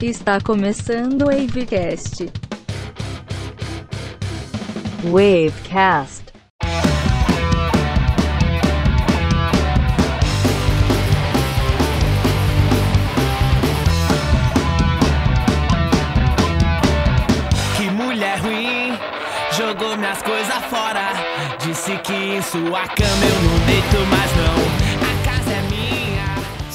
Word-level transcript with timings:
Está 0.00 0.38
começando 0.38 1.22
o 1.22 1.26
Wavecast. 1.26 2.30
Wavecast. 5.04 6.24
Que 17.76 17.90
mulher 17.90 18.38
ruim, 18.40 18.98
jogou 19.56 19.96
minhas 19.96 20.20
coisas 20.22 20.64
fora. 20.68 21.12
Disse 21.64 21.96
que 21.98 22.12
em 22.12 22.42
sua 22.42 22.86
cama 22.88 23.24
eu 23.24 23.42
não 23.42 23.66
deito 23.66 24.06
mais 24.10 24.36
não. 24.36 24.83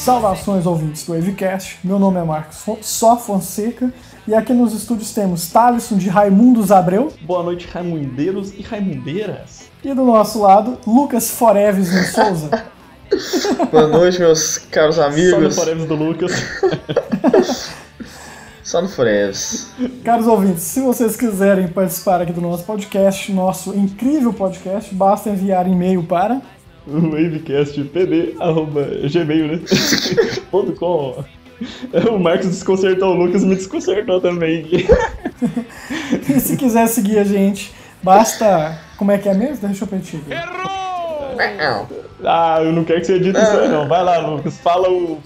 Saudações 0.10 0.66
ouvintes 0.66 1.06
do 1.06 1.14
Wavecast, 1.14 1.78
meu 1.84 2.00
nome 2.00 2.20
é 2.20 2.24
Marcos 2.24 2.66
Só 2.82 3.16
Fonseca 3.16 3.94
e 4.28 4.34
aqui 4.34 4.54
nos 4.54 4.74
estúdios 4.74 5.14
temos 5.14 5.52
Thaleson 5.52 5.98
de 5.98 6.10
Raimundos 6.10 6.72
Abreu 6.72 7.14
Boa 7.22 7.44
noite, 7.44 7.68
Raimundeiros 7.68 8.52
e 8.58 8.64
Raimundeiras. 8.64 9.70
e 9.84 9.94
do 9.94 10.04
nosso 10.04 10.42
lado 10.42 10.80
Lucas 10.88 11.30
Foreves 11.30 11.94
no 11.94 12.04
Souza. 12.06 12.50
Boa 13.72 13.88
noite, 13.88 14.18
meus 14.18 14.58
caros 14.58 14.96
Só 14.96 15.04
no 15.04 15.14
amigos. 15.14 15.56
Forever 15.56 15.86
do 15.86 15.94
Lucas. 15.94 16.32
Só 18.64 18.82
no 18.82 18.90
Foreves. 18.90 19.68
Caros 20.04 20.26
ouvintes, 20.26 20.64
se 20.64 20.82
vocês 20.82 21.16
quiserem 21.16 21.68
participar 21.68 22.22
aqui 22.22 22.34
do 22.34 22.42
nosso 22.42 22.64
podcast, 22.64 23.32
nosso 23.32 23.76
incrível 23.76 24.34
podcast, 24.34 24.92
basta 24.94 25.30
enviar 25.30 25.68
e-mail 25.68 26.02
para 26.02 26.42
Wavecastpd.gmail, 26.92 29.48
né? 29.48 29.60
Ponto 30.52 30.74
.com. 30.74 31.24
O 32.10 32.18
Marcos 32.18 32.48
desconcertou 32.48 33.14
o 33.14 33.18
Lucas 33.18 33.44
me 33.44 33.56
desconcertou 33.56 34.22
também. 34.22 34.66
e 36.30 36.34
se 36.40 36.56
quiser 36.56 36.88
seguir 36.88 37.20
a 37.20 37.24
gente, 37.24 37.74
basta. 38.02 38.80
Como 38.98 39.12
é 39.12 39.18
que 39.18 39.28
é 39.28 39.34
mesmo? 39.34 39.68
Deixa 39.68 39.84
eu 39.84 39.88
pensar 39.88 40.18
aqui. 40.18 40.34
Ah, 42.24 42.60
eu 42.62 42.72
não 42.72 42.84
quero 42.84 43.02
que 43.02 43.08
você 43.08 43.16
edite 43.16 43.38
isso 43.38 43.52
aí 43.52 43.68
não. 43.68 43.88
Vai 43.88 44.04
lá, 44.04 44.20
Lucas. 44.20 44.58
Fala 44.58 44.90
o, 44.90 45.20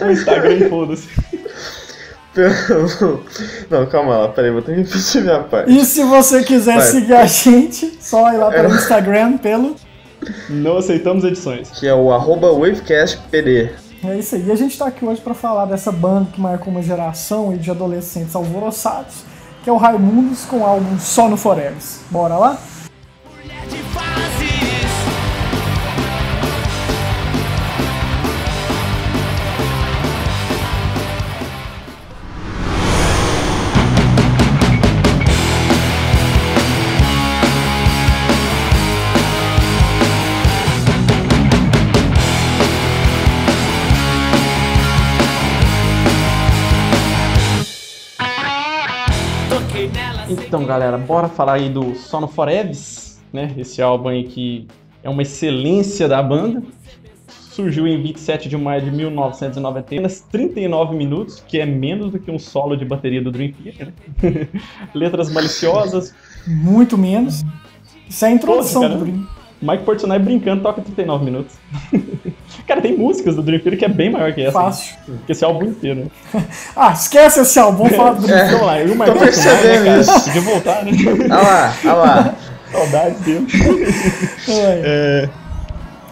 o 0.00 0.10
Instagram 0.10 0.54
e 0.54 0.68
foda-se. 0.68 1.08
Não, 3.70 3.86
calma 3.86 4.18
lá, 4.18 4.28
peraí, 4.28 4.50
vou 4.50 4.60
ter 4.60 4.74
que 4.74 4.82
repetir 4.82 5.22
minha 5.22 5.40
parte. 5.40 5.72
E 5.72 5.82
se 5.86 6.04
você 6.04 6.42
quiser 6.42 6.76
Vai. 6.76 6.86
seguir 6.86 7.14
a 7.14 7.24
gente, 7.24 7.96
só 7.98 8.30
ir 8.30 8.36
lá 8.36 8.50
pelo 8.50 8.74
Instagram 8.74 9.38
pelo. 9.38 9.74
Não 10.48 10.76
aceitamos 10.76 11.24
edições. 11.24 11.70
Que 11.70 11.86
é 11.86 11.94
o 11.94 12.12
arroba 12.12 12.52
WavecastPD. 12.52 13.70
É 14.04 14.18
isso 14.18 14.34
aí. 14.34 14.46
E 14.46 14.52
a 14.52 14.56
gente 14.56 14.78
tá 14.78 14.86
aqui 14.86 15.04
hoje 15.04 15.20
pra 15.20 15.34
falar 15.34 15.64
dessa 15.66 15.90
banda 15.90 16.28
que 16.32 16.40
marcou 16.40 16.72
uma 16.72 16.82
geração 16.82 17.56
de 17.56 17.70
adolescentes 17.70 18.34
alvoroçados, 18.36 19.24
que 19.64 19.70
é 19.70 19.72
o 19.72 19.76
Raimundos 19.76 20.44
com 20.44 20.58
o 20.58 20.64
álbum 20.64 20.98
Só 20.98 21.28
no 21.28 21.36
Forever. 21.36 21.76
Bora 22.10 22.36
lá? 22.36 22.58
Então, 50.46 50.64
galera, 50.64 50.96
bora 50.96 51.28
falar 51.28 51.54
aí 51.54 51.68
do 51.68 51.96
Sono 51.96 52.28
Foreves, 52.28 53.20
né? 53.32 53.52
Esse 53.58 53.82
álbum 53.82 54.08
aí 54.08 54.22
que 54.22 54.68
é 55.02 55.10
uma 55.10 55.22
excelência 55.22 56.06
da 56.06 56.22
banda. 56.22 56.62
Surgiu 57.50 57.86
em 57.86 58.00
27 58.00 58.48
de 58.48 58.56
maio 58.56 58.82
de 58.82 58.90
1990, 58.92 59.78
apenas 59.80 60.20
39 60.30 60.94
minutos, 60.94 61.42
que 61.48 61.58
é 61.58 61.66
menos 61.66 62.12
do 62.12 62.18
que 62.20 62.30
um 62.30 62.38
solo 62.38 62.76
de 62.76 62.84
bateria 62.84 63.20
do 63.20 63.32
Dream 63.32 63.52
Theater, 63.52 63.86
né? 64.22 64.48
Letras 64.94 65.32
maliciosas. 65.32 66.14
Muito 66.46 66.96
menos. 66.96 67.44
Isso 68.08 68.24
é 68.24 68.28
a 68.28 68.30
introdução 68.30 68.82
Poxa, 68.82 68.94
do 68.94 69.04
cara. 69.04 69.10
Dream. 69.10 69.35
Mike 69.62 69.84
Portnoy 69.84 70.18
brincando 70.18 70.62
toca 70.62 70.82
39 70.82 71.24
minutos. 71.24 71.54
Cara, 72.66 72.80
tem 72.80 72.96
músicas 72.96 73.36
do 73.36 73.42
Dream 73.42 73.60
Theater 73.60 73.78
que 73.78 73.84
é 73.84 73.88
bem 73.88 74.10
maior 74.10 74.32
que 74.32 74.42
essa. 74.42 74.52
Fácil. 74.52 74.96
Que 75.24 75.32
esse 75.32 75.44
álbum 75.44 75.64
inteiro. 75.66 76.10
né? 76.34 76.42
Ah, 76.76 76.92
esquece 76.92 77.40
esse 77.40 77.58
álbum, 77.58 77.84
vamos 77.84 77.96
falar 77.96 78.12
do 78.12 78.22
Dream. 78.22 78.38
É. 78.38 78.46
Então 78.48 78.64
lá, 78.66 78.80
e 78.80 78.84
o 78.84 78.88
Mike 78.90 79.04
Tô 79.04 79.12
Portnoy, 79.12 79.24
né, 79.24 79.26
percebendo 79.26 79.84
cara? 79.84 80.00
isso. 80.00 80.24
Podia 80.24 80.40
voltar, 80.42 80.84
né? 80.84 80.92
Olha 81.06 81.36
lá, 81.42 81.74
olha 81.84 81.92
lá. 81.94 82.34
Saudades 82.72 83.20
dele. 83.20 83.46
Ai. 84.48 84.82
É, 84.84 85.28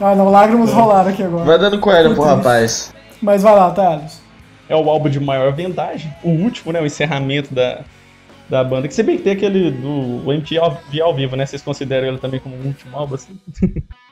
Ah, 0.00 0.14
não, 0.14 0.28
lágrimas 0.30 0.70
rolaram 0.72 1.10
aqui 1.10 1.22
agora. 1.22 1.44
Vai 1.44 1.58
dando 1.58 1.78
coelho 1.80 2.14
pro 2.14 2.22
rapaz. 2.24 2.92
Mas 3.20 3.42
vai 3.42 3.54
lá, 3.54 3.70
Thales. 3.70 4.20
é 4.68 4.76
o 4.76 4.88
álbum 4.88 5.08
de 5.08 5.18
maior 5.20 5.52
vendagem. 5.52 6.12
O 6.22 6.30
último, 6.30 6.72
né? 6.72 6.80
O 6.80 6.86
encerramento 6.86 7.52
da, 7.54 7.80
da 8.48 8.62
banda. 8.64 8.86
Que 8.88 8.94
se 8.94 9.02
bem 9.02 9.16
que 9.16 9.22
tem 9.24 9.32
aquele 9.32 9.70
do 9.70 10.32
MTV 10.32 10.58
ao, 10.60 10.78
ao 11.02 11.14
vivo, 11.14 11.36
né? 11.36 11.46
Vocês 11.46 11.62
consideram 11.62 12.06
ele 12.08 12.18
também 12.18 12.40
como 12.40 12.54
o 12.56 12.66
último 12.66 12.96
álbum, 12.96 13.14
assim? 13.14 13.38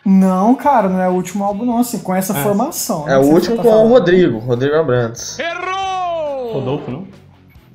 Não, 0.05 0.55
cara, 0.55 0.89
não 0.89 1.01
é 1.01 1.09
o 1.09 1.13
último 1.13 1.45
álbum, 1.45 1.65
não, 1.65 1.79
assim, 1.79 1.99
com 2.01 2.15
essa 2.15 2.33
Ah, 2.33 2.43
formação. 2.43 3.07
É 3.09 3.13
né, 3.13 3.19
o 3.19 3.23
último 3.33 3.57
tá 3.57 3.63
com 3.63 3.69
o 3.69 3.73
falando. 3.73 3.89
Rodrigo, 3.91 4.39
Rodrigo 4.39 4.75
Abrantes. 4.77 5.39
Errou! 5.39 6.53
Rodolfo, 6.55 6.91
não? 6.91 7.07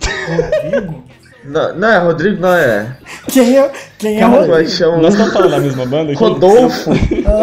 Rodrigo? 0.02 1.04
Não, 1.46 1.76
não 1.76 1.88
é 1.88 1.98
Rodrigo, 2.00 2.42
não 2.42 2.54
é. 2.54 2.98
Quem 3.32 3.58
é, 3.58 3.72
quem 3.98 4.18
é 4.18 4.22
é 4.22 4.26
Rodrigo? 4.26 4.68
chama? 4.70 4.98
Nós 4.98 5.14
estamos 5.14 5.32
falando 5.34 5.52
da 5.52 5.60
mesma 5.60 5.86
banda 5.86 6.12
aqui? 6.12 6.20
Rodolfo. 6.22 6.92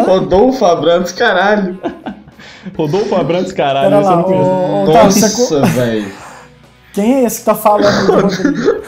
Rodolfo 0.05 0.65
Abrantes, 0.65 1.11
caralho. 1.11 1.79
Rodolfo 2.77 3.15
Abrantes, 3.15 3.51
caralho. 3.51 3.89
Pera 3.89 3.99
lá, 4.01 4.15
não 4.17 4.23
você 4.25 5.29
co- 5.29 5.59
Nossa, 5.59 5.61
velho. 5.65 6.24
Quem 6.95 7.13
é 7.15 7.23
esse 7.25 7.39
que 7.41 7.45
tá 7.45 7.53
falando 7.55 8.05
do 8.07 8.11
Rodrigo? 8.21 8.81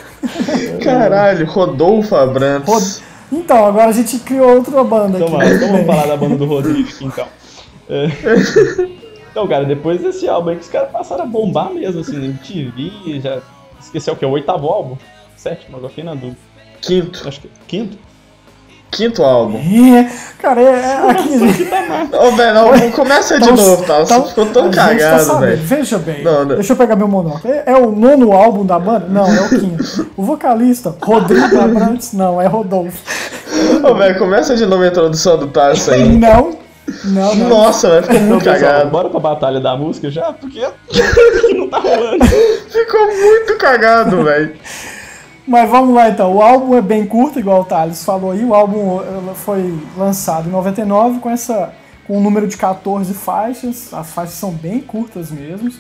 Caralho, 0.83 1.45
Rodolfo 1.45 2.15
Abrantes. 2.15 2.67
Rod- 2.73 3.03
Então, 3.31 3.65
agora 3.65 3.89
a 3.89 3.91
gente 3.91 4.17
criou 4.19 4.55
outra 4.55 4.83
banda 4.83 5.19
Então, 5.19 5.39
aqui. 5.39 5.53
então 5.53 5.67
vamos 5.71 5.85
falar 5.85 6.05
da 6.07 6.17
banda 6.17 6.35
do 6.37 6.45
Rodrigo 6.45 6.87
aqui, 6.89 7.05
então. 7.05 7.25
É. 7.89 8.07
Então, 9.29 9.47
cara, 9.47 9.65
depois 9.65 10.01
desse 10.01 10.27
álbum 10.27 10.49
aí 10.49 10.55
que 10.55 10.63
os 10.63 10.67
caras 10.67 10.89
passaram 10.91 11.21
a 11.23 11.27
bombar 11.27 11.71
mesmo, 11.71 12.01
assim, 12.01 12.17
na 12.17 12.25
MTV, 12.25 13.19
já 13.21 13.39
esqueceu 13.79 14.15
o 14.15 14.17
que? 14.17 14.25
O 14.25 14.31
oitavo 14.31 14.65
álbum? 14.67 14.97
Sétimo, 15.35 15.77
agora 15.77 15.89
fiquei 15.89 16.03
na 16.03 16.15
dúvida. 16.15 16.37
Quinto. 16.81 17.27
Acho 17.27 17.41
que 17.41 17.49
quinto? 17.67 17.99
Quinto 18.89 19.21
álbum. 19.21 19.57
É, 19.59 20.09
cara, 20.39 20.61
é, 20.61 20.65
é 20.65 21.11
aqui, 21.11 21.37
gente. 21.37 21.63
Ô, 22.15 22.31
velho, 22.31 22.53
não, 22.53 22.91
começa 22.91 23.37
de 23.37 23.43
Então, 23.49 23.55
novo, 23.55 23.83
tá? 23.83 23.99
Você 23.99 24.13
então, 24.13 24.27
ficou 24.27 24.45
tão 24.47 24.71
tá 24.71 24.87
cagado, 24.87 25.23
sabendo. 25.23 25.39
velho. 25.41 25.61
Veja 25.63 25.97
bem, 25.97 26.23
Não, 26.23 26.45
não. 26.45 26.55
deixa 26.55 26.73
eu 26.73 26.77
pegar 26.77 26.95
meu 26.95 27.07
monóculo. 27.07 27.53
É, 27.53 27.63
é 27.67 27.75
o 27.77 27.91
nono 27.91 28.31
álbum 28.31 28.65
da 28.65 28.79
banda? 28.79 29.05
Não, 29.09 29.27
é 29.27 29.41
o 29.41 29.49
quinto. 29.49 30.07
O 30.15 30.23
vocalista, 30.23 30.95
Rodrigo 31.01 31.59
Abrantes? 31.59 32.13
Não, 32.13 32.41
é 32.41 32.47
Rodolfo. 32.47 32.97
Ô, 33.83 33.93
velho, 33.93 34.17
começa 34.17 34.55
de 34.55 34.65
novo 34.65 34.83
a 34.83 34.87
introdução 34.87 35.37
do 35.37 35.47
Tarso 35.47 35.91
aí. 35.91 36.07
Não, 36.17 36.57
não, 37.03 37.35
não. 37.35 37.49
Nossa, 37.49 37.89
velho, 37.89 38.03
ficou 38.03 38.19
muito 38.21 38.43
pessoal, 38.45 38.71
cagado. 38.71 38.89
bora 38.89 39.09
pra 39.09 39.19
batalha 39.19 39.59
da 39.59 39.75
música 39.75 40.09
já? 40.09 40.31
Porque 40.31 40.61
não 41.55 41.69
tá 41.69 41.79
rolando. 41.79 42.25
Ficou 42.69 43.05
muito 43.07 43.57
cagado, 43.57 44.23
velho. 44.23 44.53
Mas 45.47 45.69
vamos 45.69 45.95
lá 45.95 46.09
então. 46.09 46.35
O 46.35 46.41
álbum 46.41 46.75
é 46.75 46.81
bem 46.81 47.05
curto, 47.05 47.39
igual 47.39 47.61
o 47.61 47.65
Thales 47.65 48.03
falou 48.03 48.31
aí. 48.31 48.43
O 48.43 48.53
álbum 48.53 48.99
foi 49.35 49.73
lançado 49.95 50.49
em 50.49 50.51
99 50.51 51.19
com 51.19 51.29
essa 51.29 51.73
com 52.05 52.17
um 52.17 52.21
número 52.21 52.47
de 52.47 52.57
14 52.57 53.13
faixas. 53.13 53.93
As 53.93 54.11
faixas 54.11 54.35
são 54.35 54.51
bem 54.51 54.81
curtas 54.81 55.31
mesmo. 55.31 55.71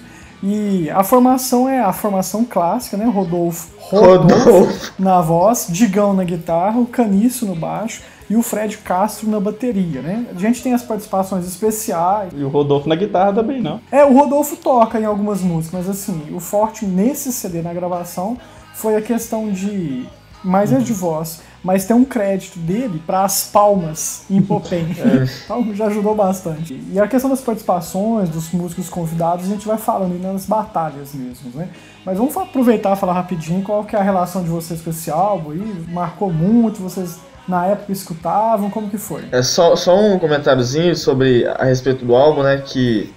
E 0.41 0.89
a 0.91 1.03
formação 1.03 1.67
é 1.67 1.79
a 1.79 1.91
formação 1.91 2.45
clássica, 2.45 2.95
né? 2.95 3.05
Rodolfo, 3.05 3.69
Rodolfo, 3.79 4.49
Rodolfo. 4.49 4.93
na 4.99 5.19
voz, 5.19 5.67
Digão 5.69 6.13
na 6.13 6.23
guitarra, 6.23 6.79
o 6.79 6.85
Caniço 6.85 7.45
no 7.45 7.55
baixo 7.55 8.03
e 8.29 8.35
o 8.35 8.43
Fred 8.43 8.77
Castro 8.79 9.29
na 9.29 9.39
bateria, 9.39 10.01
né? 10.01 10.25
A 10.35 10.39
gente 10.39 10.61
tem 10.61 10.73
as 10.73 10.83
participações 10.83 11.47
especiais. 11.47 12.31
E 12.35 12.43
o 12.43 12.49
Rodolfo 12.49 12.87
na 12.87 12.95
guitarra 12.95 13.33
também, 13.33 13.61
não. 13.61 13.79
É, 13.91 14.05
o 14.05 14.13
Rodolfo 14.13 14.55
toca 14.57 14.99
em 14.99 15.05
algumas 15.05 15.41
músicas, 15.41 15.85
mas 15.85 15.89
assim, 15.89 16.21
o 16.31 16.39
forte 16.39 16.85
nesse 16.85 17.31
CD 17.31 17.61
na 17.61 17.73
gravação 17.73 18.37
foi 18.77 18.95
a 18.95 19.01
questão 19.01 19.51
de. 19.51 20.05
Mais 20.43 20.71
é 20.71 20.77
de 20.77 20.93
voz, 20.93 21.41
mas 21.63 21.85
tem 21.85 21.95
um 21.95 22.05
crédito 22.05 22.59
dele 22.59 23.01
para 23.05 23.23
as 23.23 23.43
palmas 23.43 24.23
em 24.29 24.39
Popem. 24.41 24.87
Então 25.43 25.75
já 25.75 25.87
ajudou 25.87 26.15
bastante. 26.15 26.79
E 26.93 26.99
a 26.99 27.07
questão 27.07 27.29
das 27.29 27.41
participações, 27.41 28.29
dos 28.29 28.51
músicos 28.51 28.87
convidados, 28.87 29.45
a 29.45 29.49
gente 29.49 29.67
vai 29.67 29.77
falando 29.77 30.13
aí 30.13 30.19
nas 30.19 30.45
batalhas 30.45 31.13
mesmo, 31.13 31.51
né? 31.55 31.69
Mas 32.05 32.17
vamos 32.17 32.37
aproveitar 32.37 32.95
e 32.95 32.99
falar 32.99 33.13
rapidinho 33.13 33.63
qual 33.63 33.83
que 33.83 33.95
é 33.95 33.99
a 33.99 34.03
relação 34.03 34.43
de 34.43 34.49
vocês 34.49 34.79
com 34.79 34.91
esse 34.91 35.09
álbum 35.09 35.51
aí. 35.51 35.85
Marcou 35.89 36.31
muito, 36.31 36.79
vocês 36.81 37.19
na 37.47 37.65
época 37.65 37.91
escutavam, 37.91 38.69
como 38.69 38.89
que 38.89 38.97
foi? 38.97 39.25
É 39.31 39.41
só, 39.41 39.75
só 39.75 39.99
um 39.99 40.19
comentáriozinho 40.19 40.95
sobre 40.95 41.47
a 41.47 41.65
respeito 41.65 42.05
do 42.05 42.15
álbum, 42.15 42.43
né? 42.43 42.61
Que 42.63 43.11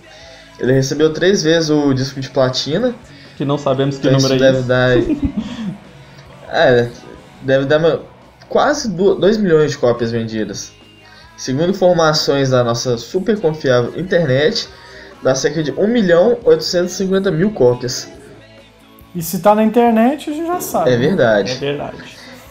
ele 0.59 0.73
recebeu 0.73 1.13
três 1.13 1.43
vezes 1.43 1.69
o 1.69 1.93
disco 1.93 2.19
de 2.19 2.31
platina. 2.31 2.95
Que 3.41 3.45
não 3.47 3.57
sabemos 3.57 3.97
que 3.97 4.07
Então 4.07 4.21
número 4.21 4.35
isso 4.35 4.45
é 4.45 4.53
deve 4.53 4.59
esse. 4.59 4.69
dar. 4.69 6.53
é, 6.53 6.91
deve 7.41 7.65
dar 7.65 7.79
uma- 7.79 8.03
quase 8.51 8.87
2 8.91 9.39
milhões 9.39 9.71
de 9.71 9.79
cópias 9.79 10.11
vendidas. 10.13 10.73
Segundo 11.39 11.71
informações 11.71 12.51
da 12.51 12.63
nossa 12.63 12.99
super 12.99 13.41
confiável 13.41 13.99
internet, 13.99 14.69
dá 15.23 15.35
cerca 15.35 15.63
de 15.63 15.71
1 15.73 15.87
milhão 15.89 16.37
850 16.45 17.31
mil 17.31 17.51
cópias. 17.53 18.11
E 19.15 19.23
se 19.23 19.39
tá 19.41 19.55
na 19.55 19.65
internet, 19.65 20.29
a 20.29 20.33
gente 20.35 20.47
já 20.47 20.61
sabe. 20.61 20.91
É 20.91 20.93
É 20.93 20.97
verdade. 20.99 21.55
verdade. 21.55 21.97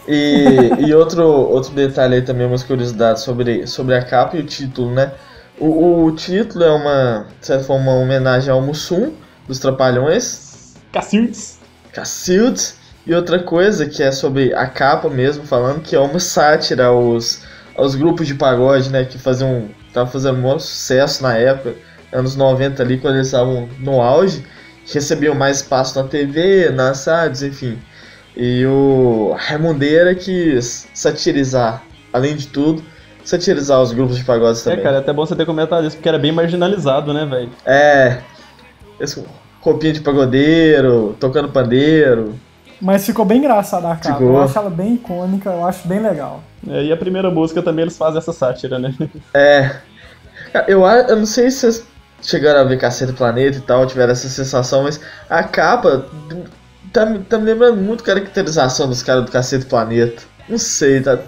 E, 0.08 0.88
e 0.88 0.92
outro, 0.92 1.22
outro 1.24 1.70
detalhe 1.72 2.16
aí 2.16 2.22
também, 2.22 2.48
umas 2.48 2.64
curiosidades 2.64 3.22
sobre, 3.22 3.64
sobre 3.68 3.94
a 3.94 4.02
capa 4.02 4.36
e 4.36 4.40
o 4.40 4.44
título, 4.44 4.90
né? 4.92 5.12
O, 5.56 6.02
o 6.06 6.10
título 6.16 6.64
é 6.64 6.70
uma, 6.72 7.26
de 7.38 7.46
certa 7.46 7.62
forma, 7.62 7.92
uma 7.92 8.00
homenagem 8.02 8.50
ao 8.50 8.60
Mussum, 8.60 9.12
dos 9.46 9.60
Trapalhões, 9.60 10.49
Cacildes. 10.92 11.58
Cacildes, 11.92 12.76
e 13.06 13.14
outra 13.14 13.38
coisa 13.42 13.86
que 13.86 14.02
é 14.02 14.12
sobre 14.12 14.54
a 14.54 14.66
capa 14.66 15.08
mesmo, 15.08 15.44
falando 15.44 15.80
que 15.82 15.96
é 15.96 15.98
uma 16.00 16.20
sátira 16.20 16.86
aos, 16.86 17.42
aos 17.76 17.94
grupos 17.94 18.26
de 18.26 18.34
pagode, 18.34 18.90
né? 18.90 19.04
Que 19.04 19.18
faziam, 19.18 19.68
estavam 19.88 20.10
fazendo 20.10 20.38
um 20.46 20.58
sucesso 20.58 21.22
na 21.22 21.36
época, 21.36 21.74
anos 22.12 22.36
90 22.36 22.82
ali, 22.82 22.98
quando 22.98 23.14
eles 23.16 23.28
estavam 23.28 23.68
no 23.78 24.00
auge, 24.00 24.44
recebiam 24.92 25.34
mais 25.34 25.58
espaço 25.58 26.00
na 26.00 26.06
TV, 26.08 26.70
nas 26.70 27.04
rádios, 27.06 27.42
enfim. 27.42 27.78
E 28.36 28.64
o 28.66 29.34
Raimundeira 29.36 30.14
quis 30.14 30.88
satirizar, 30.94 31.82
além 32.12 32.36
de 32.36 32.46
tudo, 32.48 32.82
satirizar 33.24 33.80
os 33.80 33.92
grupos 33.92 34.16
de 34.18 34.24
pagodes 34.24 34.60
É, 34.66 34.70
também. 34.70 34.84
cara, 34.84 34.96
é 34.96 35.00
até 35.00 35.12
bom 35.12 35.26
você 35.26 35.34
ter 35.34 35.46
comentado 35.46 35.86
isso, 35.86 35.96
porque 35.96 36.08
era 36.08 36.18
bem 36.18 36.32
marginalizado, 36.32 37.12
né, 37.12 37.24
velho? 37.26 37.50
É, 37.66 38.18
esse 39.00 39.22
roupinha 39.60 39.92
de 39.92 40.00
pagodeiro, 40.00 41.16
tocando 41.20 41.48
pandeiro. 41.48 42.34
Mas 42.80 43.04
ficou 43.04 43.24
bem 43.24 43.38
engraçada 43.38 43.88
a 43.90 43.96
capa. 43.96 44.14
Ficou. 44.18 44.36
Eu 44.36 44.42
acho 44.42 44.58
ela 44.58 44.70
bem 44.70 44.94
icônica, 44.94 45.50
eu 45.50 45.64
acho 45.66 45.86
bem 45.86 46.00
legal. 46.00 46.42
É, 46.68 46.84
e 46.84 46.92
a 46.92 46.96
primeira 46.96 47.30
música 47.30 47.62
também 47.62 47.82
eles 47.84 47.96
fazem 47.96 48.18
essa 48.18 48.32
sátira, 48.32 48.78
né? 48.78 48.94
É. 49.34 49.76
Eu, 50.66 50.84
a- 50.84 51.00
eu 51.02 51.16
não 51.16 51.26
sei 51.26 51.50
se 51.50 51.58
vocês 51.60 51.84
chegaram 52.22 52.60
a 52.60 52.64
ver 52.64 52.78
Cacete 52.78 53.12
do 53.12 53.16
Planeta 53.16 53.58
e 53.58 53.60
tal, 53.60 53.86
tiveram 53.86 54.12
essa 54.12 54.28
sensação, 54.28 54.82
mas 54.82 55.00
a 55.28 55.42
capa 55.44 56.06
tá, 56.92 57.06
me- 57.06 57.20
tá 57.20 57.38
me 57.38 57.44
lembrando 57.44 57.76
muito 57.76 58.02
caracterização 58.02 58.88
dos 58.88 59.02
caras 59.02 59.24
do 59.24 59.30
Cacete 59.30 59.64
do 59.64 59.68
Planeta. 59.68 60.22
Não 60.48 60.58
sei, 60.58 61.00
tá, 61.02 61.18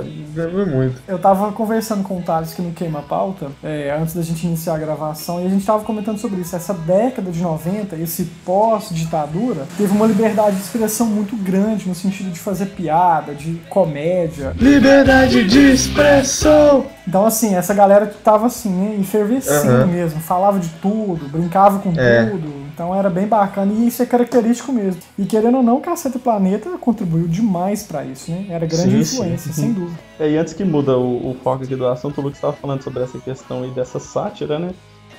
lembrando 0.00 0.66
muito. 0.66 1.02
Eu 1.06 1.18
tava 1.18 1.52
conversando 1.52 2.02
com 2.02 2.18
o 2.18 2.22
Thales 2.22 2.54
que 2.54 2.62
no 2.62 2.72
Queima 2.72 3.02
Pauta, 3.02 3.48
é, 3.62 3.96
antes 4.00 4.14
da 4.14 4.22
gente 4.22 4.46
iniciar 4.46 4.74
a 4.74 4.78
gravação, 4.78 5.42
e 5.42 5.46
a 5.46 5.48
gente 5.50 5.64
tava 5.64 5.84
comentando 5.84 6.18
sobre 6.18 6.40
isso. 6.40 6.56
Essa 6.56 6.72
década 6.72 7.30
de 7.30 7.40
90, 7.42 7.96
esse 7.96 8.24
pós-ditadura, 8.44 9.66
teve 9.76 9.92
uma 9.94 10.06
liberdade 10.06 10.56
de 10.56 10.62
expressão 10.62 11.06
muito 11.06 11.36
grande 11.36 11.88
no 11.88 11.94
sentido 11.94 12.30
de 12.30 12.38
fazer 12.40 12.66
piada, 12.66 13.34
de 13.34 13.60
comédia. 13.68 14.54
Liberdade 14.58 15.44
de 15.44 15.72
expressão! 15.72 16.86
Então, 17.06 17.26
assim, 17.26 17.54
essa 17.54 17.74
galera 17.74 18.06
que 18.06 18.18
tava 18.18 18.46
assim, 18.46 18.70
né, 18.70 18.96
efervescendo 19.00 19.72
Aham. 19.72 19.86
mesmo, 19.86 20.20
falava 20.20 20.58
de 20.58 20.68
tudo, 20.80 21.28
brincava 21.28 21.78
com 21.80 21.92
É. 21.98 22.26
tudo. 22.26 22.62
Então 22.72 22.94
era 22.94 23.10
bem 23.10 23.26
bacana 23.26 23.72
e 23.72 23.86
isso 23.86 24.02
é 24.02 24.06
característico 24.06 24.72
mesmo. 24.72 25.00
E 25.18 25.24
querendo 25.24 25.58
ou 25.58 25.62
não, 25.62 25.80
Caceta 25.80 26.18
Planeta 26.18 26.70
contribuiu 26.78 27.28
demais 27.28 27.82
pra 27.82 28.04
isso, 28.04 28.30
né? 28.30 28.46
Era 28.48 28.66
grande 28.66 29.04
Sim, 29.04 29.16
influência, 29.16 29.52
sem 29.52 29.72
dúvida. 29.72 29.98
É, 30.18 30.30
e 30.30 30.36
antes 30.38 30.54
que 30.54 30.64
muda 30.64 30.96
o, 30.96 31.30
o 31.30 31.36
foco 31.42 31.64
aqui 31.64 31.76
do 31.76 31.86
assunto, 31.86 32.18
o 32.18 32.22
Lucas 32.22 32.38
estava 32.38 32.54
falando 32.54 32.82
sobre 32.82 33.02
essa 33.02 33.18
questão 33.18 33.62
aí 33.62 33.70
dessa 33.70 33.98
sátira, 33.98 34.58
né? 34.58 34.70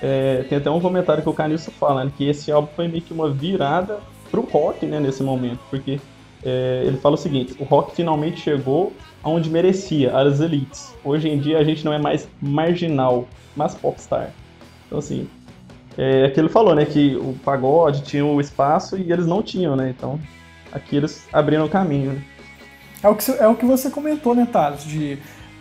É, 0.01 0.43
tem 0.49 0.57
até 0.57 0.69
um 0.69 0.81
comentário 0.81 1.23
que 1.23 1.29
o 1.29 1.33
Canilson 1.33 1.71
fala, 1.71 2.03
né, 2.03 2.11
que 2.17 2.27
esse 2.27 2.51
álbum 2.51 2.67
foi 2.75 2.87
meio 2.87 3.01
que 3.01 3.13
uma 3.13 3.29
virada 3.31 3.99
pro 4.29 4.41
rock, 4.41 4.85
né, 4.85 4.99
nesse 4.99 5.23
momento, 5.23 5.59
porque 5.69 5.99
é, 6.43 6.83
ele 6.85 6.97
fala 6.97 7.15
o 7.15 7.17
seguinte, 7.17 7.55
o 7.59 7.63
rock 7.63 7.95
finalmente 7.95 8.41
chegou 8.41 8.91
aonde 9.23 9.49
merecia, 9.49 10.17
às 10.17 10.41
elites. 10.41 10.93
Hoje 11.05 11.29
em 11.29 11.39
dia 11.39 11.57
a 11.57 11.63
gente 11.63 11.85
não 11.85 11.93
é 11.93 11.97
mais 11.97 12.27
marginal, 12.41 13.25
mas 13.55 13.75
popstar. 13.75 14.33
Então 14.87 14.99
assim, 14.99 15.29
é 15.97 16.29
que 16.29 16.39
ele 16.39 16.49
falou, 16.49 16.73
né, 16.75 16.85
que 16.85 17.15
o 17.15 17.33
pagode 17.43 18.03
tinha 18.03 18.25
o 18.25 18.39
espaço 18.41 18.97
e 18.97 19.11
eles 19.11 19.25
não 19.25 19.41
tinham, 19.41 19.75
né, 19.75 19.89
então 19.89 20.19
aqui 20.71 20.95
eles 20.95 21.27
abriram 21.31 21.65
o 21.65 21.69
caminho, 21.69 22.13
né? 22.13 22.23
É 23.03 23.09
o 23.09 23.15
que, 23.15 23.23
você- 23.23 23.37
é 23.37 23.47
o 23.47 23.55
que 23.55 23.65
você 23.65 23.89
comentou, 23.89 24.33
né, 24.33 24.47
Thales? 24.51 24.83
De 24.85 25.17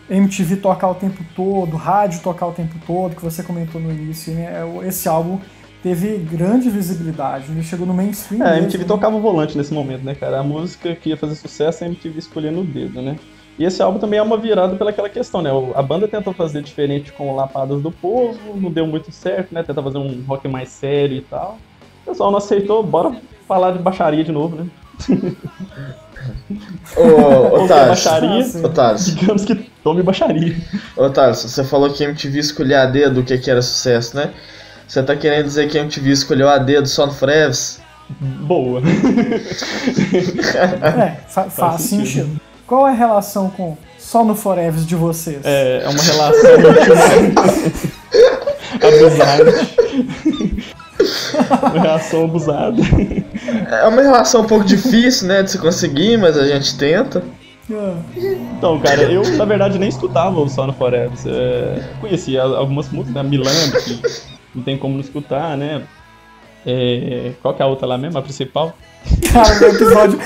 MTV 0.08 0.56
tocar 0.56 0.88
o 0.88 0.94
tempo 0.94 1.24
todo, 1.34 1.76
rádio 1.76 2.20
tocar 2.22 2.46
o 2.46 2.52
tempo 2.52 2.74
todo, 2.86 3.16
que 3.16 3.22
você 3.22 3.42
comentou 3.42 3.80
no 3.80 3.90
início, 3.90 4.32
né? 4.32 4.44
É, 4.62 4.88
Esse 4.88 5.08
álbum 5.08 5.40
teve 5.82 6.16
grande 6.18 6.70
visibilidade, 6.70 7.50
ele 7.50 7.62
chegou 7.62 7.86
no 7.86 7.92
mainstream. 7.94 8.42
É, 8.42 8.46
a 8.46 8.50
mesmo, 8.52 8.62
MTV 8.64 8.84
né? 8.84 8.88
tocava 8.88 9.16
o 9.16 9.20
volante 9.20 9.56
nesse 9.58 9.74
momento, 9.74 10.04
né, 10.04 10.14
cara? 10.14 10.38
A 10.38 10.42
música 10.44 10.94
que 10.94 11.08
ia 11.10 11.16
fazer 11.16 11.34
sucesso, 11.34 11.82
a 11.82 11.86
MTV 11.88 12.18
escolhendo 12.20 12.60
o 12.60 12.64
dedo, 12.64 13.02
né? 13.02 13.16
E 13.58 13.64
esse 13.64 13.82
álbum 13.82 13.98
também 13.98 14.18
é 14.18 14.22
uma 14.22 14.36
virada 14.38 14.74
pelaquela 14.76 15.08
questão, 15.08 15.42
né? 15.42 15.50
A 15.74 15.82
banda 15.82 16.08
tentou 16.08 16.32
fazer 16.32 16.62
diferente 16.62 17.12
com 17.12 17.30
o 17.30 17.36
Lapadas 17.36 17.82
do 17.82 17.90
Povo, 17.90 18.38
não 18.56 18.70
deu 18.70 18.86
muito 18.86 19.12
certo, 19.12 19.54
né? 19.54 19.62
Tentar 19.62 19.82
fazer 19.82 19.98
um 19.98 20.22
rock 20.26 20.48
mais 20.48 20.68
sério 20.70 21.16
e 21.18 21.20
tal. 21.22 21.58
O 22.04 22.10
pessoal 22.10 22.30
não 22.30 22.38
aceitou, 22.38 22.82
bora 22.82 23.12
falar 23.46 23.72
de 23.72 23.78
baixaria 23.78 24.24
de 24.24 24.32
novo, 24.32 24.56
né? 24.56 24.66
Ô, 26.96 27.66
Thales, 27.66 27.88
baixaria, 27.88 28.46
ô 28.62 28.94
digamos 28.94 29.44
que 29.44 29.54
tome 29.82 30.02
baixaria. 30.02 30.56
ô 30.96 31.10
Thales, 31.10 31.38
você 31.38 31.64
falou 31.64 31.90
que 31.90 32.04
a 32.04 32.08
MTV 32.08 32.38
escolheu 32.38 32.78
a 32.78 32.86
dedo 32.86 33.20
o 33.20 33.24
que, 33.24 33.36
que 33.38 33.50
era 33.50 33.60
sucesso, 33.60 34.16
né? 34.16 34.32
Você 34.86 35.02
tá 35.02 35.16
querendo 35.16 35.44
dizer 35.46 35.68
que 35.68 35.78
a 35.78 35.80
MTV 35.82 36.10
escolheu 36.10 36.48
a 36.48 36.58
dedo 36.58 36.86
só 36.86 37.06
no 37.06 37.12
Freves? 37.12 37.80
Boa. 38.20 38.80
É, 41.02 41.16
fa- 41.28 41.50
faz 41.50 41.80
sentido. 41.82 42.06
sentido. 42.06 42.40
Qual 42.72 42.88
é 42.88 42.92
a 42.92 42.94
relação 42.94 43.50
com 43.50 43.76
Só 43.98 44.24
no 44.24 44.34
Forever 44.34 44.80
de 44.80 44.96
vocês? 44.96 45.42
É, 45.44 45.82
é 45.84 45.88
uma 45.90 46.02
relação 46.02 46.50
muito 46.56 46.80
abusada. 48.86 49.52
uma 51.60 51.82
relação 51.82 52.24
abusada. 52.24 52.82
É 53.70 53.86
uma 53.86 54.00
relação 54.00 54.40
um 54.40 54.46
pouco 54.46 54.64
difícil, 54.64 55.28
né, 55.28 55.42
de 55.42 55.50
se 55.50 55.58
conseguir, 55.58 56.16
mas 56.16 56.38
a 56.38 56.46
gente 56.46 56.78
tenta. 56.78 57.22
Ah, 57.70 57.94
Então, 58.56 58.80
cara, 58.80 59.02
eu 59.02 59.22
na 59.36 59.44
verdade 59.44 59.78
nem 59.78 59.90
escutava 59.90 60.40
o 60.40 60.48
Sound 60.48 60.74
Forever. 60.78 61.12
É, 61.26 61.82
conhecia 62.00 62.42
algumas 62.42 62.88
músicas, 62.88 63.22
né? 63.22 63.22
Milan, 63.22 63.50
que 63.84 64.00
não 64.54 64.62
tem 64.62 64.78
como 64.78 64.94
não 64.94 65.02
escutar, 65.02 65.58
né? 65.58 65.82
É, 66.66 67.32
qual 67.42 67.54
que 67.54 67.62
é 67.62 67.64
a 67.64 67.68
outra 67.68 67.86
lá 67.86 67.98
mesmo? 67.98 68.18
A 68.18 68.22
principal? 68.22 68.76
Cara, 69.32 69.60
o 69.60 69.74
episódio. 69.74 70.18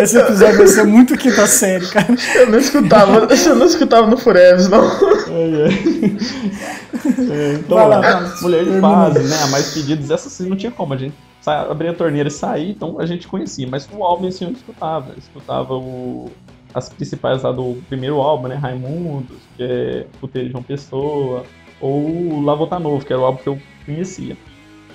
Esse 0.00 0.18
episódio 0.18 0.58
vai 0.58 0.66
ser 0.66 0.84
muito 0.84 1.16
quinta 1.16 1.46
série, 1.46 1.86
cara. 1.88 2.14
Eu 2.36 2.50
não 2.50 2.58
escutava, 2.58 3.28
eu 3.34 3.56
não 3.56 3.66
escutava 3.66 4.06
no 4.06 4.16
Fureves, 4.16 4.68
não. 4.68 4.84
É, 4.84 5.68
é. 5.68 6.74
É, 7.04 7.54
então, 7.54 7.76
Vai 7.76 7.88
lá, 7.88 8.34
mulher 8.40 8.64
de 8.64 8.80
fase, 8.80 9.18
né? 9.28 9.36
A 9.42 9.46
mais 9.48 9.74
pedidas, 9.74 10.10
essa 10.10 10.30
sim 10.30 10.48
não 10.48 10.56
tinha 10.56 10.70
como. 10.70 10.94
A 10.94 10.96
gente 10.96 11.14
abrir 11.46 11.88
a 11.88 11.94
torneira 11.94 12.28
e 12.28 12.32
sair, 12.32 12.70
então 12.70 12.98
a 12.98 13.06
gente 13.06 13.26
conhecia. 13.26 13.66
Mas 13.68 13.88
o 13.92 14.02
álbum 14.02 14.26
em 14.26 14.30
si 14.30 14.44
eu 14.44 14.50
não 14.50 14.56
escutava. 14.56 15.10
Eu 15.10 15.18
escutava 15.18 15.74
o, 15.74 16.30
as 16.72 16.88
principais 16.88 17.42
lá 17.42 17.52
do 17.52 17.82
primeiro 17.88 18.20
álbum, 18.20 18.48
né? 18.48 18.54
Raimundos, 18.54 19.36
que 19.56 19.62
é 19.62 20.06
Puteiro 20.20 20.48
de 20.48 20.52
João 20.52 20.62
Pessoa, 20.62 21.44
ou 21.80 22.40
La 22.42 22.54
Volta 22.54 22.78
Novo, 22.78 23.04
que 23.04 23.12
era 23.12 23.20
o 23.20 23.24
álbum 23.24 23.42
que 23.42 23.48
eu 23.48 23.58
conhecia. 23.84 24.36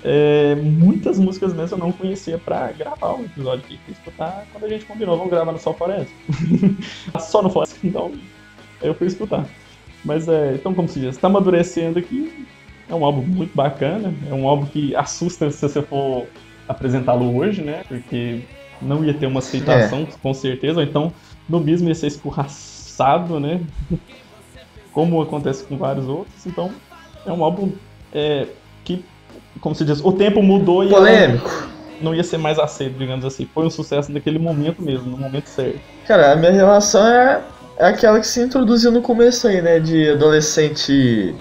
É, 0.04 0.56
muitas 0.56 1.20
músicas 1.20 1.54
mesmo 1.54 1.76
eu 1.76 1.80
não 1.80 1.92
conhecia 1.92 2.38
pra 2.38 2.72
gravar 2.72 3.14
o 3.14 3.26
episódio 3.26 3.66
aqui. 3.66 3.80
Fui 3.86 3.94
escutar 3.94 4.46
quando 4.52 4.64
a 4.66 4.70
gente 4.70 4.86
combinou, 4.86 5.18
vamos 5.18 5.32
gravar 5.32 5.52
no 5.52 5.60
Sol 5.60 5.74
Floresta. 5.74 6.14
Só 7.20 7.42
no 7.42 7.50
Floresta, 7.50 7.76
então 7.84 8.12
eu 8.82 8.94
fui 8.94 9.08
escutar. 9.08 9.46
Mas 10.04 10.28
é, 10.28 10.54
então 10.56 10.74
como 10.74 10.88
se 10.88 11.00
diz, 11.00 11.18
tá 11.18 11.28
amadurecendo 11.28 12.00
aqui. 12.00 12.48
É 12.88 12.96
um 12.96 13.06
álbum 13.06 13.22
muito 13.22 13.56
bacana, 13.56 14.14
é 14.30 14.34
um 14.34 14.48
álbum 14.48 14.66
que 14.66 14.96
assusta 14.96 15.52
se 15.52 15.62
você 15.62 15.82
for 15.82 16.26
apresentá-lo 16.68 17.38
hoje, 17.38 17.62
né? 17.62 17.84
Porque 17.88 18.42
não 18.82 19.04
ia 19.04 19.14
ter 19.14 19.28
uma 19.28 19.40
aceitação, 19.40 20.08
com 20.22 20.34
certeza, 20.34 20.80
ou 20.80 20.86
então 20.86 21.14
no 21.48 21.60
mesmo 21.60 21.88
ia 21.88 21.96
ser 21.96 22.08
escorraçado, 22.08 23.40
né? 23.40 23.62
Como 24.92 25.22
acontece 25.22 25.64
com 25.66 25.78
vários 25.78 26.08
outros. 26.08 26.46
Então 26.48 26.72
é 27.26 27.32
um 27.32 27.44
álbum 27.44 27.72
é, 28.14 28.48
que, 28.84 29.04
como 29.62 29.76
se 29.76 29.84
diz, 29.86 30.00
o 30.04 30.12
tempo 30.12 30.42
mudou 30.42 30.84
e 30.84 30.90
Polêmico. 30.90 31.68
não 32.02 32.14
ia 32.16 32.24
ser 32.24 32.38
mais 32.38 32.58
aceito, 32.60 32.98
digamos 32.98 33.26
assim. 33.26 33.48
Foi 33.54 33.66
um 33.66 33.70
sucesso 33.70 34.12
naquele 34.12 34.40
momento 34.40 34.82
mesmo, 34.82 35.10
no 35.10 35.18
momento 35.18 35.48
certo. 35.48 35.80
Cara, 36.08 36.32
a 36.32 36.36
minha 36.36 36.52
relação 36.52 37.06
é, 37.06 37.42
é 37.78 37.86
aquela 37.88 38.20
que 38.20 38.28
se 38.28 38.42
introduziu 38.42 38.92
no 38.92 39.02
começo 39.02 39.48
aí, 39.48 39.62
né? 39.62 39.80
De 39.80 40.12
adolescente. 40.12 41.36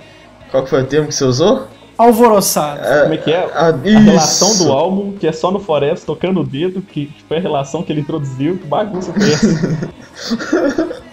Qual 0.50 0.64
que 0.64 0.70
foi 0.70 0.82
o 0.82 0.86
termo 0.86 1.08
que 1.08 1.14
você 1.14 1.24
usou? 1.24 1.66
Alvoroçado. 1.96 2.80
Como 3.02 3.14
é 3.14 3.16
que 3.16 3.32
é? 3.32 3.50
A, 3.52 3.68
A 3.68 3.72
relação 3.72 4.56
do 4.58 4.72
álbum, 4.72 5.12
que 5.18 5.26
é 5.26 5.32
só 5.32 5.50
no 5.50 5.58
Forever, 5.58 5.98
tocando 6.00 6.40
o 6.40 6.44
dedo, 6.44 6.80
que, 6.80 7.06
que 7.06 7.22
foi 7.24 7.38
a 7.38 7.40
relação 7.40 7.82
que 7.82 7.92
ele 7.92 8.00
introduziu, 8.02 8.56
que 8.56 8.66
bagunça 8.66 9.12
foi 9.12 9.32
essa. 9.32 10.98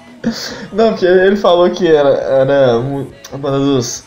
Não, 0.73 0.89
porque 0.91 1.05
ele 1.05 1.35
falou 1.35 1.69
que 1.69 1.87
era, 1.87 2.09
era 2.09 2.75
a 3.31 3.37
banda 3.37 3.59
dos. 3.59 4.03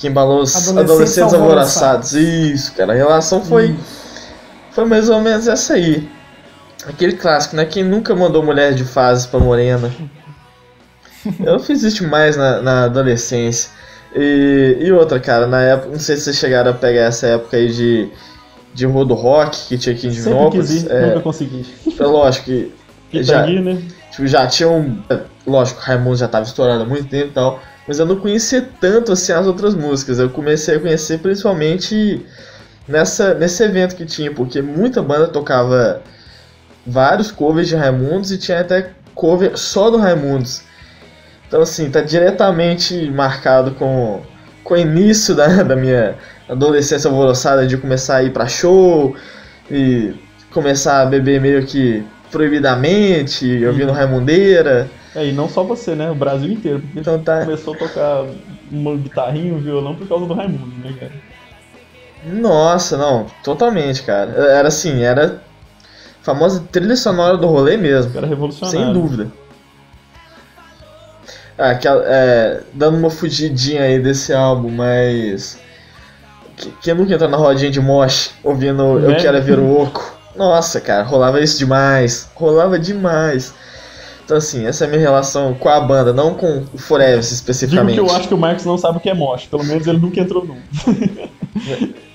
Que 0.00 0.08
embalou 0.08 0.40
os 0.40 0.56
Adolescentes 0.56 0.90
adolescentes 0.90 1.34
alvoroçados. 1.34 2.12
Isso, 2.14 2.72
cara. 2.72 2.94
A 2.94 2.96
relação 2.96 3.44
foi. 3.44 3.76
foi 4.72 4.84
mais 4.86 5.10
ou 5.10 5.20
menos 5.20 5.46
essa 5.46 5.74
aí. 5.74 6.08
Aquele 6.86 7.12
clássico, 7.12 7.54
né? 7.54 7.66
Quem 7.66 7.84
nunca 7.84 8.14
mandou 8.16 8.42
mulher 8.42 8.72
de 8.72 8.82
fases 8.82 9.26
pra 9.26 9.38
morena? 9.38 9.92
Eu 11.44 11.60
fiz 11.60 11.82
isso 11.82 12.02
demais 12.02 12.34
na, 12.34 12.62
na 12.62 12.84
adolescência. 12.84 13.70
E, 14.16 14.78
e 14.80 14.90
outra, 14.90 15.20
cara, 15.20 15.46
na 15.46 15.60
época, 15.60 15.90
não 15.90 15.98
sei 15.98 16.16
se 16.16 16.24
vocês 16.24 16.36
chegaram 16.36 16.70
a 16.70 16.74
pegar 16.74 17.02
essa 17.02 17.26
época 17.26 17.58
aí 17.58 17.70
de, 17.70 18.10
de 18.72 18.86
rodo 18.86 19.12
rock 19.12 19.68
que 19.68 19.76
tinha 19.76 19.94
aqui 19.94 20.06
em 20.06 20.10
Divinópolis. 20.10 20.86
É, 20.86 21.08
nunca 21.08 21.20
consegui. 21.20 21.66
é 21.98 22.04
lógico 22.04 22.46
que 22.46 22.72
já, 23.12 23.42
Pitangui, 23.42 23.60
né? 23.60 23.82
tipo, 24.10 24.26
já 24.26 24.46
tinha 24.46 24.70
um. 24.70 25.02
é, 25.10 25.20
Lógico, 25.46 25.80
Raimundo 25.80 26.16
já 26.16 26.28
tava 26.28 26.44
estourado 26.44 26.82
há 26.82 26.86
muito 26.86 27.08
tempo 27.08 27.28
e 27.28 27.32
tal. 27.32 27.60
Mas 27.90 27.98
eu 27.98 28.06
não 28.06 28.14
conhecia 28.14 28.64
tanto 28.80 29.10
assim 29.10 29.32
as 29.32 29.48
outras 29.48 29.74
músicas. 29.74 30.20
Eu 30.20 30.30
comecei 30.30 30.76
a 30.76 30.78
conhecer 30.78 31.18
principalmente 31.18 32.24
nessa, 32.86 33.34
nesse 33.34 33.64
evento 33.64 33.96
que 33.96 34.06
tinha, 34.06 34.32
porque 34.32 34.62
muita 34.62 35.02
banda 35.02 35.26
tocava 35.26 36.00
vários 36.86 37.32
covers 37.32 37.66
de 37.66 37.74
Raimundos 37.74 38.30
e 38.30 38.38
tinha 38.38 38.60
até 38.60 38.92
cover 39.12 39.58
só 39.58 39.90
do 39.90 39.96
Raimundos. 39.96 40.62
Então 41.48 41.62
assim, 41.62 41.90
tá 41.90 42.00
diretamente 42.00 43.10
marcado 43.10 43.72
com, 43.72 44.22
com 44.62 44.74
o 44.74 44.76
início 44.76 45.34
da, 45.34 45.64
da 45.64 45.74
minha 45.74 46.14
adolescência 46.48 47.10
alvoroçada 47.10 47.66
de 47.66 47.76
começar 47.76 48.18
a 48.18 48.22
ir 48.22 48.30
pra 48.30 48.46
show 48.46 49.16
e 49.68 50.14
começar 50.52 51.02
a 51.02 51.06
beber 51.06 51.40
meio 51.40 51.66
que 51.66 52.06
proibidamente, 52.30 53.64
ouvindo 53.66 53.92
Raimundeira. 53.92 54.88
É, 55.14 55.26
e 55.26 55.32
não 55.32 55.48
só 55.48 55.62
você, 55.64 55.94
né? 55.94 56.10
O 56.10 56.14
Brasil 56.14 56.50
inteiro. 56.52 56.80
Porque 56.80 57.00
Então 57.00 57.18
tá. 57.18 57.40
começou 57.44 57.74
a 57.74 57.76
tocar 57.78 58.24
uma 58.70 58.94
guitarrinha, 58.96 59.54
um 59.54 59.58
violão 59.58 59.94
por 59.96 60.06
causa 60.06 60.26
do 60.26 60.34
Raimundo, 60.34 60.66
né, 60.84 60.94
cara? 60.98 61.12
Nossa, 62.24 62.96
não, 62.96 63.26
totalmente, 63.42 64.02
cara. 64.02 64.30
Era 64.32 64.68
assim, 64.68 65.02
era 65.02 65.42
a 66.20 66.24
famosa 66.24 66.62
trilha 66.70 66.94
sonora 66.96 67.36
do 67.36 67.46
rolê 67.46 67.76
mesmo, 67.76 68.16
Era 68.16 68.26
revolucionário. 68.26 68.80
sem 68.84 68.92
dúvida. 68.92 69.26
Ah, 71.58 71.70
aquela, 71.70 72.02
é, 72.06 72.60
dando 72.72 72.96
uma 72.96 73.10
fugidinha 73.10 73.82
aí 73.82 73.98
desse 73.98 74.32
álbum, 74.32 74.70
mas. 74.70 75.58
que- 76.56 76.70
Quem 76.82 76.94
nunca 76.94 77.12
entrou 77.14 77.28
na 77.28 77.36
rodinha 77.36 77.70
de 77.70 77.80
mosh 77.80 78.32
ouvindo 78.42 78.82
Eu 78.98 79.10
Né? 79.10 79.14
Quero 79.16 79.36
é 79.36 79.40
Ver 79.40 79.58
o 79.58 79.80
Oco? 79.82 80.18
Nossa, 80.36 80.80
cara, 80.80 81.02
rolava 81.02 81.40
isso 81.40 81.58
demais. 81.58 82.28
Rolava 82.34 82.78
demais. 82.78 83.52
Então, 84.24 84.36
assim, 84.36 84.64
essa 84.66 84.84
é 84.84 84.86
a 84.86 84.90
minha 84.90 85.00
relação 85.02 85.54
com 85.54 85.68
a 85.68 85.80
banda, 85.80 86.12
não 86.12 86.34
com 86.34 86.64
o 86.72 86.78
Forever 86.78 87.18
Digo 87.20 87.32
especificamente. 87.34 87.94
que 87.94 88.00
eu 88.00 88.10
acho 88.14 88.28
que 88.28 88.34
o 88.34 88.38
Marcos 88.38 88.64
não 88.64 88.78
sabe 88.78 88.98
o 88.98 89.00
que 89.00 89.10
é 89.10 89.14
mosh. 89.14 89.46
Pelo 89.46 89.64
menos 89.64 89.86
ele 89.86 89.98
nunca 89.98 90.20
entrou 90.20 90.44
num. 90.46 90.58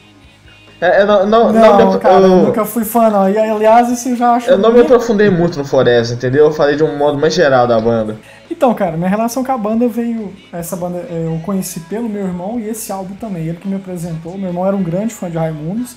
É, 0.82 1.02
é, 1.02 1.06
não, 1.06 1.26
não, 1.26 1.54
Não, 1.54 1.78
não, 1.80 1.94
me- 1.94 2.00
cara, 2.00 2.16
eu 2.16 2.22
eu- 2.24 2.46
nunca 2.48 2.66
fui 2.66 2.84
fã, 2.84 3.10
não. 3.10 3.30
E 3.30 3.38
aliás, 3.38 3.90
isso 3.90 4.10
eu 4.10 4.16
já 4.18 4.34
acho. 4.36 4.50
Eu 4.50 4.58
não 4.58 4.74
me 4.74 4.82
aprofundei 4.82 5.30
muito 5.30 5.58
no 5.58 5.64
Forever, 5.64 6.12
entendeu? 6.12 6.46
Eu 6.46 6.52
falei 6.52 6.76
de 6.76 6.84
um 6.84 6.98
modo 6.98 7.18
mais 7.18 7.34
geral 7.34 7.66
da 7.66 7.80
banda. 7.80 8.18
Então, 8.52 8.74
cara, 8.74 8.98
minha 8.98 9.10
relação 9.10 9.42
com 9.44 9.52
a 9.54 9.58
banda 9.58 9.88
veio. 9.88 10.34
Essa 10.52 10.76
banda 10.76 10.98
eu 11.10 11.40
conheci 11.46 11.80
pelo 11.80 12.10
meu 12.10 12.26
irmão 12.26 12.60
e 12.60 12.68
esse 12.68 12.92
álbum 12.92 13.16
também. 13.16 13.48
Ele 13.48 13.58
que 13.58 13.68
me 13.70 13.76
apresentou. 13.78 14.38
Meu 14.38 14.50
irmão 14.50 14.68
era 14.68 14.76
um 14.76 14.84
grande 14.84 15.14
fã 15.14 15.30
de 15.32 15.38
Raimundos. 15.38 15.96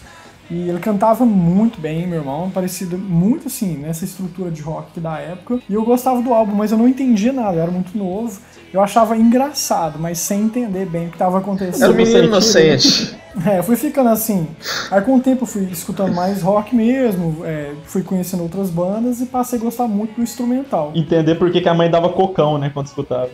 E 0.50 0.69
ele 0.69 0.78
cantava 0.78 1.26
muito 1.26 1.78
bem, 1.81 2.07
meu 2.07 2.21
irmão, 2.21 2.50
parecido 2.50 2.97
muito 2.97 3.49
assim, 3.49 3.76
nessa 3.76 4.05
estrutura 4.05 4.50
de 4.50 4.62
rock 4.62 4.99
da 4.99 5.19
época. 5.19 5.61
E 5.69 5.75
eu 5.75 5.85
gostava 5.85 6.23
do 6.23 6.33
álbum, 6.33 6.55
mas 6.55 6.73
eu 6.73 6.78
não 6.78 6.88
entendia 6.88 7.33
nada, 7.33 7.57
eu 7.59 7.62
era 7.62 7.71
muito 7.71 7.97
novo. 7.97 8.40
Eu 8.73 8.83
achava 8.83 9.17
engraçado, 9.17 9.99
mas 9.99 10.19
sem 10.19 10.43
entender 10.43 10.87
bem 10.87 11.07
o 11.07 11.09
que 11.09 11.17
estava 11.17 11.38
acontecendo. 11.38 11.83
Era 11.83 11.93
um 11.93 11.97
menino 11.97 12.25
inocente. 12.25 13.17
É, 13.47 13.62
fui 13.62 13.76
ficando 13.76 14.09
assim. 14.09 14.49
Aí 14.90 15.00
com 15.02 15.14
o 15.14 15.21
tempo 15.21 15.45
eu 15.45 15.47
fui 15.47 15.62
escutando 15.71 16.12
mais 16.12 16.43
rock 16.43 16.75
mesmo, 16.75 17.45
é, 17.45 17.73
fui 17.85 18.02
conhecendo 18.02 18.43
outras 18.43 18.69
bandas 18.69 19.21
e 19.21 19.26
passei 19.26 19.61
a 19.61 19.62
gostar 19.62 19.87
muito 19.87 20.17
do 20.17 20.23
instrumental. 20.23 20.90
Entender 20.93 21.37
por 21.37 21.49
que, 21.52 21.61
que 21.61 21.69
a 21.69 21.75
mãe 21.75 21.88
dava 21.88 22.09
cocão, 22.09 22.59
né, 22.59 22.69
quando 22.75 22.87
escutava. 22.87 23.31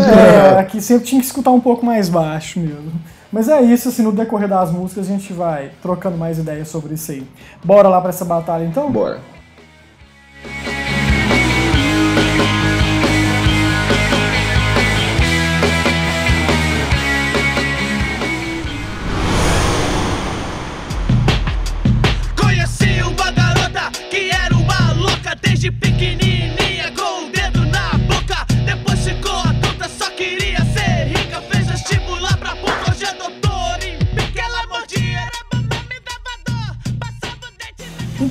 É, 0.00 0.56
aqui 0.58 0.80
sempre 0.80 1.04
tinha 1.04 1.20
que 1.20 1.26
escutar 1.26 1.50
um 1.50 1.60
pouco 1.60 1.84
mais 1.84 2.08
baixo 2.08 2.60
mesmo. 2.60 2.92
Mas 3.32 3.48
é 3.48 3.60
isso, 3.60 3.88
assim, 3.88 4.02
no 4.02 4.12
decorrer 4.12 4.48
das 4.48 4.70
músicas 4.70 5.06
a 5.06 5.10
gente 5.10 5.32
vai 5.32 5.70
trocando 5.82 6.16
mais 6.16 6.38
ideias 6.38 6.68
sobre 6.68 6.94
isso 6.94 7.10
aí. 7.12 7.26
Bora 7.64 7.88
lá 7.88 8.00
pra 8.00 8.10
essa 8.10 8.24
batalha 8.24 8.64
então? 8.64 8.90
Bora. 8.90 9.20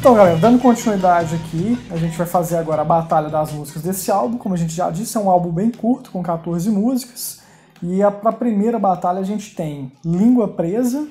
Então, 0.05 0.13
galera, 0.13 0.37
dando 0.37 0.59
continuidade 0.59 1.33
aqui, 1.33 1.79
a 1.89 1.97
gente 1.97 2.15
vai 2.15 2.27
fazer 2.27 2.57
agora 2.57 2.83
a 2.83 2.85
batalha 2.85 3.27
das 3.27 3.51
músicas 3.51 3.81
desse 3.81 4.11
álbum. 4.11 4.37
Como 4.37 4.53
a 4.53 4.57
gente 4.57 4.71
já 4.71 4.91
disse, 4.91 5.17
é 5.17 5.19
um 5.19 5.31
álbum 5.31 5.49
bem 5.49 5.71
curto, 5.71 6.11
com 6.11 6.21
14 6.21 6.69
músicas. 6.69 7.41
E 7.81 8.03
a, 8.03 8.11
pra 8.11 8.31
primeira 8.31 8.77
batalha 8.77 9.19
a 9.19 9.23
gente 9.23 9.55
tem 9.55 9.91
Língua 10.05 10.47
Presa, 10.47 11.07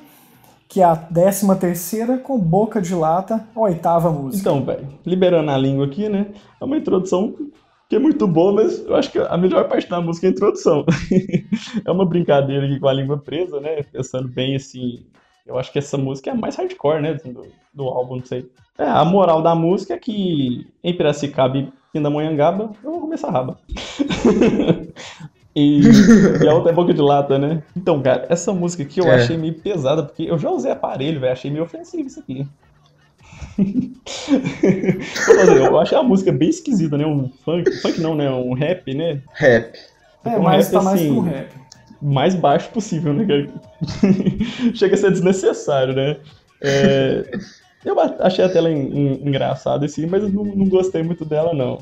que 0.69 0.81
é 0.81 0.85
a 0.85 0.95
13 0.95 1.57
terceira, 1.57 2.19
com 2.19 2.39
Boca 2.39 2.81
de 2.81 2.95
Lata, 2.95 3.45
a 3.53 3.61
oitava 3.61 4.13
música. 4.13 4.49
Então, 4.49 4.65
velho, 4.65 4.87
liberando 5.05 5.51
a 5.51 5.59
língua 5.59 5.87
aqui, 5.87 6.09
né? 6.09 6.29
É 6.61 6.65
uma 6.65 6.77
introdução 6.77 7.35
que 7.89 7.97
é 7.97 7.99
muito 7.99 8.29
boa, 8.29 8.53
mas 8.53 8.79
eu 8.79 8.95
acho 8.95 9.11
que 9.11 9.19
a 9.19 9.37
melhor 9.37 9.67
parte 9.67 9.91
da 9.91 10.01
música 10.01 10.29
é 10.29 10.31
a 10.31 10.33
introdução. 10.33 10.87
é 11.85 11.91
uma 11.91 12.07
brincadeira 12.07 12.65
aqui 12.65 12.79
com 12.79 12.87
a 12.87 12.93
língua 12.93 13.19
presa, 13.19 13.59
né? 13.59 13.83
Pensando 13.83 14.29
bem 14.29 14.55
assim. 14.55 15.05
Eu 15.47 15.59
acho 15.59 15.71
que 15.73 15.79
essa 15.79 15.99
música 15.99 16.31
é 16.31 16.33
a 16.33 16.37
mais 16.37 16.57
hardcore, 16.57 17.03
né? 17.03 17.15
Do, 17.15 17.47
do 17.73 17.85
álbum, 17.85 18.17
não 18.17 18.25
sei. 18.25 18.49
É, 18.79 18.85
a 18.85 19.05
moral 19.05 19.43
da 19.43 19.55
música 19.55 19.95
é 19.95 19.99
que 19.99 20.67
em 20.83 20.97
Piracicaba 20.97 21.59
e 21.59 21.73
Pindamonhangaba 21.93 22.73
eu 22.83 22.91
vou 22.91 23.01
começar 23.03 23.29
a 23.29 23.33
raba. 23.33 23.59
E, 25.57 25.83
e 26.43 26.49
a 26.49 26.53
outra 26.53 26.73
é 26.73 26.75
boca 26.75 26.93
de 26.93 27.01
lata, 27.01 27.39
né? 27.39 27.63
Então, 27.77 28.03
cara, 28.03 28.27
essa 28.29 28.53
música 28.53 28.83
aqui 28.83 28.99
eu 29.01 29.07
É. 29.07 29.15
achei 29.15 29.37
meio 29.37 29.55
pesada, 29.55 30.03
porque 30.03 30.25
eu 30.25 30.37
já 30.37 30.51
usei 30.51 30.73
aparelho, 30.73 31.21
velho, 31.21 31.33
achei 31.33 31.49
meio 31.49 31.63
ofensivo 31.63 32.09
isso 32.09 32.19
aqui. 32.19 32.45
Vou 33.57 35.37
fazer, 35.37 35.59
eu 35.59 35.79
achei 35.79 35.97
a 35.97 36.03
música 36.03 36.33
bem 36.33 36.49
esquisita, 36.49 36.99
né? 36.99 37.07
Um 37.07 37.31
funk, 37.45 37.71
funk 37.81 38.01
não, 38.01 38.17
né? 38.17 38.29
Um 38.31 38.53
rap, 38.53 38.93
né? 38.95 39.21
Rap. 39.33 39.77
é, 40.25 40.31
um 40.31 40.43
mas 40.43 40.67
rap 40.67 40.73
tá 40.73 40.83
mais 40.83 41.01
assim, 41.01 41.13
pro 41.13 41.21
rap. 41.23 41.53
Mais 42.05 42.35
baixo 42.35 42.69
possível, 42.71 43.13
né? 43.15 43.27
cara? 43.27 43.49
Chega 44.75 44.95
a 44.95 44.99
ser 44.99 45.11
desnecessário, 45.11 45.95
né? 45.95 46.17
É, 46.61 47.31
eu 47.85 47.99
a- 47.99 48.15
achei 48.21 48.45
até 48.45 48.59
ela 48.59 48.71
en- 48.71 48.97
en- 48.97 49.29
engraçada, 49.29 49.87
assim, 49.87 50.07
mas 50.07 50.23
não, 50.33 50.45
não 50.45 50.69
gostei 50.69 51.03
muito 51.03 51.25
dela, 51.25 51.53
não. 51.55 51.79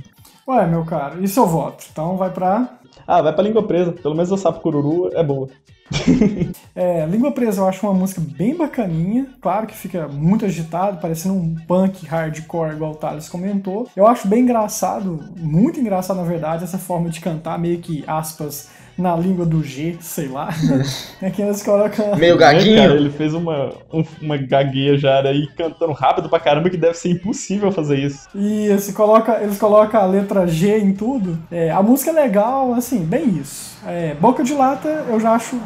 Ué, 0.49 0.67
meu 0.67 0.85
caro, 0.85 1.23
isso 1.23 1.39
eu 1.41 1.47
voto. 1.47 1.85
Então 1.93 2.17
vai 2.17 2.31
pra. 2.31 2.79
Ah, 3.07 3.23
vai 3.23 3.33
pra 3.33 3.45
língua 3.45 3.63
presa. 3.67 3.93
Pelo 3.93 4.15
menos 4.15 4.31
o 4.33 4.37
sapo 4.37 4.61
cururu 4.61 5.09
é 5.13 5.23
boa. 5.23 5.49
É, 6.75 7.05
Língua 7.07 7.33
Presa 7.33 7.61
eu 7.61 7.69
acho 7.69 7.87
uma 7.87 7.93
música 7.95 8.21
bem 8.21 8.57
bacaninha. 8.57 9.27
Claro 9.43 9.67
que 9.67 9.75
fica 9.75 10.09
muito 10.09 10.45
agitado, 10.47 10.99
parecendo 10.99 11.35
um 11.35 11.55
punk 11.67 12.07
hardcore, 12.07 12.73
igual 12.73 12.93
o 12.93 12.97
Thales 12.97 13.29
comentou. 13.29 13.87
Eu 13.95 14.07
acho 14.07 14.27
bem 14.27 14.41
engraçado, 14.43 15.21
muito 15.39 15.79
engraçado 15.79 16.17
na 16.17 16.23
verdade, 16.23 16.65
essa 16.65 16.79
forma 16.79 17.11
de 17.11 17.21
cantar, 17.21 17.59
meio 17.59 17.79
que 17.79 18.03
aspas 18.07 18.71
na 18.97 19.17
língua 19.17 19.45
do 19.47 19.63
G, 19.65 19.97
sei 20.01 20.29
lá. 20.29 20.51
é 21.23 21.31
que 21.31 21.41
eles 21.43 21.63
colocam. 21.63 22.15
Meio 22.17 22.35
Né, 22.35 22.41
cara, 22.41 22.59
gaguinho. 22.59 22.93
ele 22.93 23.11
fez 23.11 23.33
uma, 23.35 23.73
um- 23.93 24.05
uma 24.21 24.37
gaguejada 24.37 25.29
aí 25.31 25.47
cantando 25.57 25.93
rápido 25.93 26.29
pra 26.29 26.39
caramba 26.39 26.69
que 26.71 26.77
deve 26.77 26.95
ser 26.95 27.11
impossível 27.11 27.73
fazer 27.73 27.99
isso. 27.99 28.29
E 28.35 28.67
eles 28.67 28.91
colocam, 28.93 29.35
eles 29.41 29.59
colocam 29.59 30.01
a 30.01 30.07
letra 30.07 30.47
G 30.47 30.79
em 30.79 30.93
tudo. 30.93 31.39
É, 31.51 31.71
a 31.71 31.83
música 31.83 32.11
é 32.11 32.15
legal, 32.15 32.75
assim, 32.75 33.01
bem 33.05 33.29
isso. 33.41 33.73
É, 33.87 34.15
Boca 34.15 34.45
de 34.45 34.53
Lata 34.55 34.89
eu 35.09 35.19
já 35.19 35.33
acho 35.33 35.59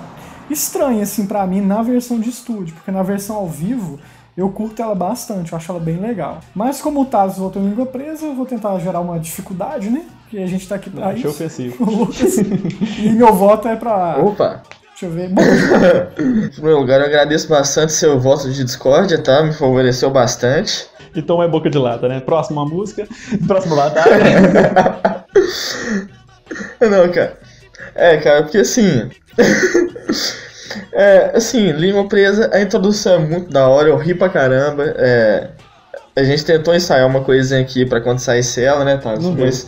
estranha, 0.49 1.02
assim, 1.02 1.26
pra 1.26 1.47
mim, 1.47 1.61
na 1.61 1.83
versão 1.83 2.21
de 2.21 2.30
estúdio, 2.30 2.75
porque 2.75 2.90
na 2.90 3.02
versão 3.02 3.37
ao 3.37 3.49
vivo 3.49 3.99
eu 4.37 4.49
curto 4.50 4.80
ela 4.83 4.95
bastante, 4.95 5.50
eu 5.52 5.56
acho 5.59 5.71
ela 5.73 5.80
bem 5.80 5.97
legal. 5.97 6.40
Mas 6.54 6.80
como 6.80 7.00
o 7.00 7.04
Taz 7.06 7.38
voltou 7.38 7.61
em 7.62 7.68
língua 7.71 7.87
presa, 7.87 8.26
eu 8.26 8.35
vou 8.35 8.45
tentar 8.47 8.78
gerar 8.78 9.00
uma 9.00 9.18
dificuldade, 9.18 9.88
né? 9.90 10.02
Porque 10.28 10.38
a 10.38 10.47
gente 10.47 10.68
tá 10.68 10.75
aqui 10.75 10.90
pra 10.90 11.06
Achei 11.09 11.21
isso. 11.21 11.28
ofensivo. 11.28 11.76
O 11.85 11.90
Lucas. 12.04 12.37
e 12.38 13.11
meu 13.11 13.33
voto 13.35 13.68
é 13.68 13.76
pra. 13.76 14.18
Opa! 14.18 14.62
Deixa 14.90 15.06
eu 15.06 15.11
ver. 15.11 15.30
Lata. 15.30 16.12
Em 16.18 16.49
primeiro 16.49 16.80
lugar, 16.80 17.00
eu 17.00 17.06
agradeço 17.06 17.49
bastante 17.49 17.92
seu 17.92 18.18
voto 18.18 18.50
de 18.50 18.64
discórdia, 18.64 19.18
tá? 19.18 19.42
Me 19.42 19.52
favoreceu 19.52 20.11
bastante. 20.11 20.87
Então 21.14 21.42
é 21.42 21.49
boca 21.49 21.68
de 21.71 21.78
lata, 21.78 22.09
né? 22.09 22.18
Próxima 22.21 22.64
música, 22.64 23.06
próxima 23.47 23.76
batalha. 23.76 25.25
Não, 26.80 27.11
cara. 27.12 27.38
É, 27.95 28.16
cara, 28.18 28.42
porque 28.42 28.59
assim. 28.59 29.09
é, 30.92 31.33
assim, 31.35 31.73
língua 31.73 32.09
presa, 32.09 32.50
a 32.52 32.61
introdução 32.61 33.14
é 33.14 33.18
muito 33.18 33.50
da 33.50 33.68
hora, 33.68 33.88
eu 33.88 33.97
ri 33.97 34.14
pra 34.14 34.28
caramba. 34.28 34.85
É, 34.97 35.50
A 36.16 36.23
gente 36.25 36.45
tentou 36.45 36.75
ensaiar 36.75 37.06
uma 37.06 37.23
coisinha 37.23 37.61
aqui 37.61 37.85
pra 37.87 38.00
quando 38.00 38.18
saísse 38.18 38.62
ela, 38.62 38.85
né, 38.85 38.97
Thales? 38.97 39.25
Deu. 39.25 39.45
Mas 39.47 39.66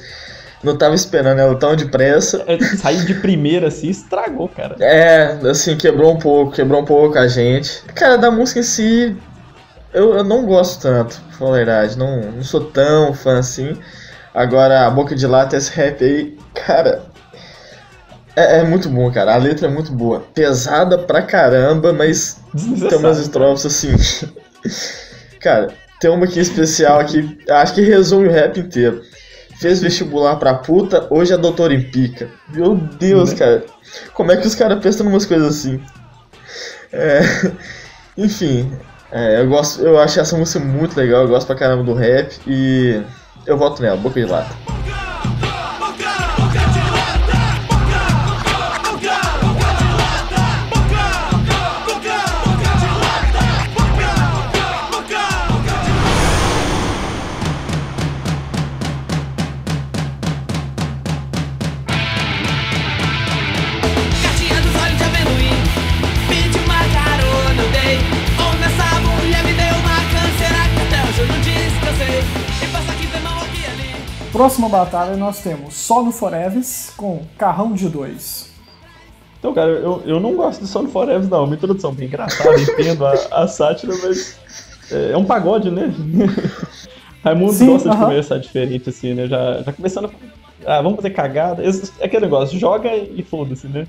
não 0.63 0.77
tava 0.77 0.95
esperando 0.95 1.39
ela 1.39 1.55
tão 1.57 1.77
depressa. 1.77 2.43
É, 2.47 2.59
sair 2.77 3.05
de 3.05 3.15
primeira 3.15 3.69
assim 3.69 3.89
estragou, 3.89 4.49
cara. 4.49 4.77
É, 4.81 5.39
assim, 5.49 5.77
quebrou 5.77 6.13
um 6.13 6.19
pouco, 6.19 6.53
quebrou 6.53 6.83
um 6.83 6.85
pouco 6.85 7.19
a 7.19 7.29
gente. 7.29 7.83
Cara, 7.95 8.17
da 8.17 8.31
música 8.31 8.61
em 8.61 8.65
si, 8.65 9.17
eu, 9.93 10.15
eu 10.17 10.25
não 10.25 10.45
gosto 10.45 10.83
tanto, 10.83 11.21
pra 11.21 11.39
falar 11.39 11.51
a 11.51 11.57
verdade. 11.57 11.99
Não, 11.99 12.21
não 12.33 12.43
sou 12.43 12.65
tão 12.65 13.15
fã 13.15 13.39
assim. 13.39 13.77
Agora, 14.35 14.87
a 14.87 14.91
Boca 14.91 15.15
de 15.15 15.27
Lata, 15.27 15.57
esse 15.57 15.73
rap 15.73 16.05
aí, 16.05 16.37
cara. 16.55 17.03
É, 18.37 18.61
é 18.61 18.65
muito 18.65 18.89
bom, 18.89 19.11
cara. 19.11 19.35
A 19.35 19.37
letra 19.37 19.67
é 19.67 19.71
muito 19.71 19.93
boa. 19.93 20.21
Pesada 20.35 20.99
pra 20.99 21.23
caramba, 21.23 21.93
mas 21.93 22.41
tem 22.89 22.99
umas 22.99 23.19
estrofes 23.19 23.67
assim. 23.67 23.95
cara, 25.41 25.69
tem 26.01 26.11
uma 26.11 26.25
aqui 26.25 26.39
especial 26.39 27.01
aqui, 27.01 27.39
acho 27.51 27.75
que 27.75 27.81
resume 27.81 28.29
o 28.29 28.33
rap 28.33 28.61
inteiro. 28.61 29.03
Fez 29.61 29.81
vestibular 29.81 30.37
pra 30.37 30.55
puta, 30.55 31.07
hoje 31.11 31.33
é 31.33 31.37
doutor 31.37 31.73
em 31.73 31.83
pica. 31.83 32.31
Meu 32.49 32.77
Deus, 32.77 33.33
Né? 33.33 33.39
cara. 33.39 33.65
Como 34.15 34.31
é 34.31 34.37
que 34.37 34.47
os 34.47 34.55
caras 34.55 34.81
pensam 34.81 35.07
em 35.07 35.09
umas 35.11 35.27
coisas 35.27 35.49
assim? 35.59 35.81
É, 36.93 37.21
enfim, 38.17 38.73
é, 39.11 39.41
eu 39.41 39.49
gosto, 39.49 39.83
eu 39.83 39.99
acho 40.01 40.21
essa 40.21 40.37
música 40.37 40.61
muito 40.65 40.97
legal, 40.97 41.23
eu 41.23 41.29
gosto 41.29 41.47
pra 41.47 41.57
caramba 41.57 41.83
do 41.83 41.93
rap 41.95 42.39
e 42.47 43.03
eu 43.47 43.57
voto 43.59 43.83
nela, 43.83 43.97
Boca 43.97 44.21
de 44.21 44.27
Lata. 44.27 44.55
Próxima 74.39 74.69
batalha 74.69 75.17
nós 75.17 75.43
temos 75.43 75.75
Só 75.75 76.01
no 76.01 76.13
Foreves 76.13 76.93
com 76.97 77.23
Carrão 77.37 77.73
de 77.73 77.89
Dois. 77.89 78.53
Então, 79.37 79.53
cara, 79.53 79.69
eu, 79.73 80.01
eu 80.07 80.21
não 80.21 80.37
gosto 80.37 80.61
de 80.61 80.69
Sono 80.69 80.89
Forever, 80.89 81.29
não. 81.29 81.43
Uma 81.43 81.57
introdução 81.57 81.93
bem 81.93 82.07
engraçada, 82.07 82.55
entendo 82.61 83.05
a, 83.05 83.15
a 83.33 83.49
sátira, 83.49 83.93
mas 84.01 84.39
é, 84.93 85.11
é 85.11 85.17
um 85.17 85.25
pagode, 85.25 85.73
né? 85.73 85.93
Raimundo 87.25 87.53
Sim, 87.53 87.67
gosta 87.67 87.91
de 87.91 87.97
aham. 87.97 88.05
começar 88.05 88.39
diferente, 88.39 88.89
assim, 88.89 89.13
né? 89.13 89.27
Já, 89.27 89.61
já 89.63 89.73
começando. 89.73 90.09
Ah, 90.65 90.81
vamos 90.83 90.95
fazer 90.95 91.11
cagada. 91.11 91.65
É 91.65 92.05
aquele 92.05 92.27
negócio, 92.27 92.57
joga 92.57 92.95
e 92.95 93.25
foda-se, 93.25 93.67
né? 93.67 93.89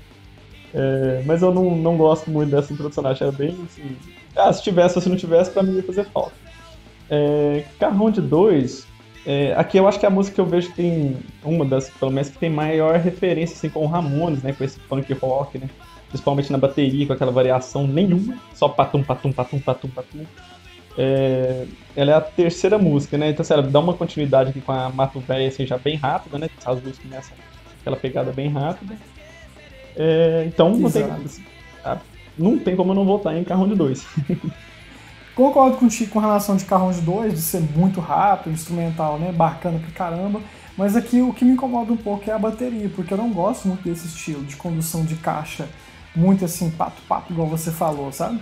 É, 0.74 1.22
mas 1.26 1.42
eu 1.42 1.54
não, 1.54 1.76
não 1.76 1.96
gosto 1.96 2.28
muito 2.28 2.50
dessa 2.50 2.72
introdução, 2.72 3.04
eu 3.04 3.10
achei 3.10 3.30
bem 3.30 3.56
assim. 3.66 3.96
Ah, 4.34 4.52
se 4.52 4.64
tivesse 4.64 4.96
ou 4.98 5.00
se 5.02 5.08
não 5.08 5.16
tivesse, 5.16 5.52
pra 5.52 5.62
mim 5.62 5.76
ia 5.76 5.82
fazer 5.84 6.06
falta. 6.06 6.32
É, 7.08 7.62
Carrão 7.78 8.10
de 8.10 8.20
dois. 8.20 8.89
É, 9.26 9.52
aqui 9.54 9.76
eu 9.76 9.86
acho 9.86 10.00
que 10.00 10.06
a 10.06 10.10
música 10.10 10.36
que 10.36 10.40
eu 10.40 10.46
vejo 10.46 10.72
tem 10.72 11.16
uma 11.44 11.64
das, 11.64 11.90
pelo 11.90 12.10
menos, 12.10 12.30
que 12.30 12.38
tem 12.38 12.50
maior 12.50 12.98
referência 12.98 13.54
assim, 13.54 13.68
com 13.68 13.84
o 13.84 13.86
Ramones, 13.86 14.42
né? 14.42 14.52
Com 14.52 14.64
esse 14.64 14.80
funk 14.80 15.12
rock, 15.14 15.58
né? 15.58 15.68
Principalmente 16.08 16.50
na 16.50 16.58
bateria, 16.58 17.06
com 17.06 17.12
aquela 17.12 17.30
variação 17.30 17.86
nenhuma, 17.86 18.38
só 18.54 18.68
patum, 18.68 19.02
patum, 19.02 19.32
patum, 19.32 19.60
patum, 19.60 19.88
patum. 19.88 20.24
É, 20.98 21.66
ela 21.94 22.12
é 22.12 22.14
a 22.14 22.20
terceira 22.20 22.78
música, 22.78 23.16
né? 23.16 23.30
Então, 23.30 23.42
assim, 23.42 23.52
ela 23.52 23.62
dá 23.62 23.78
uma 23.78 23.94
continuidade 23.94 24.50
aqui 24.50 24.60
com 24.60 24.72
a 24.72 24.88
Mato 24.88 25.20
Véia, 25.20 25.48
assim, 25.48 25.66
já 25.66 25.78
bem 25.78 25.96
rápida, 25.96 26.38
né? 26.38 26.48
As 26.64 26.80
duas 26.80 26.98
começam 26.98 27.36
aquela 27.80 27.96
pegada 27.96 28.32
bem 28.32 28.48
rápida. 28.50 28.96
É, 29.96 30.44
então, 30.46 30.70
não 30.70 30.90
tem, 30.90 31.02
Exato. 31.02 31.42
ah, 31.84 31.98
não 32.38 32.58
tem 32.58 32.74
como 32.74 32.92
eu 32.92 32.96
não 32.96 33.04
votar 33.04 33.36
em 33.36 33.44
Carrão 33.44 33.68
de 33.68 33.74
Dois. 33.74 34.06
Concordo 35.40 35.78
contigo 35.78 36.10
com 36.10 36.18
relação 36.18 36.54
de 36.54 36.66
de 36.66 37.00
Dois, 37.00 37.32
de 37.32 37.40
ser 37.40 37.60
muito 37.74 37.98
rápido, 37.98 38.52
instrumental, 38.52 39.18
né? 39.18 39.32
Bacana 39.32 39.78
pra 39.78 39.90
caramba. 39.90 40.38
Mas 40.76 40.94
aqui 40.94 41.22
o 41.22 41.32
que 41.32 41.46
me 41.46 41.52
incomoda 41.52 41.90
um 41.90 41.96
pouco 41.96 42.28
é 42.28 42.34
a 42.34 42.38
bateria, 42.38 42.90
porque 42.94 43.14
eu 43.14 43.16
não 43.16 43.30
gosto 43.30 43.66
muito 43.66 43.82
desse 43.82 44.06
estilo 44.06 44.44
de 44.44 44.54
condução 44.56 45.02
de 45.02 45.14
caixa, 45.14 45.66
muito 46.14 46.44
assim, 46.44 46.68
pato-pato, 46.70 47.32
igual 47.32 47.48
você 47.48 47.70
falou, 47.70 48.12
sabe? 48.12 48.38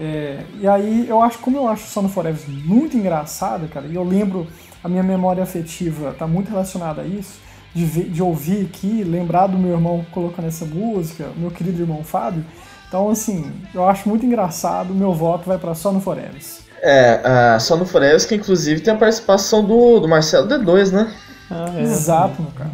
É, 0.00 0.42
e 0.58 0.66
aí 0.66 1.06
eu 1.06 1.20
acho, 1.20 1.38
como 1.40 1.58
eu 1.58 1.68
acho 1.68 1.86
Só 1.88 2.00
no 2.00 2.08
Forever 2.08 2.40
muito 2.64 2.96
engraçada, 2.96 3.68
cara, 3.68 3.86
e 3.86 3.94
eu 3.94 4.02
lembro, 4.02 4.46
a 4.82 4.88
minha 4.88 5.02
memória 5.02 5.42
afetiva 5.42 6.14
tá 6.18 6.26
muito 6.26 6.48
relacionada 6.48 7.02
a 7.02 7.06
isso, 7.06 7.40
de, 7.74 7.84
ver- 7.84 8.08
de 8.08 8.22
ouvir 8.22 8.64
aqui, 8.64 9.04
lembrar 9.04 9.48
do 9.48 9.58
meu 9.58 9.72
irmão 9.72 10.02
colocando 10.12 10.48
essa 10.48 10.64
música, 10.64 11.28
meu 11.36 11.50
querido 11.50 11.82
irmão 11.82 12.02
Fábio. 12.02 12.42
Então, 12.88 13.10
assim, 13.10 13.52
eu 13.74 13.86
acho 13.88 14.08
muito 14.08 14.24
engraçado, 14.24 14.94
meu 14.94 15.12
voto 15.12 15.46
vai 15.46 15.58
pra 15.58 15.74
Só 15.74 15.92
no 15.92 16.00
Forever. 16.00 16.40
É, 16.80 17.20
ah, 17.24 17.58
só 17.60 17.76
no 17.76 17.84
Forever, 17.84 18.26
que 18.26 18.34
inclusive 18.34 18.80
tem 18.80 18.94
a 18.94 18.96
participação 18.96 19.64
do, 19.64 20.00
do 20.00 20.08
Marcelo 20.08 20.48
D2, 20.48 20.90
né? 20.92 21.12
Ah, 21.50 21.66
é. 21.76 21.82
Exato, 21.82 22.40
meu 22.40 22.50
cara. 22.52 22.70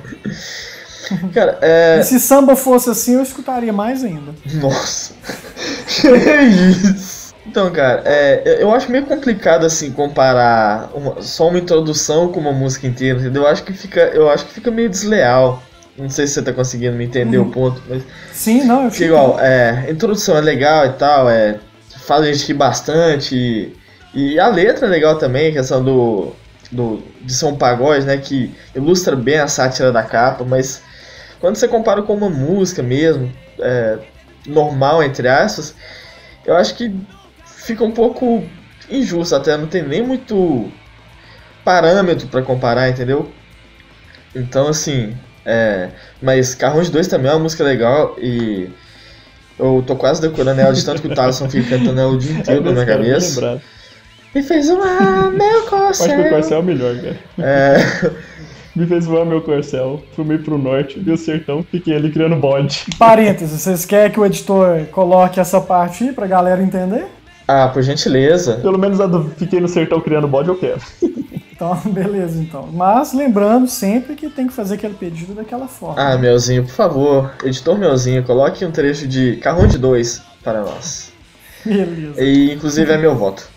Cara, 1.33 1.59
é. 1.63 1.99
E 2.01 2.03
se 2.03 2.19
samba 2.19 2.57
fosse 2.57 2.91
assim, 2.91 3.15
eu 3.15 3.23
escutaria 3.23 3.73
mais 3.73 4.03
ainda. 4.03 4.35
Nossa. 4.55 5.15
que 5.87 6.09
isso? 6.11 7.27
Então, 7.47 7.71
cara, 7.71 8.03
é, 8.05 8.43
eu- 8.45 8.55
eu 8.63 8.75
acho 8.75 8.91
meio 8.91 9.07
complicado 9.07 9.65
assim 9.65 9.93
comparar 9.93 10.91
uma- 10.93 11.23
só 11.23 11.49
uma 11.49 11.59
introdução 11.59 12.33
com 12.33 12.41
uma 12.41 12.53
música 12.53 12.89
inteira, 12.89 13.21
entendeu? 13.21 13.43
Eu 13.45 13.49
acho 13.49 13.63
que 13.63 13.73
fica, 13.73 14.01
eu 14.01 14.29
acho 14.29 14.47
que 14.47 14.55
fica 14.55 14.69
meio 14.71 14.91
desleal. 14.91 15.63
Não 15.99 16.11
sei 16.11 16.27
se 16.27 16.35
você 16.35 16.43
tá 16.43 16.53
conseguindo 16.53 16.97
me 16.97 17.05
entender 17.05 17.39
o 17.39 17.51
ponto, 17.51 17.83
mas 17.89 18.03
Sim, 18.33 18.65
não, 18.65 18.85
eu 18.85 18.91
porque 18.91 19.05
igual, 19.05 19.41
é, 19.41 19.85
a 19.87 19.91
introdução 19.91 20.37
é 20.37 20.41
legal 20.41 20.85
e 20.85 20.93
tal, 20.93 21.31
é, 21.31 21.59
faz 22.05 22.23
a 22.23 22.33
gente 22.33 22.47
rir 22.47 22.55
bastante 22.55 23.35
e, 23.35 23.75
e 24.15 24.39
a 24.39 24.49
letra 24.49 24.87
é 24.87 24.91
legal 24.91 25.17
também, 25.17 25.49
a 25.49 25.53
questão 25.53 25.83
do, 25.83 26.33
do 26.71 27.03
de 27.23 27.45
um 27.45 27.57
pagode, 27.57 28.05
né, 28.05 28.19
que 28.19 28.55
ilustra 28.75 29.17
bem 29.17 29.39
a 29.39 29.49
sátira 29.49 29.91
da 29.91 30.03
capa, 30.03 30.45
mas 30.45 30.83
quando 31.41 31.57
você 31.57 31.67
compara 31.67 32.03
com 32.03 32.15
uma 32.15 32.29
música 32.29 32.83
mesmo, 32.83 33.33
é, 33.59 33.99
normal 34.47 35.03
entre 35.03 35.29
aspas, 35.29 35.75
eu 36.45 36.55
acho 36.57 36.75
que 36.75 36.95
fica 37.45 37.83
um 37.83 37.91
pouco 37.91 38.45
injusto 38.91 39.35
até, 39.35 39.57
não 39.57 39.67
tem 39.67 39.83
nem 39.83 40.03
muito 40.03 40.71
parâmetro 41.65 42.29
pra 42.29 42.43
comparar, 42.43 42.89
entendeu? 42.89 43.33
Então 44.35 44.69
assim, 44.69 45.17
é, 45.47 45.91
mas 46.21 46.55
Carrões 46.55 46.91
2 46.91 47.07
também 47.07 47.31
é 47.31 47.35
uma 47.35 47.45
música 47.45 47.63
legal 47.63 48.17
e 48.19 48.69
eu 49.59 49.83
tô 49.87 49.95
quase 49.95 50.21
decorando 50.21 50.61
ela 50.61 50.73
de 50.73 50.85
tanto 50.85 51.01
que 51.01 51.09
o 51.09 51.15
Thaleson 51.15 51.49
fica 51.49 51.79
cantando 51.79 52.01
ela 52.01 52.11
o 52.11 52.19
dia 52.19 52.33
inteiro 52.33 52.65
na 52.65 52.73
minha 52.73 52.83
é 52.83 52.87
cabeça. 52.87 53.41
lembrado. 53.41 53.61
E 54.35 54.43
fez 54.43 54.69
uma 54.69 55.31
meu 55.31 55.65
Eu 55.71 55.79
Acho 55.79 56.05
que 56.05 56.11
o 56.11 56.17
corcel. 56.17 56.31
Corcel 56.31 56.57
é 56.59 56.61
o 56.61 56.65
melhor, 56.65 56.97
cara. 56.97 57.17
É, 57.39 57.77
Me 58.77 58.87
fez 58.87 59.07
voar 59.07 59.25
meu 59.25 59.41
Corcel, 59.41 60.03
fumei 60.15 60.37
pro 60.37 60.59
norte, 60.59 61.01
vi 61.01 61.11
o 61.11 61.17
sertão, 61.17 61.65
fiquei 61.71 61.97
ali 61.97 62.11
criando 62.11 62.37
bode. 62.37 62.85
Parênteses, 62.99 63.63
vocês 63.63 63.87
querem 63.87 64.13
que 64.13 64.21
o 64.21 64.27
editor 64.27 64.85
coloque 64.91 65.41
essa 65.41 65.59
parte 65.59 66.05
aí 66.05 66.13
pra 66.13 66.27
galera 66.27 66.63
entender? 66.63 67.07
ah, 67.49 67.69
por 67.69 67.83
gentileza. 67.83 68.57
Pelo 68.57 68.79
menos 68.79 69.01
a 69.01 69.07
do 69.07 69.31
fiquei 69.37 69.61
no 69.61 69.69
sertão 69.69 69.99
criando 70.01 70.29
bode 70.29 70.49
eu 70.49 70.59
quero. 70.59 70.81
Então, 71.57 71.75
beleza, 71.91 72.41
então. 72.41 72.69
Mas 72.73 73.13
lembrando 73.13 73.67
sempre 73.67 74.15
que 74.15 74.29
tem 74.29 74.47
que 74.47 74.53
fazer 74.53 74.75
aquele 74.75 74.95
pedido 74.95 75.35
daquela 75.35 75.67
forma. 75.67 76.01
Ah, 76.01 76.17
Melzinho, 76.17 76.63
por 76.63 76.73
favor, 76.73 77.35
editor 77.43 77.79
Melzinho, 77.79 78.23
coloque 78.23 78.65
um 78.65 78.71
trecho 78.71 79.09
de 79.09 79.37
Carrão 79.39 79.67
de 79.67 79.79
2 79.79 80.23
para 80.45 80.61
nós. 80.61 81.13
Beleza. 81.65 82.23
E 82.23 82.53
inclusive 82.53 82.93
é 82.93 82.99
meu 82.99 83.17
voto. 83.17 83.56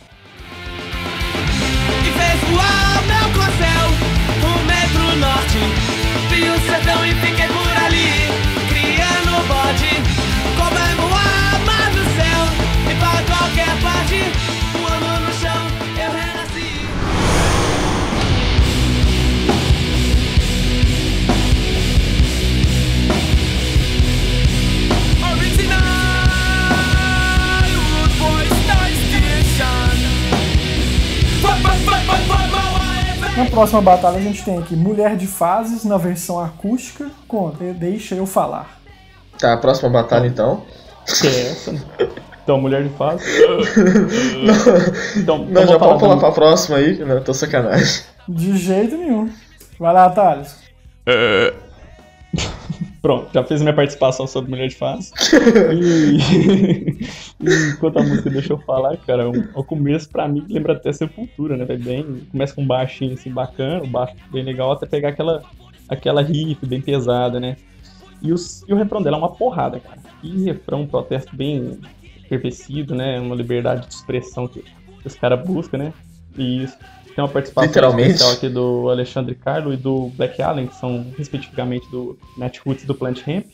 Na 33.39 33.45
próxima 33.45 33.81
batalha 33.81 34.17
a 34.17 34.21
gente 34.21 34.43
tem 34.43 34.57
aqui 34.57 34.75
Mulher 34.75 35.15
de 35.15 35.25
Fases 35.25 35.85
na 35.85 35.97
versão 35.97 36.37
acústica 36.37 37.09
com 37.25 37.49
De- 37.51 37.71
Deixa 37.71 38.13
Eu 38.13 38.25
Falar. 38.25 38.77
Tá, 39.39 39.53
a 39.53 39.57
próxima 39.57 39.89
batalha 39.89 40.27
então. 40.27 40.65
Que 41.05 41.25
é 41.25 41.51
essa, 41.51 41.71
né? 41.71 41.79
Então, 42.43 42.59
mulher 42.59 42.83
de 42.83 42.89
fase. 42.97 43.23
então, 45.15 45.37
Não, 45.37 45.49
então 45.51 45.67
já 45.67 45.77
vamos 45.77 45.87
pode 45.87 45.99
pular 45.99 46.17
pra 46.17 46.31
próxima 46.33 46.79
aí, 46.79 46.97
não, 46.99 47.23
tô 47.23 47.33
sacanagem. 47.33 48.03
De 48.27 48.57
jeito 48.57 48.97
nenhum. 48.97 49.29
Vai 49.79 49.93
lá, 49.93 50.09
Thales. 50.09 50.57
Pronto, 53.01 53.29
já 53.33 53.43
fiz 53.43 53.61
minha 53.61 53.73
participação 53.73 54.27
sobre 54.27 54.49
mulher 54.49 54.67
de 54.67 54.75
fase. 54.75 55.11
e... 55.73 56.17
enquanto 57.71 57.99
a 57.99 58.03
música 58.03 58.29
deixa 58.29 58.53
eu 58.53 58.57
falar, 58.59 58.97
cara, 58.97 59.29
o, 59.29 59.63
começo 59.63 60.09
pra 60.09 60.27
mim 60.27 60.45
lembra 60.49 60.73
até 60.73 60.91
Sepultura, 60.91 61.55
né? 61.55 61.65
Bem, 61.65 62.27
começa 62.31 62.53
com 62.53 62.61
um 62.61 62.67
baixinho 62.67 63.13
assim 63.13 63.31
bacana, 63.31 63.83
um 63.83 63.89
baixo 63.89 64.15
bem 64.31 64.43
legal, 64.43 64.73
até 64.73 64.85
pegar 64.85 65.09
aquela, 65.09 65.41
aquela 65.87 66.21
riff 66.21 66.65
bem 66.65 66.81
pesada, 66.81 67.39
né? 67.39 67.55
E, 68.21 68.33
os, 68.33 68.65
e 68.67 68.73
o 68.73 68.75
refrão 68.75 69.01
dela 69.01 69.15
é 69.15 69.19
uma 69.19 69.31
porrada, 69.31 69.79
cara. 69.79 69.99
E 70.21 70.43
refrão, 70.43 70.81
um 70.81 70.87
protesto 70.87 71.33
bem 71.35 71.79
enriquecido, 72.29 72.93
né? 72.93 73.17
Uma 73.19 73.35
liberdade 73.35 73.87
de 73.87 73.93
expressão 73.93 74.45
que, 74.47 74.61
que 74.61 75.07
os 75.07 75.15
caras 75.15 75.41
buscam, 75.45 75.77
né? 75.77 75.93
E 76.37 76.63
isso. 76.63 76.77
Tem 77.19 77.23
uma 77.25 77.27
participação 77.27 77.99
especial 77.99 78.31
aqui 78.31 78.47
do 78.47 78.89
Alexandre 78.89 79.35
Carlo 79.35 79.73
e 79.73 79.75
do 79.75 80.07
Black 80.15 80.41
Allen, 80.41 80.67
que 80.67 80.75
são 80.75 81.05
respectivamente 81.17 81.85
do 81.91 82.17
Nat 82.37 82.57
Roots 82.59 82.85
e 82.85 82.87
do 82.87 82.95
Plant 82.95 83.19
Ramp. 83.27 83.45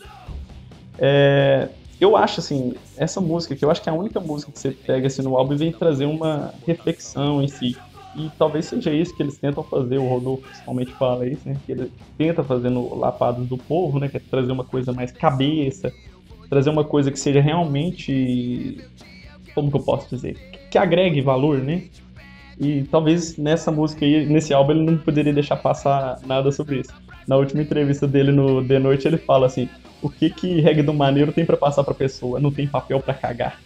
É, 1.00 1.70
eu 2.00 2.16
acho 2.16 2.42
assim, 2.42 2.76
essa 2.96 3.20
música, 3.20 3.56
que 3.56 3.66
eu 3.66 3.72
acho 3.72 3.82
que 3.82 3.90
é 3.90 3.92
a 3.92 3.96
única 3.96 4.20
música 4.20 4.52
que 4.52 4.60
você 4.60 4.70
pega 4.70 5.08
assim, 5.08 5.24
no 5.24 5.36
álbum 5.36 5.56
e 5.56 5.58
vem 5.58 5.72
trazer 5.72 6.06
uma 6.06 6.54
reflexão 6.68 7.42
em 7.42 7.48
si. 7.48 7.76
E 8.16 8.30
talvez 8.38 8.66
seja 8.66 8.94
isso 8.94 9.16
que 9.16 9.24
eles 9.24 9.36
tentam 9.40 9.64
fazer, 9.64 9.98
o 9.98 10.08
Rodolfo 10.08 10.44
principalmente 10.44 10.92
fala 10.92 11.28
isso, 11.28 11.42
né? 11.50 11.58
Que 11.66 11.72
ele 11.72 11.92
tenta 12.20 12.44
fazer 12.44 12.70
no 12.70 12.96
Lapados 12.96 13.48
do 13.48 13.58
Povo, 13.58 14.00
né? 14.00 14.08
Que 14.08 14.18
é 14.18 14.22
trazer 14.30 14.52
uma 14.52 14.64
coisa 14.64 14.94
mais 14.94 15.12
cabeça, 15.12 15.92
trazer 16.52 16.70
uma 16.70 16.84
coisa 16.84 17.10
que 17.10 17.18
seja 17.18 17.42
realmente. 17.42 18.78
Como 19.56 19.72
que 19.72 19.78
eu 19.78 19.82
posso 19.82 20.08
dizer? 20.08 20.36
Que 20.70 20.78
agregue 20.78 21.20
valor, 21.20 21.58
né? 21.58 21.86
E 22.60 22.84
talvez 22.84 23.38
nessa 23.38 23.72
música 23.72 24.06
aí, 24.06 24.26
nesse 24.26 24.54
álbum, 24.54 24.72
ele 24.72 24.84
não 24.84 24.98
poderia 24.98 25.34
deixar 25.34 25.58
passar 25.58 26.20
nada 26.26 26.52
sobre 26.52 26.80
isso. 26.80 26.94
Na 27.28 27.36
última 27.36 27.62
entrevista 27.62 28.08
dele 28.08 28.32
no 28.32 28.66
The 28.66 28.80
Noite, 28.80 29.08
ele 29.08 29.18
fala 29.18 29.48
assim: 29.48 29.68
o 30.02 30.10
que 30.10 30.30
que 30.30 30.62
reggae 30.62 30.84
do 30.84 30.94
maneiro 30.94 31.32
tem 31.32 31.46
pra 31.46 31.58
passar 31.58 31.84
pra 31.84 31.94
pessoa? 31.94 32.40
Não 32.40 32.52
tem 32.52 32.68
papel 32.68 33.00
pra 33.00 33.14
cagar. 33.14 33.60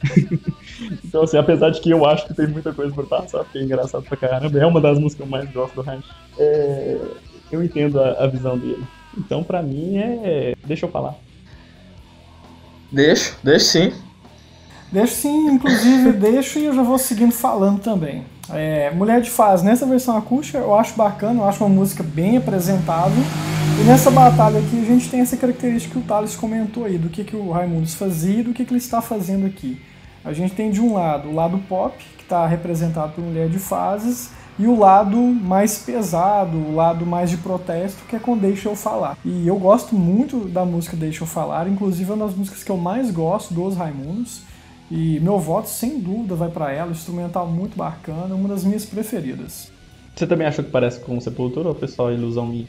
então, 1.03 1.23
assim, 1.23 1.37
apesar 1.37 1.69
de 1.69 1.81
que 1.81 1.89
eu 1.89 2.05
acho 2.05 2.27
que 2.27 2.33
tem 2.33 2.47
muita 2.47 2.73
coisa 2.73 2.93
pra 2.93 3.03
passar, 3.03 3.43
porque 3.43 3.57
é 3.57 3.63
engraçado 3.63 4.03
pra 4.03 4.17
caramba, 4.17 4.57
é 4.57 4.65
uma 4.65 4.81
das 4.81 4.97
músicas 4.97 5.27
que 5.27 5.33
eu 5.33 5.37
mais 5.37 5.51
gosto 5.51 5.75
do 5.75 5.81
Ryan. 5.81 6.01
É, 6.37 6.97
eu 7.51 7.63
entendo 7.63 7.99
a, 7.99 8.23
a 8.23 8.27
visão 8.27 8.57
dele. 8.57 8.83
Então, 9.17 9.43
pra 9.43 9.61
mim, 9.61 9.97
é. 9.97 10.55
Deixa 10.65 10.85
eu 10.85 10.89
falar. 10.89 11.15
Deixo, 12.91 13.37
deixo 13.43 13.65
sim. 13.65 13.93
Deixo 14.91 15.13
sim, 15.15 15.47
inclusive 15.47 16.13
deixo 16.17 16.57
e 16.57 16.65
eu 16.65 16.73
já 16.73 16.81
vou 16.81 16.97
seguindo 16.97 17.31
falando 17.31 17.79
também. 17.81 18.23
É, 18.51 18.91
Mulher 18.91 19.21
de 19.21 19.29
Fase, 19.29 19.63
nessa 19.63 19.85
versão 19.85 20.17
acústica 20.17 20.57
eu 20.57 20.73
acho 20.73 20.95
bacana, 20.95 21.41
eu 21.41 21.47
acho 21.47 21.63
uma 21.63 21.69
música 21.69 22.03
bem 22.03 22.37
apresentável. 22.37 23.23
E 23.79 23.83
nessa 23.83 24.11
batalha 24.11 24.59
aqui 24.59 24.79
a 24.81 24.85
gente 24.85 25.09
tem 25.09 25.21
essa 25.21 25.37
característica 25.37 25.93
que 25.93 25.99
o 25.99 26.07
Thales 26.07 26.35
comentou 26.35 26.85
aí, 26.85 26.97
do 26.97 27.09
que, 27.09 27.23
que 27.23 27.35
o 27.35 27.51
Raimundos 27.51 27.93
fazia 27.93 28.39
e 28.39 28.43
do 28.43 28.53
que, 28.53 28.65
que 28.65 28.71
ele 28.71 28.79
está 28.79 29.01
fazendo 29.01 29.45
aqui. 29.45 29.81
A 30.23 30.33
gente 30.33 30.53
tem 30.53 30.69
de 30.69 30.81
um 30.81 30.93
lado 30.93 31.29
o 31.29 31.33
lado 31.33 31.57
pop, 31.69 31.95
que 32.17 32.23
está 32.23 32.45
representado 32.45 33.13
por 33.13 33.23
Mulher 33.23 33.47
de 33.47 33.59
Fases, 33.59 34.31
e 34.57 34.67
o 34.67 34.77
lado 34.77 35.15
mais 35.17 35.77
pesado, 35.77 36.57
o 36.57 36.75
lado 36.75 37.05
mais 37.05 37.29
de 37.29 37.37
protesto, 37.37 38.03
que 38.09 38.17
é 38.17 38.19
com 38.19 38.37
Deixa 38.37 38.67
Eu 38.67 38.75
Falar. 38.75 39.17
E 39.23 39.47
eu 39.47 39.57
gosto 39.57 39.95
muito 39.95 40.49
da 40.49 40.65
música 40.65 40.97
Deixa 40.97 41.23
Eu 41.23 41.27
Falar, 41.27 41.69
inclusive 41.69 42.11
é 42.11 42.13
uma 42.13 42.25
das 42.25 42.35
músicas 42.35 42.61
que 42.61 42.69
eu 42.69 42.75
mais 42.75 43.09
gosto 43.09 43.53
dos 43.53 43.77
Raimundos. 43.77 44.41
E 44.91 45.19
meu 45.19 45.39
voto, 45.39 45.69
sem 45.69 45.99
dúvida, 45.99 46.35
vai 46.35 46.49
para 46.49 46.71
ela. 46.71 46.91
Instrumental 46.91 47.47
muito 47.47 47.77
bacana, 47.77 48.33
uma 48.33 48.49
das 48.49 48.63
minhas 48.63 48.85
preferidas. 48.85 49.71
Você 50.15 50.25
também 50.25 50.47
achou 50.47 50.63
que 50.65 50.71
parece 50.71 50.99
com 50.99 51.19
Sepultura 51.21 51.69
ou 51.69 51.75
foi 51.75 51.87
só 51.87 52.11
ilusão 52.11 52.45
minha? 52.47 52.67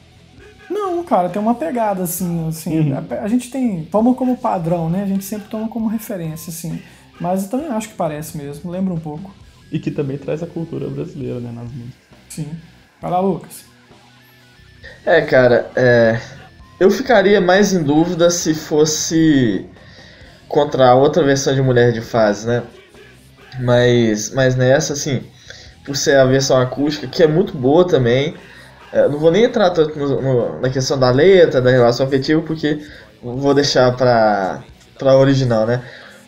Não, 0.69 1.03
cara, 1.03 1.29
tem 1.29 1.43
uma 1.43 1.55
pegada 1.55 2.05
assim, 2.05 2.47
assim. 2.49 2.79
Uhum. 2.79 3.05
A, 3.11 3.15
a 3.25 3.29
gente 3.29 3.51
tem 3.51 3.85
toma 3.85 4.15
como 4.15 4.37
padrão, 4.37 4.89
né? 4.89 5.03
A 5.03 5.07
gente 5.07 5.25
sempre 5.25 5.49
toma 5.49 5.69
como 5.69 5.89
referência, 5.89 6.51
assim. 6.51 6.81
Mas 7.21 7.45
eu 7.45 7.51
também 7.51 7.69
acho 7.69 7.89
que 7.89 7.95
parece 7.95 8.37
mesmo, 8.37 8.71
lembra 8.71 8.95
um 8.95 9.01
pouco. 9.01 9.35
E 9.73 9.79
que 9.79 9.91
também 9.91 10.17
traz 10.17 10.43
a 10.43 10.47
cultura 10.47 10.89
brasileira, 10.89 11.41
né, 11.41 11.51
nas 11.53 11.71
músicas. 11.71 11.95
Sim. 12.29 12.49
Vai 13.01 13.11
lá, 13.11 13.21
Lucas. 13.21 13.65
É, 15.05 15.21
cara, 15.23 15.71
é, 15.75 16.21
eu 16.79 16.91
ficaria 16.91 17.41
mais 17.41 17.73
em 17.73 17.83
dúvida 17.83 18.31
se 18.31 18.55
fosse 18.55 19.67
contra 20.51 20.89
a 20.91 20.95
outra 20.95 21.23
versão 21.25 21.55
de 21.55 21.63
Mulher 21.63 21.93
de 21.93 22.03
Fase, 22.03 22.47
né? 22.47 22.63
Mas, 23.61 24.31
mas 24.31 24.57
nessa, 24.57 24.93
assim, 24.93 25.23
por 25.85 25.97
ser 25.97 26.17
a 26.19 26.25
versão 26.25 26.61
acústica, 26.61 27.07
que 27.07 27.23
é 27.23 27.27
muito 27.27 27.57
boa 27.57 27.87
também. 27.87 28.35
é, 28.93 29.09
não 29.09 29.19
vou 29.21 29.31
nem 29.31 29.45
entrar 29.45 29.71
tanto 29.71 29.97
no- 29.99 30.21
no- 30.21 30.61
na 30.61 30.69
questão 30.69 30.99
da 30.99 31.11
letra, 31.13 31.61
da 31.63 31.71
relação 31.71 32.05
afetiva, 32.07 32.43
porque 32.43 32.81
vou 33.23 33.55
deixar 33.55 33.97
pra, 33.97 34.65
pra 34.99 35.17
original, 35.17 35.65
né? 35.67 35.81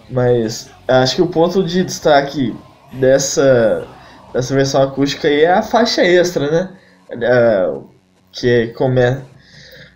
Mas 0.08 0.70
acho 0.86 1.16
que 1.16 1.22
o 1.22 1.26
ponto 1.26 1.64
de 1.64 1.82
destaque 1.84 2.54
dessa, 2.92 3.84
dessa 4.32 4.54
versão 4.54 4.80
acústica 4.82 5.26
aí 5.28 5.42
é 5.42 5.52
a 5.52 5.62
faixa 5.62 6.02
extra, 6.02 6.50
né? 6.50 6.68
É, 7.20 7.68
que, 8.32 8.68
come, 8.76 9.16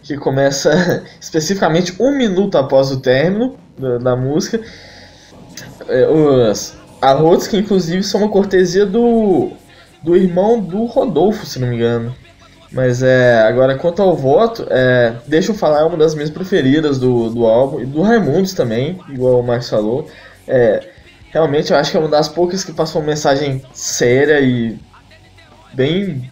que 0.02 0.16
começa 0.16 1.04
especificamente 1.20 1.94
um 2.00 2.10
minuto 2.16 2.58
após 2.58 2.90
o 2.90 2.98
término 3.00 3.56
da, 3.78 3.98
da 3.98 4.16
música. 4.16 4.60
É, 5.88 6.08
os 6.08 6.74
arrotos 7.00 7.46
que 7.46 7.56
inclusive 7.56 8.02
são 8.02 8.22
uma 8.22 8.30
cortesia 8.30 8.84
do, 8.86 9.50
do 10.02 10.16
irmão 10.16 10.60
do 10.60 10.84
Rodolfo, 10.84 11.46
se 11.46 11.58
não 11.58 11.68
me 11.68 11.76
engano. 11.76 12.14
Mas 12.72 13.02
é, 13.02 13.40
agora 13.42 13.78
quanto 13.78 14.02
ao 14.02 14.16
voto, 14.16 14.66
é, 14.68 15.14
deixa 15.26 15.52
eu 15.52 15.54
falar, 15.54 15.80
é 15.80 15.84
uma 15.84 15.96
das 15.96 16.14
minhas 16.14 16.30
preferidas 16.30 16.98
do, 16.98 17.30
do 17.30 17.46
álbum, 17.46 17.80
e 17.80 17.86
do 17.86 18.02
Raimundos 18.02 18.54
também, 18.54 18.98
igual 19.08 19.40
o 19.40 19.42
Max 19.42 19.68
falou. 19.70 20.08
É, 20.46 20.86
realmente 21.30 21.70
eu 21.70 21.76
acho 21.76 21.90
que 21.90 21.96
é 21.96 22.00
uma 22.00 22.08
das 22.08 22.28
poucas 22.28 22.64
que 22.64 22.72
passou 22.72 23.00
uma 23.00 23.08
mensagem 23.08 23.62
séria 23.72 24.40
e 24.40 24.78
bem. 25.72 26.30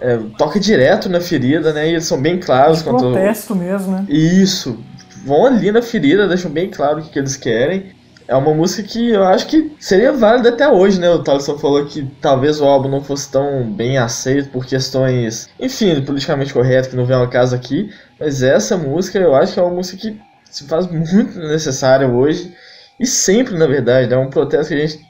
é, 0.00 0.18
toca 0.36 0.60
direto 0.60 1.08
na 1.08 1.20
ferida, 1.20 1.72
né? 1.72 1.88
E 1.88 1.92
eles 1.92 2.04
são 2.04 2.20
bem 2.20 2.38
claros 2.38 2.82
quanto. 2.82 3.04
Protesto 3.04 3.54
mesmo, 3.56 3.92
né? 3.92 4.06
Isso, 4.08 4.78
vão 5.24 5.46
ali 5.46 5.72
na 5.72 5.82
ferida, 5.82 6.28
deixam 6.28 6.50
bem 6.50 6.70
claro 6.70 6.98
o 6.98 7.02
que, 7.02 7.10
que 7.10 7.18
eles 7.18 7.36
querem. 7.36 7.94
É 8.26 8.34
uma 8.34 8.54
música 8.54 8.88
que 8.88 9.10
eu 9.10 9.22
acho 9.22 9.46
que 9.46 9.72
seria 9.78 10.10
válida 10.10 10.48
até 10.48 10.66
hoje, 10.66 10.98
né? 10.98 11.10
O 11.10 11.22
Thaleson 11.22 11.58
falou 11.58 11.84
que 11.84 12.02
talvez 12.22 12.58
o 12.58 12.64
álbum 12.64 12.88
não 12.88 13.02
fosse 13.02 13.30
tão 13.30 13.70
bem 13.70 13.98
aceito 13.98 14.48
por 14.48 14.64
questões, 14.64 15.50
enfim, 15.60 16.00
politicamente 16.02 16.52
correto, 16.52 16.88
que 16.88 16.96
não 16.96 17.04
vem 17.04 17.16
ao 17.16 17.28
caso 17.28 17.54
aqui. 17.54 17.90
Mas 18.18 18.42
essa 18.42 18.78
música 18.78 19.18
eu 19.18 19.34
acho 19.34 19.52
que 19.52 19.60
é 19.60 19.62
uma 19.62 19.74
música 19.74 19.98
que 19.98 20.18
se 20.50 20.64
faz 20.64 20.86
muito 20.86 21.38
necessária 21.38 22.08
hoje. 22.08 22.54
E 22.98 23.06
sempre, 23.06 23.58
na 23.58 23.66
verdade, 23.66 24.12
é 24.12 24.16
um 24.16 24.30
protesto 24.30 24.68
que 24.68 24.80
a 24.80 24.86
gente 24.86 25.04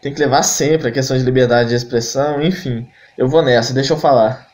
tem 0.00 0.14
que 0.14 0.20
levar 0.20 0.42
sempre, 0.42 0.88
a 0.88 0.92
questão 0.92 1.16
de 1.16 1.24
liberdade 1.24 1.70
de 1.70 1.74
expressão, 1.74 2.40
enfim. 2.40 2.86
Eu 3.18 3.28
vou 3.28 3.42
nessa, 3.42 3.74
deixa 3.74 3.94
eu 3.94 3.98
falar. 3.98 4.49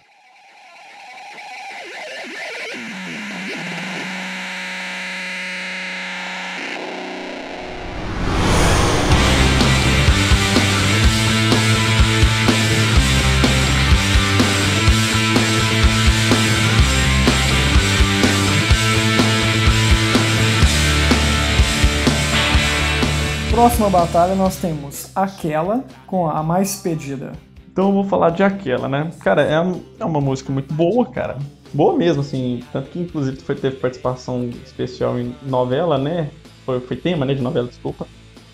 Próxima 23.67 23.91
batalha 23.91 24.37
nós 24.37 24.59
temos 24.59 25.11
aquela 25.13 25.83
com 26.07 26.31
a 26.31 26.41
mais 26.41 26.77
pedida. 26.77 27.33
Então 27.69 27.89
eu 27.89 27.93
vou 27.93 28.05
falar 28.05 28.31
de 28.31 28.45
aquela, 28.45 28.89
né? 28.89 29.11
Cara, 29.19 29.43
é, 29.43 29.55
é 29.99 30.05
uma 30.05 30.21
música 30.21 30.53
muito 30.53 30.73
boa, 30.73 31.05
cara. 31.05 31.37
Boa 31.75 31.93
mesmo, 31.97 32.21
assim. 32.21 32.63
Tanto 32.73 32.91
que, 32.91 33.01
inclusive, 33.01 33.39
foi, 33.39 33.57
teve 33.57 33.75
participação 33.75 34.49
especial 34.65 35.19
em 35.19 35.35
novela, 35.43 35.99
né? 35.99 36.31
Foi, 36.65 36.79
foi 36.79 36.97
tema, 36.97 37.27
né? 37.27 37.35
De 37.35 37.43
novela, 37.43 37.67
desculpa. 37.67 38.07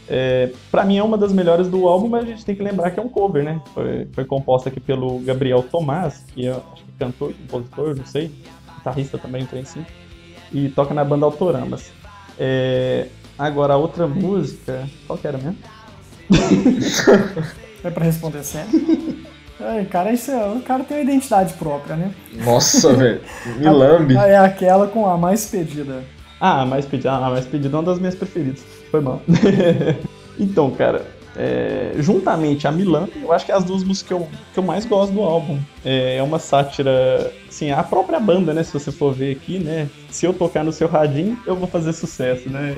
É, 0.09 0.51
pra 0.71 0.83
mim 0.83 0.97
é 0.97 1.03
uma 1.03 1.19
das 1.19 1.31
melhores 1.31 1.69
do 1.69 1.87
álbum, 1.87 2.09
mas 2.09 2.25
a 2.25 2.29
gente 2.29 2.47
tem 2.47 2.57
que 2.57 2.63
lembrar 2.63 2.91
que 2.91 2.99
é 2.99 3.03
um 3.03 3.09
cover, 3.11 3.45
né? 3.45 3.61
Foi, 3.75 4.09
foi 4.15 4.25
composta 4.25 4.71
aqui 4.71 4.81
pelo 4.81 5.19
Gabriel 5.19 5.63
Tomás, 5.63 6.25
que 6.35 6.47
é, 6.47 6.53
acho 6.53 6.85
que 6.85 6.93
cantor 6.99 7.35
compositor, 7.35 7.95
não 7.95 8.07
sei. 8.07 8.31
Guitarrista 8.77 9.19
também, 9.19 9.45
tem 9.45 9.63
sim. 9.63 9.85
E 10.51 10.71
toca 10.71 10.95
na 10.95 11.05
banda 11.05 11.27
Autoramas. 11.27 11.93
É, 12.39 13.09
agora, 13.47 13.75
a 13.75 13.77
outra 13.77 14.07
música... 14.07 14.89
Qual 15.07 15.19
que 15.19 15.27
era 15.27 15.39
mesmo? 15.39 15.59
É 17.85 17.91
pra 17.91 18.05
responder 18.05 18.45
sempre? 18.45 19.27
Ai, 19.61 19.85
cara, 19.87 20.13
isso 20.13 20.31
é, 20.31 20.47
o 20.47 20.61
cara 20.61 20.85
tem 20.85 20.99
uma 20.99 21.03
identidade 21.03 21.55
própria, 21.55 21.97
né? 21.97 22.15
Nossa, 22.45 22.93
velho, 22.95 23.21
me 23.59 23.69
lambe. 23.69 24.17
É 24.17 24.39
aquela 24.39 24.87
com 24.87 25.05
a 25.09 25.17
mais 25.17 25.47
pedida. 25.47 26.05
Ah, 26.41 26.63
a 26.63 26.67
mais 26.67 26.87
pedida, 26.87 27.13
ah, 27.13 27.27
a 27.27 27.31
mais 27.31 27.45
pedida 27.47 27.77
é 27.77 27.79
uma 27.79 27.85
das 27.85 27.99
minhas 27.99 28.15
preferidas. 28.15 28.63
Foi 28.91 29.01
mal. 29.01 29.21
Então, 30.39 30.71
cara, 30.71 31.05
é, 31.37 31.93
juntamente 31.97 32.67
a 32.67 32.73
Milan, 32.73 33.09
eu 33.21 33.33
acho 33.33 33.47
que 33.47 33.53
é 33.53 33.55
as 33.55 33.65
duas 33.65 33.83
músicas 33.83 34.09
que 34.09 34.15
eu, 34.15 34.29
que 34.53 34.59
eu 34.59 34.63
mais 34.63 34.85
gosto 34.85 35.13
do 35.13 35.23
álbum. 35.23 35.59
É, 35.85 36.17
é 36.17 36.23
uma 36.23 36.39
sátira, 36.39 37.33
assim, 37.49 37.71
a 37.71 37.83
própria 37.83 38.21
banda, 38.21 38.53
né? 38.53 38.63
Se 38.63 38.73
você 38.73 38.93
for 38.93 39.15
ver 39.15 39.37
aqui, 39.37 39.59
né? 39.59 39.89
Se 40.11 40.27
eu 40.27 40.35
tocar 40.35 40.63
no 40.63 40.73
seu 40.73 40.89
radinho, 40.89 41.39
eu 41.47 41.57
vou 41.57 41.67
fazer 41.67 41.93
sucesso, 41.93 42.49
né? 42.51 42.77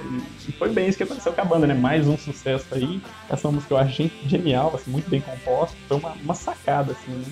E 0.49 0.53
foi 0.53 0.71
bem 0.71 0.89
isso 0.89 0.97
que 0.97 1.05
aconteceu 1.05 1.33
com 1.33 1.41
a 1.41 1.45
banda, 1.45 1.67
né? 1.67 1.75
Mais 1.75 2.07
um 2.07 2.17
sucesso 2.17 2.67
aí. 2.73 3.01
Essa 3.29 3.51
música 3.51 3.75
eu 3.75 3.79
acho 3.79 4.11
genial, 4.27 4.73
assim, 4.75 4.91
muito 4.91 5.11
bem 5.11 5.21
composta. 5.21 5.77
Foi 5.89 5.97
uma, 5.97 6.13
uma 6.23 6.35
sacada, 6.35 6.93
assim, 6.93 7.13
né? 7.13 7.25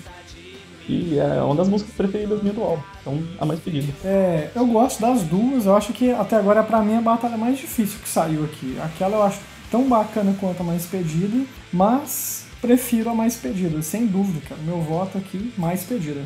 E 0.87 1.17
é 1.17 1.41
uma 1.41 1.55
das 1.55 1.69
músicas 1.69 1.93
preferidas 1.95 2.41
minha 2.41 2.53
do 2.53 2.61
álbum. 2.61 2.83
Então, 2.99 3.23
a 3.39 3.45
mais 3.45 3.59
pedida. 3.61 3.93
É, 4.03 4.49
eu 4.53 4.65
gosto 4.67 4.99
das 4.99 5.23
duas, 5.23 5.65
eu 5.65 5.75
acho 5.75 5.93
que 5.93 6.11
até 6.11 6.35
agora 6.35 6.61
pra 6.61 6.81
mim 6.81 6.97
a 6.97 7.01
batalha 7.01 7.37
mais 7.37 7.57
difícil 7.57 7.99
que 8.01 8.09
saiu 8.09 8.43
aqui. 8.43 8.77
Aquela 8.83 9.15
eu 9.15 9.23
acho 9.23 9.39
tão 9.73 9.89
bacana 9.89 10.35
quanto 10.39 10.61
a 10.61 10.63
mais 10.63 10.85
pedida, 10.85 11.43
mas 11.71 12.45
prefiro 12.61 13.09
a 13.09 13.15
mais 13.15 13.35
pedida, 13.35 13.81
sem 13.81 14.05
dúvida, 14.05 14.39
cara. 14.47 14.61
Meu 14.63 14.79
voto 14.79 15.17
aqui, 15.17 15.51
mais 15.57 15.83
pedida. 15.83 16.21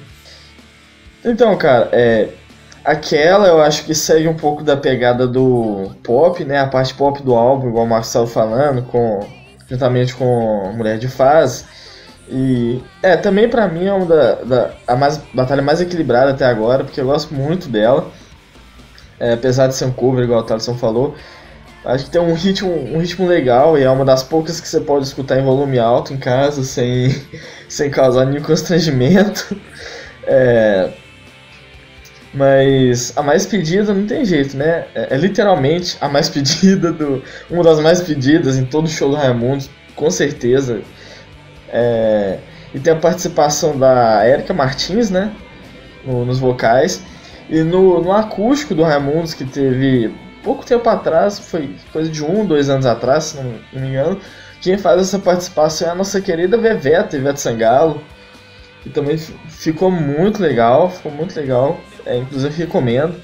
Então, 1.24 1.58
cara, 1.58 1.88
é, 1.94 2.32
aquela 2.84 3.48
eu 3.48 3.62
acho 3.62 3.86
que 3.86 3.96
segue 3.96 4.28
um 4.28 4.36
pouco 4.36 4.66
da 4.66 4.76
pegada 4.76 5.26
do 5.26 5.92
pop, 6.04 6.44
né? 6.44 6.60
A 6.60 6.68
parte 6.68 6.94
pop 6.94 7.24
do 7.24 7.34
álbum, 7.34 7.70
igual 7.70 7.88
o 7.88 8.00
estava 8.00 8.28
falando, 8.28 8.84
com, 8.84 9.26
juntamente 9.70 10.14
com 10.14 10.74
Mulher 10.76 10.98
de 10.98 11.08
Fase. 11.08 11.64
E 12.28 12.84
é, 13.02 13.16
também 13.16 13.48
pra 13.48 13.70
mim 13.70 13.86
é 13.86 13.94
uma 13.94 14.06
da, 14.06 14.34
da 14.44 14.72
a 14.86 14.98
mais, 14.98 15.22
batalha 15.34 15.62
mais 15.62 15.80
equilibrada 15.80 16.32
até 16.32 16.44
agora, 16.44 16.84
porque 16.84 17.00
eu 17.00 17.06
gosto 17.06 17.34
muito 17.34 17.70
dela. 17.70 18.12
É, 19.18 19.34
apesar 19.34 19.68
de 19.68 19.76
ser 19.76 19.86
um 19.86 19.92
cover, 19.94 20.26
igual 20.26 20.42
o 20.42 20.44
Thaleson 20.44 20.76
falou. 20.76 21.16
Acho 21.88 22.04
que 22.04 22.12
tem 22.12 22.20
um 22.20 22.34
ritmo, 22.34 22.70
um 22.70 23.00
ritmo 23.00 23.26
legal 23.26 23.78
e 23.78 23.84
é 23.84 23.90
uma 23.90 24.04
das 24.04 24.22
poucas 24.22 24.60
que 24.60 24.68
você 24.68 24.82
pode 24.82 25.06
escutar 25.06 25.40
em 25.40 25.44
volume 25.46 25.80
alto 25.80 26.14
em 26.14 26.18
casa 26.18 26.62
sem, 26.62 27.16
sem 27.70 27.90
causar 27.90 28.26
nenhum 28.26 28.44
constrangimento. 28.44 29.56
É, 30.30 30.92
mas 32.34 33.14
a 33.16 33.24
mais 33.24 33.46
pedida 33.46 33.94
não 33.94 34.06
tem 34.06 34.26
jeito, 34.26 34.58
né? 34.58 34.84
É, 34.94 35.16
é, 35.16 35.18
literalmente 35.18 35.96
a 36.02 36.10
mais 36.10 36.28
pedida 36.30 36.92
do. 36.92 37.24
Uma 37.50 37.64
das 37.64 37.80
mais 37.80 38.02
pedidas 38.02 38.58
em 38.58 38.66
todo 38.66 38.90
show 38.90 39.10
do 39.10 39.16
Raimundo, 39.16 39.64
com 39.96 40.12
certeza. 40.12 40.82
É, 41.70 42.40
e 42.74 42.80
tem 42.82 42.92
a 42.92 42.98
participação 42.98 43.80
da 43.80 44.28
Erika 44.28 44.54
Martins, 44.54 45.10
né? 45.10 45.32
No, 46.06 46.26
nos 46.26 46.40
vocais. 46.40 47.02
E 47.50 47.62
no, 47.62 48.04
no 48.04 48.12
acústico 48.12 48.76
do 48.76 48.84
Raimundos, 48.84 49.34
que 49.34 49.46
teve 49.46 50.14
pouco 50.44 50.66
tempo 50.66 50.88
atrás, 50.90 51.40
foi 51.40 51.76
coisa 51.92 52.10
de 52.10 52.24
um, 52.24 52.46
dois 52.46 52.70
anos 52.70 52.86
atrás, 52.86 53.26
se 53.26 53.38
não, 53.38 53.56
não 53.74 53.82
me 53.82 53.90
engano, 53.90 54.20
quem 54.62 54.78
faz 54.78 55.02
essa 55.02 55.20
participação 55.20 55.88
é 55.88 55.92
a 55.92 55.96
nossa 55.96 56.20
querida 56.20 56.58
Veveta, 56.58 57.16
Ivete 57.16 57.40
Sangalo. 57.40 58.02
E 58.86 58.90
também 58.90 59.18
ficou 59.18 59.92
muito 59.92 60.42
legal, 60.42 60.90
ficou 60.90 61.12
muito 61.12 61.36
legal. 61.36 61.80
É, 62.06 62.18
inclusive 62.18 62.56
recomendo. 62.56 63.16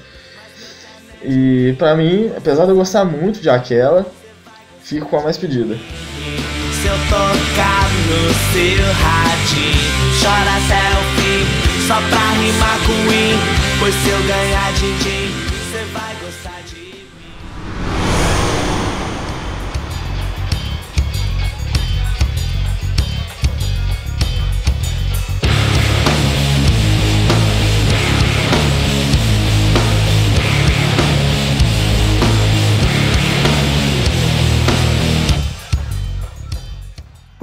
E 1.22 1.74
pra 1.78 1.94
mim, 1.96 2.30
apesar 2.36 2.64
de 2.64 2.70
eu 2.70 2.76
gostar 2.76 3.04
muito 3.04 3.40
de 3.40 3.48
aquela, 3.48 4.06
fico 4.82 5.06
com 5.06 5.18
a 5.18 5.22
mais 5.22 5.38
pedida. 5.38 5.74
Se 5.74 6.86
eu 6.86 6.96
tocar 7.08 7.88
no 8.06 8.34
seu 8.52 8.84
radinho, 8.92 9.84
chora 10.20 10.60
selfie, 10.68 11.86
só 11.86 11.94
pra 12.10 12.30
rimar 12.40 12.78
com 12.86 13.08
win. 13.08 13.38
Pois 13.80 13.94
se 13.94 14.10
eu 14.10 14.22
ganhar 14.22 14.72
din-din, 14.74 15.33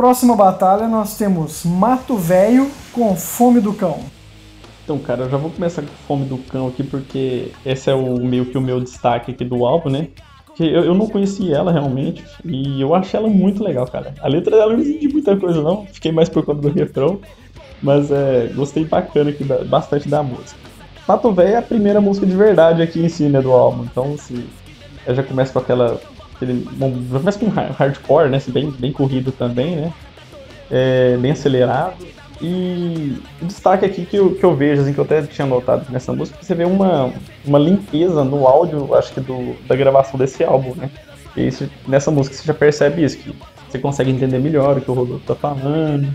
Próxima 0.02 0.36
batalha 0.36 0.88
nós 0.88 1.16
temos 1.16 1.64
Mato 1.64 2.18
Velho 2.18 2.72
com 2.92 3.16
Fome 3.16 3.62
do 3.62 3.72
Cão. 3.72 4.00
Então, 4.84 4.98
cara, 4.98 5.26
eu 5.26 5.30
já 5.30 5.38
vou 5.38 5.52
começar 5.52 5.84
com 5.84 5.94
Fome 6.08 6.26
do 6.26 6.40
Cão 6.40 6.70
aqui, 6.70 6.82
porque 6.82 7.52
esse 7.64 7.88
é 7.88 7.94
o 7.94 8.20
meio 8.20 8.48
que 8.48 8.58
o 8.58 8.62
meu 8.62 8.80
destaque 8.80 9.30
aqui 9.30 9.46
do 9.46 9.64
álbum, 9.64 9.92
né? 9.92 10.08
Eu, 10.60 10.86
eu 10.86 10.96
não 10.96 11.06
conheci 11.06 11.54
ela 11.54 11.72
realmente, 11.72 12.26
e 12.44 12.82
eu 12.82 12.96
achei 12.96 13.20
ela 13.20 13.30
muito 13.30 13.64
legal, 13.64 13.86
cara. 13.86 14.16
A 14.24 14.28
letra 14.28 14.58
dela 14.58 14.74
não 14.74 14.80
entendi 14.80 15.08
muita 15.08 15.38
coisa, 15.38 15.62
não. 15.62 15.86
Fiquei 15.86 16.12
mais 16.12 16.30
por 16.30 16.44
conta 16.44 16.62
do 16.62 16.70
refrão, 16.72 17.20
mas 17.80 18.10
é, 18.10 18.52
gostei 18.56 18.84
bacana 18.84 19.30
aqui, 19.30 19.44
bastante 19.44 20.10
da 20.10 20.24
música. 20.24 20.58
Mato 21.08 21.32
Velho 21.32 21.54
é 21.54 21.58
a 21.58 21.62
primeira 21.62 22.02
música 22.02 22.26
de 22.26 22.36
verdade 22.36 22.82
aqui 22.82 23.06
em 23.06 23.08
si, 23.08 23.26
né, 23.26 23.40
do 23.40 23.52
álbum. 23.52 23.84
Então, 23.84 24.18
se 24.18 24.50
eu 25.06 25.16
já 25.16 25.24
começa 25.24 25.54
com 25.54 25.60
aquela. 25.60 26.00
Começa 27.10 27.39
com 27.39 27.47
hard- 27.47 27.73
hardcore, 27.73 28.30
né? 28.30 28.41
Bem, 28.47 28.71
bem 28.71 28.91
corrido 28.91 29.32
também, 29.32 29.75
né? 29.75 29.93
É, 30.69 31.17
bem 31.17 31.32
acelerado. 31.32 31.95
E 32.41 33.17
o 33.39 33.45
destaque 33.45 33.86
aqui 33.86 34.04
que 34.04 34.15
eu, 34.17 34.34
que 34.34 34.43
eu 34.43 34.56
vejo, 34.56 34.82
assim, 34.82 34.93
que 34.93 34.99
eu 34.99 35.04
até 35.04 35.21
tinha 35.21 35.45
notado 35.45 35.86
nessa 35.91 36.12
música, 36.12 36.39
que 36.39 36.45
você 36.45 36.56
vê 36.56 36.65
uma, 36.65 37.13
uma 37.45 37.60
limpeza 37.60 38.23
no 38.23 38.47
áudio, 38.47 38.95
acho 38.95 39.13
que 39.13 39.19
do, 39.21 39.56
da 39.67 39.75
gravação 39.75 40.17
desse 40.17 40.43
álbum, 40.43 40.73
né? 40.75 40.89
E 41.38 41.47
isso, 41.47 41.69
nessa 41.88 42.10
música 42.10 42.36
você 42.36 42.43
já 42.43 42.54
percebe 42.54 43.04
isso, 43.04 43.17
que 43.17 43.36
você 43.69 43.77
consegue 43.77 44.10
entender 44.10 44.39
melhor 44.39 44.77
o 44.77 44.82
que 44.82 44.89
o 44.89 44.93
Rodolfo 44.95 45.23
tá 45.23 45.36
falando, 45.36 46.13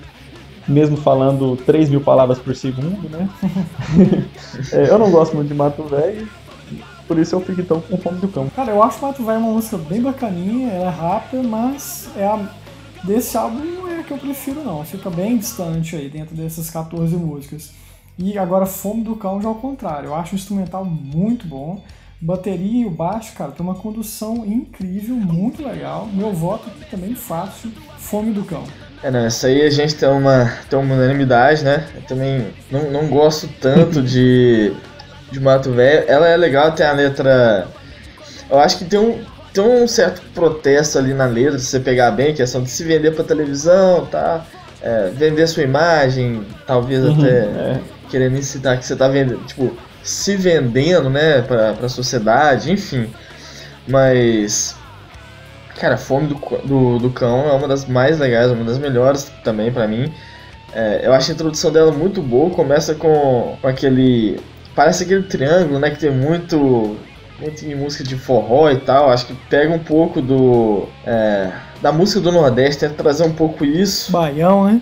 mesmo 0.67 0.97
falando 0.97 1.57
3 1.65 1.89
mil 1.89 2.01
palavras 2.01 2.41
por 2.41 2.57
segundo, 2.57 3.09
né? 3.09 3.29
É, 4.73 4.91
eu 4.91 4.99
não 4.99 5.11
gosto 5.11 5.37
muito 5.37 5.49
de 5.49 5.55
Mato 5.55 5.85
Velho, 5.85 6.27
por 7.07 7.19
isso 7.19 7.35
eu 7.35 7.41
fico 7.41 7.61
então 7.61 7.81
com 7.81 7.97
fome 7.97 8.21
do 8.21 8.29
cão. 8.29 8.49
Cara, 8.55 8.73
eu 8.73 8.83
acho 8.83 9.01
Mato 9.01 9.25
Velho 9.25 9.39
uma 9.39 9.53
música 9.53 9.77
bem 9.79 10.01
bacaninha, 10.01 10.71
ela 10.71 10.87
é 10.87 10.91
rápida, 10.91 11.43
mas 11.43 12.09
é 12.17 12.27
a, 12.27 12.49
desse 13.05 13.37
álbum 13.37 13.59
não 13.59 13.89
é 13.89 14.01
a 14.01 14.03
que 14.03 14.13
eu 14.13 14.19
prefiro 14.19 14.63
não. 14.63 14.85
Fica 14.85 15.11
bem 15.11 15.39
distante 15.39 15.97
aí 15.97 16.09
dentro 16.09 16.35
dessas 16.35 16.71
14 16.71 17.17
músicas. 17.17 17.73
E 18.19 18.39
agora 18.39 18.65
Fome 18.65 19.03
do 19.03 19.15
Cão 19.15 19.41
já 19.43 19.49
ao 19.49 19.57
contrário. 19.57 20.09
Eu 20.09 20.15
acho 20.15 20.33
o 20.33 20.37
instrumental 20.37 20.85
muito 20.85 21.47
bom. 21.47 21.83
Bateria 22.19 22.83
e 22.83 22.87
o 22.87 22.91
baixo, 22.91 23.35
cara, 23.35 23.53
tem 23.53 23.65
uma 23.65 23.75
condução 23.75 24.45
incrível, 24.47 25.15
muito 25.15 25.63
legal. 25.63 26.09
Meu 26.11 26.33
voto 26.33 26.69
aqui 26.69 26.91
também 26.91 27.15
fácil, 27.15 27.71
Fome 27.99 28.33
do 28.33 28.43
Cão. 28.43 28.65
É, 29.03 29.11
não, 29.11 29.21
essa 29.21 29.49
aí 29.49 29.61
a 29.63 29.71
gente 29.71 29.95
tem 29.95 30.09
uma, 30.09 30.51
tem 30.71 30.79
uma 30.79 30.95
unanimidade, 30.95 31.63
né? 31.63 31.87
Eu 31.95 32.03
também 32.03 32.47
não, 32.71 32.91
não 32.91 33.09
gosto 33.09 33.47
tanto 33.61 34.01
de, 34.01 34.73
de 35.31 35.41
Mato 35.41 35.71
Velho. 35.73 36.05
Ela 36.09 36.29
é 36.29 36.37
legal, 36.37 36.73
tem 36.73 36.87
a 36.87 36.93
letra. 36.93 37.67
Eu 38.51 38.59
acho 38.59 38.79
que 38.79 38.85
tem 38.85 38.99
um, 38.99 39.21
tem 39.53 39.63
um 39.65 39.87
certo 39.89 40.23
protesto 40.35 40.99
ali 40.99 41.13
na 41.15 41.27
letra, 41.27 41.59
se 41.59 41.67
você 41.67 41.81
pegar 41.81 42.11
bem, 42.13 42.35
questão 42.35 42.63
de 42.63 42.71
se 42.71 42.85
vender 42.85 43.13
pra 43.13 43.25
televisão, 43.25 44.07
tá? 44.07 44.45
É, 44.83 45.11
vender 45.15 45.47
sua 45.49 45.63
imagem, 45.65 46.47
talvez 46.67 47.05
até 47.05 47.29
É. 47.29 47.81
querendo 48.11 48.37
incitar 48.37 48.79
que 48.79 48.85
você 48.85 48.95
tá 48.95 49.09
vendendo, 49.09 49.45
tipo, 49.47 49.77
se 50.03 50.37
vendendo, 50.37 51.11
né, 51.11 51.43
pra, 51.43 51.73
pra 51.73 51.89
sociedade, 51.89 52.71
enfim. 52.71 53.11
Mas. 53.89 54.77
Cara, 55.81 55.97
Fome 55.97 56.29
do, 56.29 56.37
do, 56.65 56.99
do 56.99 57.11
Cão 57.11 57.49
é 57.49 57.53
uma 57.53 57.69
das 57.69 57.85
mais 57.85 58.19
legais, 58.19 58.51
uma 58.51 58.65
das 58.65 58.79
melhores 58.79 59.31
também 59.45 59.71
pra 59.71 59.87
mim. 59.87 60.13
É, 60.73 61.01
eu 61.05 61.13
acho 61.13 61.31
a 61.31 61.35
introdução 61.35 61.71
dela 61.71 61.93
muito 61.93 62.23
boa, 62.23 62.51
começa 62.51 62.95
com, 62.95 63.57
com 63.61 63.69
aquele. 63.69 64.39
Parece 64.77 65.05
aquele 65.05 65.23
triângulo, 65.23 65.81
né? 65.81 65.91
Que 65.91 65.99
tem 65.99 66.11
muito. 66.11 66.97
Muito 67.41 67.67
em 67.67 67.75
música 67.75 68.03
de 68.03 68.17
forró 68.17 68.71
e 68.71 68.77
tal. 68.77 69.11
Acho 69.11 69.27
que 69.27 69.35
pega 69.51 69.73
um 69.73 69.79
pouco 69.79 70.23
do. 70.23 70.87
é, 71.05 71.51
da 71.83 71.93
música 71.93 72.21
do 72.21 72.33
Nordeste, 72.33 72.81
tenta 72.81 72.95
trazer 72.95 73.25
um 73.25 73.33
pouco 73.33 73.65
isso. 73.65 74.13
Baião, 74.13 74.65
né? 74.65 74.81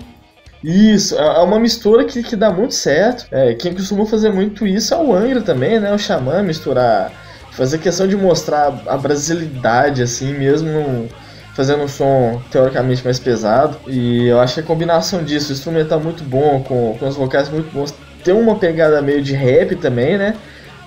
Isso, 0.63 1.19
é 1.19 1.23
é 1.23 1.41
uma 1.41 1.61
mistura 1.61 2.05
que, 2.05 2.23
que 2.23 2.35
dá 2.35 2.51
muito 2.51 2.75
certo. 2.75 3.27
É, 3.31 3.55
quem 3.55 3.75
costuma 3.75 4.07
fazer 4.07 4.33
muito 4.33 4.67
isso 4.67 4.95
é 4.95 4.97
o 4.97 5.15
Angra 5.15 5.43
também, 5.43 5.79
né? 5.79 5.93
O 5.93 5.99
Xamã 5.99 6.43
misturar. 6.43 7.13
Fazer 7.53 7.79
questão 7.79 8.09
de 8.09 8.17
mostrar 8.17 8.83
a 8.87 8.97
brasilidade, 8.97 10.03
assim, 10.03 10.33
mesmo 10.33 11.09
fazendo 11.55 11.85
um 11.85 11.89
som 11.89 12.43
teoricamente 12.51 13.05
mais 13.05 13.19
pesado. 13.19 13.77
E 13.87 14.27
eu 14.27 14.41
acho 14.41 14.55
que 14.55 14.61
a 14.61 14.65
combinação 14.65 15.23
disso, 15.23 15.51
o 15.51 15.53
instrumental 15.53 16.01
muito 16.01 16.25
bom, 16.25 16.65
com, 16.67 16.97
com 16.99 17.07
os 17.07 17.15
vocais 17.15 17.49
muito 17.49 17.73
bons, 17.73 17.95
tem 18.25 18.35
uma 18.35 18.57
pegada 18.57 19.01
meio 19.03 19.23
de 19.23 19.35
rap 19.35 19.77
também, 19.77 20.17
né? 20.17 20.35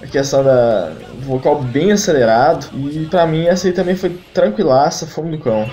A 0.02 0.08
questão 0.08 0.44
da 0.44 0.92
vocal 1.22 1.62
bem 1.62 1.92
acelerado. 1.92 2.68
E 2.92 3.06
pra 3.06 3.26
mim 3.26 3.46
essa 3.46 3.68
aí 3.68 3.74
também 3.74 3.96
foi 3.96 4.20
tranquilaça, 4.34 5.06
fome 5.06 5.32
do 5.32 5.44
cão. 5.44 5.70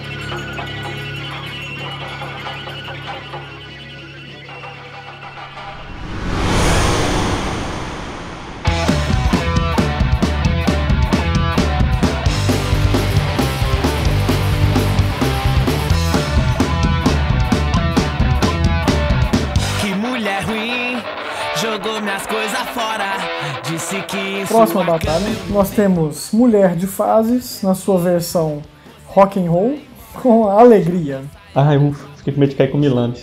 Próxima 24.74 24.92
batalha, 24.92 25.26
nós 25.50 25.70
temos 25.70 26.32
Mulher 26.32 26.74
de 26.74 26.88
Fases, 26.88 27.62
na 27.62 27.74
sua 27.74 27.96
versão 27.96 28.60
rock 29.06 29.38
and 29.38 29.48
roll, 29.48 29.78
com 30.20 30.48
Alegria. 30.48 31.22
Ai, 31.54 31.76
ufa, 31.76 32.08
fiquei 32.16 32.34
com 32.34 32.40
medo 32.40 32.50
de 32.50 32.56
cair 32.56 32.72
com 32.72 32.78
o 32.78 32.80
Milano. 32.80 33.14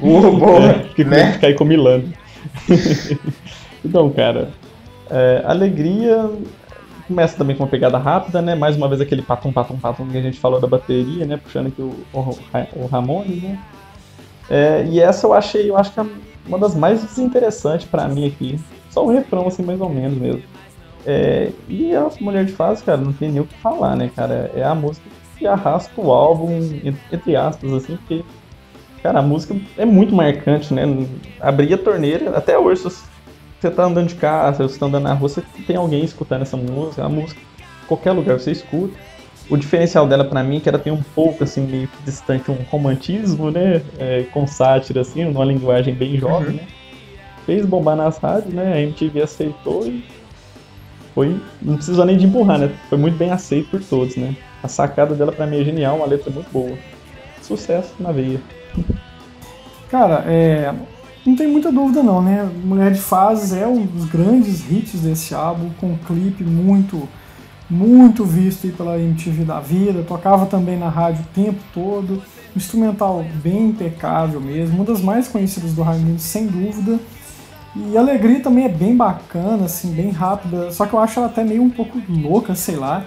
Uh, 0.00 0.36
boa, 0.38 0.74
Fiquei 0.90 1.04
com 1.04 1.10
medo 1.10 1.24
né? 1.24 1.32
de 1.32 1.38
cair 1.40 1.54
com 1.56 1.64
o 1.64 1.66
Milano. 1.66 2.12
então, 3.84 4.08
cara, 4.10 4.50
é, 5.10 5.42
alegria 5.44 6.30
começa 7.08 7.36
também 7.36 7.56
com 7.56 7.64
uma 7.64 7.68
pegada 7.68 7.98
rápida, 7.98 8.40
né? 8.40 8.54
Mais 8.54 8.76
uma 8.76 8.88
vez 8.88 9.00
aquele 9.00 9.22
patum, 9.22 9.52
patum, 9.52 9.76
patum 9.76 10.06
que 10.06 10.18
a 10.18 10.22
gente 10.22 10.38
falou 10.38 10.60
da 10.60 10.68
bateria, 10.68 11.26
né? 11.26 11.36
Puxando 11.36 11.66
aqui 11.66 11.82
o, 11.82 11.92
o, 12.12 12.38
o 12.76 12.86
Ramones, 12.86 13.42
né? 13.42 13.58
É, 14.48 14.86
e 14.88 15.00
essa 15.00 15.26
eu 15.26 15.32
achei, 15.32 15.68
eu 15.68 15.76
acho 15.76 15.92
que 15.92 15.98
é 15.98 16.06
uma 16.46 16.60
das 16.60 16.76
mais 16.76 17.02
desinteressantes 17.02 17.88
pra 17.88 18.06
mim 18.06 18.28
aqui. 18.28 18.56
Só 18.96 19.04
um 19.04 19.12
refrão, 19.12 19.46
assim, 19.46 19.62
mais 19.62 19.78
ou 19.78 19.90
menos 19.90 20.16
mesmo. 20.16 20.42
É, 21.04 21.50
e 21.68 21.94
a 21.94 22.08
Mulher 22.18 22.46
de 22.46 22.52
Fase, 22.52 22.82
cara, 22.82 22.96
não 22.96 23.12
tem 23.12 23.30
nem 23.30 23.42
o 23.42 23.44
que 23.44 23.54
falar, 23.58 23.94
né, 23.94 24.10
cara? 24.16 24.50
É 24.56 24.64
a 24.64 24.74
música 24.74 25.06
que 25.38 25.46
arrasta 25.46 25.92
o 26.00 26.10
álbum, 26.10 26.48
entre 27.12 27.36
aspas, 27.36 27.70
assim, 27.74 27.96
porque, 27.96 28.24
cara, 29.02 29.18
a 29.18 29.22
música 29.22 29.54
é 29.76 29.84
muito 29.84 30.14
marcante, 30.14 30.72
né? 30.72 30.82
Abrir 31.38 31.74
a 31.74 31.78
torneira, 31.78 32.34
até 32.34 32.58
hoje, 32.58 32.88
se 32.88 33.04
você 33.60 33.70
tá 33.70 33.84
andando 33.84 34.08
de 34.08 34.14
casa, 34.14 34.66
se 34.66 34.72
você 34.72 34.80
tá 34.80 34.86
andando 34.86 35.02
na 35.02 35.12
rua, 35.12 35.28
você 35.28 35.42
tem 35.66 35.76
alguém 35.76 36.02
escutando 36.02 36.40
essa 36.40 36.56
música, 36.56 37.04
a 37.04 37.08
música, 37.08 37.38
qualquer 37.86 38.12
lugar 38.12 38.40
você 38.40 38.52
escuta. 38.52 38.96
O 39.50 39.58
diferencial 39.58 40.08
dela 40.08 40.24
pra 40.24 40.42
mim 40.42 40.56
é 40.56 40.60
que 40.60 40.70
ela 40.70 40.78
tem 40.78 40.90
um 40.90 41.02
pouco, 41.14 41.44
assim, 41.44 41.60
meio 41.66 41.88
distante, 42.02 42.50
um 42.50 42.56
romantismo, 42.70 43.50
né? 43.50 43.82
É, 43.98 44.22
com 44.32 44.46
sátira, 44.46 45.02
assim, 45.02 45.22
numa 45.22 45.44
linguagem 45.44 45.94
bem 45.94 46.16
jovem, 46.16 46.56
né? 46.56 46.66
Fez 47.46 47.64
bombar 47.64 47.96
nas 47.96 48.18
rádios, 48.18 48.52
né? 48.52 48.74
A 48.74 48.80
MTV 48.80 49.22
aceitou 49.22 49.86
e 49.86 50.04
foi. 51.14 51.40
Não 51.62 51.76
precisou 51.76 52.04
nem 52.04 52.18
de 52.18 52.26
empurrar, 52.26 52.58
né? 52.58 52.70
Foi 52.90 52.98
muito 52.98 53.16
bem 53.16 53.30
aceito 53.30 53.70
por 53.70 53.82
todos, 53.82 54.16
né? 54.16 54.36
A 54.62 54.68
sacada 54.68 55.14
dela 55.14 55.32
pra 55.32 55.46
mim 55.46 55.60
é 55.60 55.64
genial, 55.64 55.96
uma 55.96 56.06
letra 56.06 56.30
muito 56.30 56.50
boa. 56.52 56.76
Sucesso 57.40 57.94
na 57.98 58.12
veia. 58.12 58.40
Cara, 59.88 60.24
é, 60.26 60.74
não 61.24 61.34
tem 61.34 61.48
muita 61.48 61.72
dúvida 61.72 62.02
não, 62.02 62.20
né? 62.20 62.48
Mulher 62.64 62.92
de 62.92 63.00
Fases 63.00 63.52
é 63.52 63.66
um 63.66 63.86
dos 63.86 64.04
grandes 64.04 64.70
hits 64.70 65.00
desse 65.00 65.34
álbum, 65.34 65.70
com 65.80 65.88
um 65.88 65.96
clipe 65.96 66.44
muito, 66.44 67.08
muito 67.70 68.24
visto 68.24 68.68
pela 68.76 68.98
MTV 68.98 69.44
da 69.44 69.58
vida, 69.58 70.02
tocava 70.02 70.46
também 70.46 70.78
na 70.78 70.88
rádio 70.88 71.22
o 71.22 71.34
tempo 71.34 71.58
todo, 71.72 72.22
instrumental 72.54 73.24
bem 73.42 73.68
impecável 73.68 74.40
mesmo, 74.40 74.76
uma 74.76 74.84
das 74.84 75.00
mais 75.00 75.28
conhecidas 75.28 75.72
do 75.72 75.82
Raimundo, 75.82 76.20
sem 76.20 76.46
dúvida. 76.46 76.98
E 77.76 77.96
a 77.96 78.00
Alegria 78.00 78.40
também 78.40 78.64
é 78.64 78.68
bem 78.68 78.96
bacana, 78.96 79.66
assim, 79.66 79.92
bem 79.92 80.10
rápida, 80.10 80.70
só 80.70 80.86
que 80.86 80.94
eu 80.94 80.98
acho 80.98 81.18
ela 81.18 81.28
até 81.28 81.44
meio 81.44 81.62
um 81.62 81.68
pouco 81.68 82.00
louca, 82.08 82.54
sei 82.54 82.76
lá, 82.76 83.04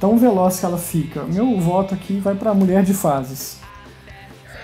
tão 0.00 0.16
veloz 0.16 0.60
que 0.60 0.66
ela 0.66 0.78
fica. 0.78 1.24
Meu 1.24 1.58
voto 1.58 1.92
aqui 1.92 2.18
vai 2.18 2.34
pra 2.34 2.54
Mulher 2.54 2.84
de 2.84 2.94
Fases. 2.94 3.58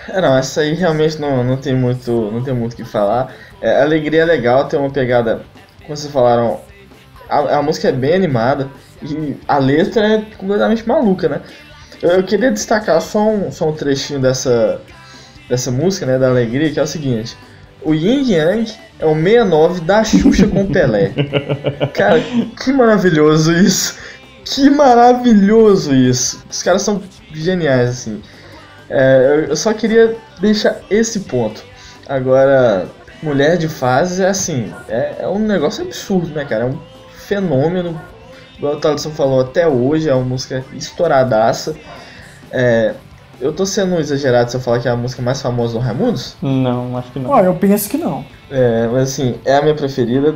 É, 0.07 0.21
não, 0.21 0.37
essa 0.37 0.61
aí 0.61 0.73
realmente 0.73 1.19
não, 1.19 1.43
não 1.43 1.57
tem 1.57 1.75
muito 1.75 2.31
não 2.31 2.41
tem 2.41 2.53
muito 2.53 2.73
o 2.73 2.75
que 2.75 2.85
falar. 2.85 3.33
É, 3.61 3.81
alegria 3.81 4.21
é 4.21 4.25
legal, 4.25 4.67
tem 4.67 4.79
uma 4.79 4.89
pegada, 4.89 5.43
como 5.81 5.95
vocês 5.95 6.11
falaram, 6.11 6.61
a, 7.29 7.57
a 7.57 7.61
música 7.61 7.89
é 7.89 7.91
bem 7.91 8.13
animada 8.13 8.69
e 9.03 9.35
a 9.47 9.57
letra 9.57 10.07
é 10.07 10.21
completamente 10.37 10.87
maluca, 10.87 11.27
né? 11.27 11.41
Eu, 12.01 12.11
eu 12.11 12.23
queria 12.23 12.49
destacar 12.49 13.01
só 13.01 13.27
um, 13.27 13.51
só 13.51 13.69
um 13.69 13.73
trechinho 13.73 14.21
dessa, 14.21 14.81
dessa 15.49 15.69
música, 15.69 16.05
né, 16.05 16.17
da 16.17 16.29
alegria, 16.29 16.71
que 16.71 16.79
é 16.79 16.83
o 16.83 16.87
seguinte. 16.87 17.37
O 17.81 17.93
Yin 17.93 18.29
Yang 18.29 18.77
é 18.99 19.05
o 19.05 19.13
69 19.13 19.81
da 19.81 20.03
Xuxa 20.03 20.47
com 20.47 20.65
Pelé. 20.65 21.11
Cara, 21.93 22.19
que 22.19 22.73
maravilhoso 22.73 23.53
isso. 23.53 23.97
Que 24.43 24.69
maravilhoso 24.69 25.93
isso. 25.93 26.43
Os 26.49 26.61
caras 26.63 26.81
são 26.81 27.01
geniais, 27.33 27.89
assim. 27.89 28.21
É, 28.89 29.45
eu 29.47 29.55
só 29.55 29.73
queria 29.73 30.15
deixar 30.41 30.79
esse 30.89 31.21
ponto. 31.21 31.63
Agora, 32.07 32.87
Mulher 33.21 33.57
de 33.57 33.67
Fase 33.67 34.23
é 34.23 34.27
assim, 34.27 34.73
é, 34.87 35.17
é 35.19 35.27
um 35.27 35.39
negócio 35.39 35.85
absurdo, 35.85 36.33
né, 36.33 36.45
cara? 36.45 36.63
É 36.63 36.67
um 36.67 36.79
fenômeno. 37.11 37.99
Igual 38.57 38.75
o 38.75 38.79
Thaleson 38.79 39.11
falou, 39.11 39.41
até 39.41 39.67
hoje 39.67 40.09
é 40.09 40.13
uma 40.13 40.25
música 40.25 40.65
estouradaça. 40.73 41.75
É, 42.51 42.95
eu 43.41 43.53
tô 43.53 43.65
sendo 43.65 43.99
exagerado 43.99 44.49
se 44.51 44.57
eu 44.57 44.61
falar 44.61 44.79
que 44.79 44.87
é 44.87 44.91
a 44.91 44.95
música 44.95 45.21
mais 45.21 45.41
famosa 45.41 45.73
do 45.73 45.79
Raimundos. 45.79 46.35
Não, 46.41 46.97
acho 46.97 47.11
que 47.11 47.19
não. 47.19 47.29
Ó, 47.29 47.39
eu 47.41 47.53
penso 47.55 47.89
que 47.89 47.97
não. 47.97 48.23
É, 48.51 48.87
mas 48.91 49.09
assim, 49.09 49.35
é 49.45 49.55
a 49.57 49.61
minha 49.61 49.75
preferida. 49.75 50.35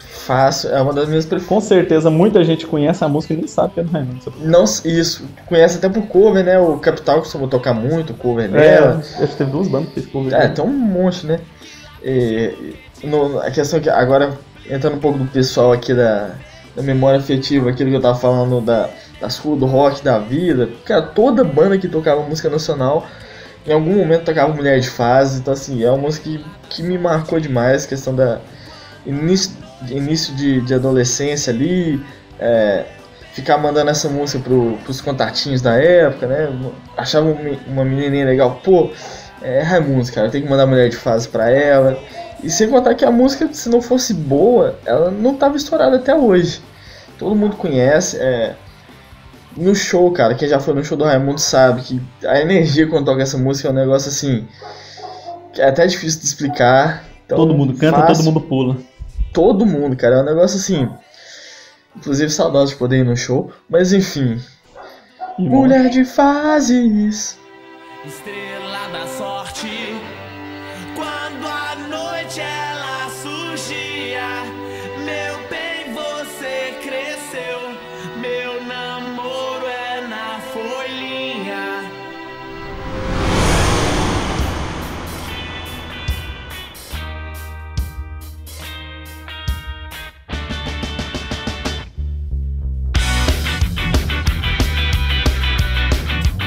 Fácil, 0.00 0.70
é 0.70 0.82
uma 0.82 0.92
das 0.92 1.08
minhas 1.08 1.24
preferidas. 1.24 1.48
Com 1.48 1.60
certeza 1.60 2.10
muita 2.10 2.44
gente 2.44 2.66
conhece 2.66 3.02
a 3.02 3.08
música 3.08 3.32
e 3.32 3.36
nem 3.38 3.46
sabe 3.46 3.72
que 3.74 3.80
é 3.80 3.82
do 3.82 3.90
Raimundo. 3.90 4.22
sabe? 4.22 4.36
Não, 4.42 4.64
isso, 4.64 5.24
conhece 5.46 5.78
até 5.78 5.88
por 5.88 6.02
cover, 6.06 6.44
né? 6.44 6.58
O 6.58 6.76
Capital 6.78 7.20
costumou 7.20 7.48
tocar 7.48 7.72
muito 7.72 8.12
o 8.12 8.16
cover 8.16 8.44
É, 8.46 8.50
dela. 8.50 8.96
acho 8.98 9.16
que 9.28 9.36
teve 9.36 9.50
duas 9.50 9.68
bandas 9.68 9.88
que 9.88 9.94
fez 9.94 10.06
cover. 10.06 10.34
É, 10.34 10.48
tem 10.48 10.62
um 10.64 10.68
monte, 10.68 11.26
né? 11.26 11.40
E, 12.04 12.74
no- 13.04 13.38
a 13.40 13.50
questão 13.50 13.78
é 13.78 13.82
que 13.82 13.88
agora, 13.88 14.32
entrando 14.68 14.96
um 14.96 15.00
pouco 15.00 15.18
do 15.18 15.24
pessoal 15.24 15.72
aqui 15.72 15.94
da, 15.94 16.32
da 16.78 16.82
memória 16.84 17.18
afetiva, 17.18 17.70
aquilo 17.70 17.90
que 17.90 17.96
eu 17.96 18.00
tava 18.00 18.16
falando 18.16 18.60
da, 18.60 18.88
das 19.20 19.36
ruas 19.38 19.58
do 19.58 19.66
rock 19.66 20.02
da 20.02 20.18
vida, 20.20 20.68
cara, 20.84 21.02
toda 21.02 21.42
banda 21.42 21.76
que 21.76 21.88
tocava 21.88 22.22
música 22.22 22.48
nacional, 22.48 23.04
em 23.66 23.72
algum 23.72 23.96
momento 23.96 24.24
tocava 24.24 24.54
Mulher 24.54 24.78
de 24.78 24.88
Fase, 24.88 25.40
então 25.40 25.52
assim, 25.52 25.82
é 25.82 25.90
uma 25.90 25.98
música 25.98 26.30
que, 26.30 26.44
que 26.70 26.82
me 26.84 26.96
marcou 26.96 27.40
demais, 27.40 27.84
questão 27.84 28.14
da 28.14 28.38
início, 29.04 29.56
início 29.90 30.32
de, 30.36 30.60
de 30.60 30.72
adolescência 30.72 31.52
ali, 31.52 32.00
é, 32.38 32.84
ficar 33.32 33.58
mandando 33.58 33.90
essa 33.90 34.08
música 34.08 34.38
pro, 34.38 34.78
pros 34.84 35.00
contatinhos 35.00 35.60
da 35.60 35.74
época, 35.74 36.28
né? 36.28 36.48
Achava 36.96 37.26
uma 37.66 37.84
menininha 37.84 38.24
legal, 38.24 38.60
pô, 38.62 38.90
é 39.42 39.62
Raimundos, 39.62 40.10
cara, 40.10 40.30
tem 40.30 40.42
que 40.42 40.48
mandar 40.48 40.66
mulher 40.66 40.88
de 40.88 40.96
fase 40.96 41.28
pra 41.28 41.50
ela. 41.50 41.98
E 42.42 42.50
sem 42.50 42.68
contar 42.68 42.94
que 42.94 43.04
a 43.04 43.10
música, 43.10 43.48
se 43.52 43.68
não 43.68 43.80
fosse 43.80 44.14
boa, 44.14 44.78
ela 44.84 45.10
não 45.10 45.34
tava 45.34 45.56
estourada 45.56 45.96
até 45.96 46.14
hoje. 46.14 46.60
Todo 47.18 47.34
mundo 47.34 47.56
conhece. 47.56 48.16
É... 48.18 48.54
No 49.56 49.74
show, 49.74 50.10
cara, 50.12 50.34
quem 50.34 50.48
já 50.48 50.60
foi 50.60 50.72
no 50.72 50.84
show 50.84 50.96
do 50.96 51.04
Raimundo 51.04 51.40
sabe 51.40 51.82
que 51.82 52.00
a 52.24 52.40
energia 52.40 52.86
quando 52.86 53.06
toca 53.06 53.22
essa 53.22 53.36
música 53.36 53.68
é 53.68 53.72
um 53.72 53.74
negócio 53.74 54.08
assim. 54.08 54.46
que 55.52 55.60
é 55.60 55.68
até 55.68 55.84
difícil 55.86 56.20
de 56.20 56.26
explicar. 56.26 57.04
Então, 57.26 57.36
todo 57.38 57.54
mundo 57.54 57.74
canta, 57.74 57.98
fácil. 57.98 58.14
todo 58.14 58.24
mundo 58.24 58.40
pula. 58.42 58.76
Todo 59.32 59.66
mundo, 59.66 59.96
cara. 59.96 60.16
É 60.16 60.22
um 60.22 60.24
negócio 60.24 60.58
assim. 60.58 60.88
Inclusive, 61.96 62.30
saudades 62.30 62.70
de 62.70 62.76
poder 62.76 62.98
ir 62.98 63.04
no 63.04 63.16
show. 63.16 63.50
Mas 63.68 63.92
enfim. 63.92 64.40
E 65.38 65.48
bom, 65.48 65.62
Mulher 65.62 65.90
de 65.90 66.04
fases. 66.04 67.36
Estrela 68.06 68.88
da 68.92 69.06
sorte, 69.06 69.66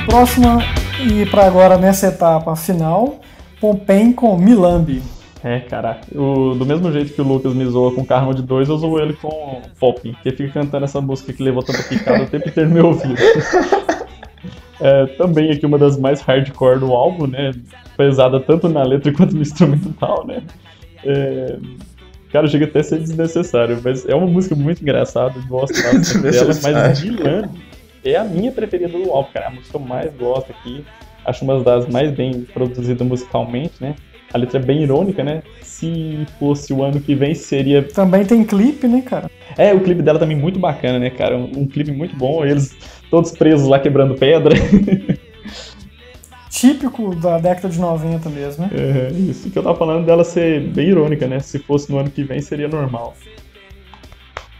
Próxima, 0.05 0.59
e 0.99 1.25
pra 1.27 1.45
agora 1.45 1.77
nessa 1.77 2.07
etapa 2.07 2.55
final, 2.55 3.19
Pompem 3.59 4.11
com 4.11 4.35
Milambi. 4.37 5.01
É, 5.43 5.59
cara, 5.59 6.01
o- 6.13 6.53
do 6.55 6.65
mesmo 6.65 6.91
jeito 6.91 7.13
que 7.13 7.21
o 7.21 7.23
Lucas 7.23 7.53
me 7.53 7.65
zoa 7.65 7.93
com 7.93 8.05
Carro 8.05 8.33
de 8.33 8.41
2, 8.43 8.69
eu 8.69 8.77
zoo 8.77 8.99
ele 8.99 9.13
com 9.13 9.61
Pop, 9.79 10.15
que 10.21 10.31
fica 10.31 10.49
cantando 10.53 10.85
essa 10.85 11.01
música 11.01 11.33
que 11.33 11.41
levou 11.41 11.63
tanta 11.63 11.81
picada 11.83 12.23
o 12.23 12.27
tempo 12.27 12.47
inteiro 12.49 12.69
no 12.69 12.75
meu 12.75 12.87
ouvido. 12.87 13.15
É, 14.83 15.05
também 15.15 15.51
aqui 15.51 15.63
uma 15.63 15.77
das 15.77 15.95
mais 15.95 16.21
hardcore 16.21 16.79
do 16.79 16.91
álbum, 16.91 17.27
né? 17.27 17.51
Pesada 17.95 18.39
tanto 18.39 18.67
na 18.67 18.81
letra 18.81 19.13
quanto 19.13 19.35
no 19.35 19.41
instrumental, 19.43 20.25
né? 20.25 20.41
É, 21.05 21.55
cara, 22.33 22.47
chega 22.47 22.65
até 22.65 22.79
a 22.79 22.83
ser 22.83 22.97
desnecessário, 22.97 23.79
mas 23.83 24.09
é 24.09 24.15
uma 24.15 24.25
música 24.25 24.55
muito 24.55 24.81
engraçada, 24.81 25.35
eu 25.37 25.43
gosto 25.47 25.75
bastante 25.75 26.17
dela, 26.17 26.47
mas 26.47 26.63
Desnecessário. 26.99 27.49
É 28.03 28.15
a 28.15 28.23
minha 28.23 28.51
preferida 28.51 28.97
do 28.97 29.11
álbum, 29.11 29.31
cara, 29.33 29.45
é 29.45 29.47
a 29.49 29.51
música 29.51 29.71
que 29.71 29.75
eu 29.75 29.87
mais 29.87 30.13
gosto 30.15 30.51
aqui, 30.51 30.83
acho 31.25 31.43
uma 31.43 31.61
das 31.61 31.87
mais 31.87 32.11
bem 32.11 32.41
produzidas 32.53 33.05
musicalmente, 33.07 33.75
né? 33.79 33.95
A 34.33 34.37
letra 34.37 34.59
é 34.59 34.61
bem 34.61 34.81
irônica, 34.81 35.23
né? 35.23 35.43
Se 35.61 36.25
fosse 36.39 36.71
o 36.71 36.81
ano 36.83 37.01
que 37.01 37.13
vem, 37.13 37.35
seria. 37.35 37.83
Também 37.83 38.25
tem 38.25 38.43
clipe, 38.45 38.87
né, 38.87 39.01
cara? 39.01 39.29
É, 39.57 39.73
o 39.73 39.81
clipe 39.81 40.01
dela 40.01 40.17
também 40.17 40.37
muito 40.37 40.57
bacana, 40.57 40.97
né, 40.99 41.09
cara? 41.09 41.37
Um, 41.37 41.51
um 41.57 41.67
clipe 41.67 41.91
muito 41.91 42.15
bom, 42.15 42.45
eles 42.45 42.75
todos 43.09 43.31
presos 43.31 43.67
lá 43.67 43.77
quebrando 43.77 44.15
pedra. 44.15 44.55
típico 46.49 47.15
da 47.15 47.39
década 47.39 47.69
de 47.69 47.79
90 47.79 48.29
mesmo, 48.29 48.65
né? 48.65 48.71
É, 48.75 49.11
isso 49.11 49.49
que 49.49 49.57
eu 49.57 49.63
tava 49.63 49.77
falando 49.77 50.05
dela 50.05 50.23
ser 50.23 50.61
bem 50.61 50.89
irônica, 50.89 51.27
né? 51.27 51.39
Se 51.39 51.59
fosse 51.59 51.91
no 51.91 51.97
ano 51.97 52.09
que 52.09 52.23
vem, 52.23 52.39
seria 52.39 52.67
normal. 52.67 53.15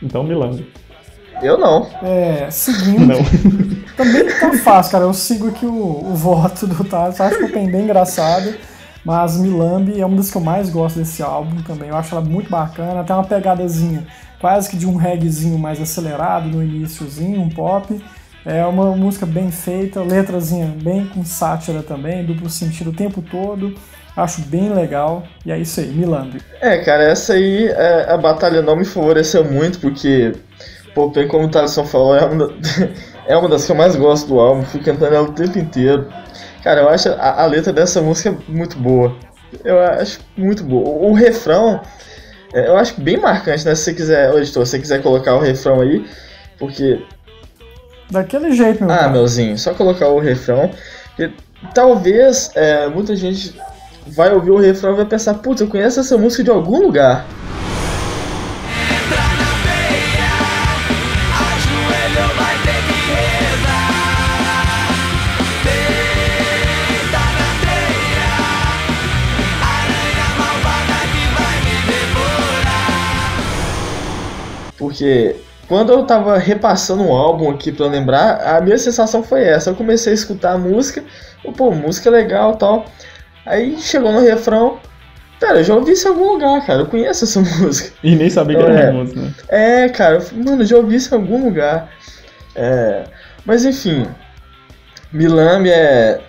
Então, 0.02 0.24
Milambi. 0.24 0.66
Eu 1.42 1.58
não. 1.58 1.88
É, 2.04 2.48
seguindo, 2.52 3.06
Não. 3.06 3.18
também 3.98 4.26
tá 4.40 4.54
fácil, 4.64 4.92
cara. 4.92 5.06
Eu 5.06 5.14
sigo 5.14 5.48
aqui 5.48 5.66
o, 5.66 5.72
o 5.72 6.16
voto 6.16 6.68
do 6.68 6.84
Thales, 6.84 7.20
acho 7.20 7.38
que 7.38 7.52
tem 7.52 7.70
bem 7.70 7.84
engraçado. 7.84 8.54
Mas 9.04 9.36
Milambi 9.38 10.00
é 10.00 10.06
uma 10.06 10.18
das 10.18 10.30
que 10.30 10.38
eu 10.38 10.42
mais 10.42 10.70
gosto 10.70 11.00
desse 11.00 11.24
álbum 11.24 11.62
também. 11.64 11.90
Eu 11.90 11.98
acho 11.98 12.14
ela 12.14 12.24
muito 12.24 12.50
bacana, 12.50 13.04
tem 13.04 13.16
uma 13.16 13.26
pegadazinha 13.26 14.06
quase 14.40 14.70
que 14.70 14.76
de 14.76 14.88
um 14.88 14.96
reggaezinho 14.96 15.58
mais 15.58 15.80
acelerado 15.80 16.48
no 16.48 16.64
iníciozinho, 16.64 17.42
um 17.42 17.50
pop. 17.50 18.04
É 18.44 18.66
uma 18.66 18.96
música 18.96 19.26
bem 19.26 19.52
feita, 19.52 20.02
letrazinha 20.02 20.66
bem 20.66 21.06
com 21.06 21.24
sátira 21.24 21.84
também, 21.84 22.26
duplo 22.26 22.50
sentido 22.50 22.90
o 22.90 22.94
tempo 22.94 23.22
todo. 23.22 23.76
Acho 24.18 24.42
bem 24.42 24.74
legal. 24.74 25.24
E 25.46 25.52
é 25.52 25.60
isso 25.60 25.80
aí, 25.80 25.88
Milambi. 25.88 26.42
É, 26.60 26.80
cara, 26.80 27.04
essa 27.04 27.34
aí, 27.34 27.68
é, 27.68 28.12
a 28.12 28.18
batalha 28.18 28.62
não 28.62 28.76
me 28.76 28.84
favoreceu 28.84 29.44
muito, 29.44 29.80
porque, 29.80 30.34
pô, 30.94 31.10
bem 31.10 31.28
como 31.28 31.46
o 31.46 31.50
Thaleson 31.50 31.86
falou, 31.86 32.16
é 32.16 32.26
uma, 32.26 32.48
da- 32.48 32.54
é 33.28 33.38
uma 33.38 33.50
das 33.50 33.66
que 33.66 33.72
eu 33.72 33.76
mais 33.76 33.96
gosto 33.96 34.28
do 34.28 34.40
álbum, 34.40 34.64
fui 34.64 34.82
cantando 34.82 35.16
ela 35.16 35.28
o 35.28 35.34
tempo 35.34 35.58
inteiro. 35.58 36.08
Cara, 36.64 36.82
eu 36.82 36.90
acho 36.90 37.10
a, 37.10 37.42
a 37.44 37.46
letra 37.46 37.74
dessa 37.74 38.02
música 38.02 38.36
muito 38.48 38.78
boa. 38.78 39.16
Eu 39.66 39.80
acho 39.80 40.20
muito 40.38 40.64
boa. 40.64 40.88
O, 40.88 41.10
o 41.12 41.14
refrão, 41.14 41.82
é, 42.54 42.68
eu 42.68 42.78
acho 42.78 43.00
bem 43.02 43.18
marcante, 43.18 43.66
né? 43.66 43.74
Se 43.76 43.84
você 43.84 43.94
quiser, 43.94 44.32
ô 44.34 44.38
editor, 44.38 44.66
se 44.66 44.72
você 44.72 44.80
quiser 44.80 45.02
colocar 45.02 45.36
o 45.36 45.40
refrão 45.40 45.82
aí, 45.82 46.06
porque 46.60 47.02
Daquele 48.10 48.52
jeito, 48.54 48.84
meu 48.84 48.94
ah, 48.94 49.00
cara. 49.00 49.10
meuzinho, 49.10 49.58
só 49.58 49.74
colocar 49.74 50.08
o 50.10 50.20
refrão. 50.20 50.70
E 51.18 51.32
talvez 51.74 52.52
é, 52.56 52.88
muita 52.88 53.16
gente 53.16 53.60
vai 54.08 54.34
ouvir 54.34 54.52
o 54.52 54.58
refrão 54.58 54.94
e 54.94 54.98
vai 54.98 55.06
pensar, 55.06 55.36
putz, 55.36 55.62
eu 55.62 55.68
conheço 55.68 56.00
essa 56.00 56.18
música 56.18 56.44
de 56.44 56.50
algum 56.50 56.82
lugar. 56.82 57.26
Porque 75.02 75.36
quando 75.68 75.92
eu 75.92 76.04
tava 76.06 76.38
repassando 76.38 77.02
um 77.02 77.12
álbum 77.12 77.50
aqui 77.50 77.72
pra 77.72 77.88
lembrar, 77.88 78.40
a 78.58 78.62
minha 78.62 78.78
sensação 78.78 79.24
foi 79.24 79.42
essa. 79.44 79.72
Eu 79.72 79.76
comecei 79.76 80.12
a 80.12 80.14
escutar 80.14 80.54
a 80.54 80.58
música, 80.60 81.04
eu, 81.44 81.52
pô, 81.52 81.72
música 81.72 82.08
legal 82.12 82.56
tal. 82.56 82.86
Aí 83.44 83.80
chegou 83.80 84.12
no 84.12 84.20
refrão, 84.22 84.78
pera, 85.40 85.58
eu 85.58 85.64
já 85.64 85.74
ouvi 85.74 85.94
isso 85.94 86.08
em 86.08 86.12
algum 86.12 86.34
lugar, 86.34 86.64
cara, 86.68 86.82
eu 86.82 86.86
conheço 86.86 87.24
essa 87.24 87.40
música. 87.58 87.98
E 88.04 88.16
nem 88.16 88.30
sabia 88.30 88.58
que 88.58 88.64
era 88.64 88.74
É. 88.80 88.84
Raimundos, 88.84 89.16
né? 89.16 89.34
É, 89.50 89.90
cara, 89.90 90.18
eu 90.18 90.44
mano, 90.44 90.62
eu 90.62 90.68
já 90.68 90.78
ouvi 90.78 90.96
isso 90.98 91.16
em 91.16 91.18
algum 91.18 91.46
lugar. 91.46 91.90
É, 92.56 93.06
mas 93.44 93.66
enfim, 93.66 94.06
Milambi 95.12 95.72
é 95.72 96.22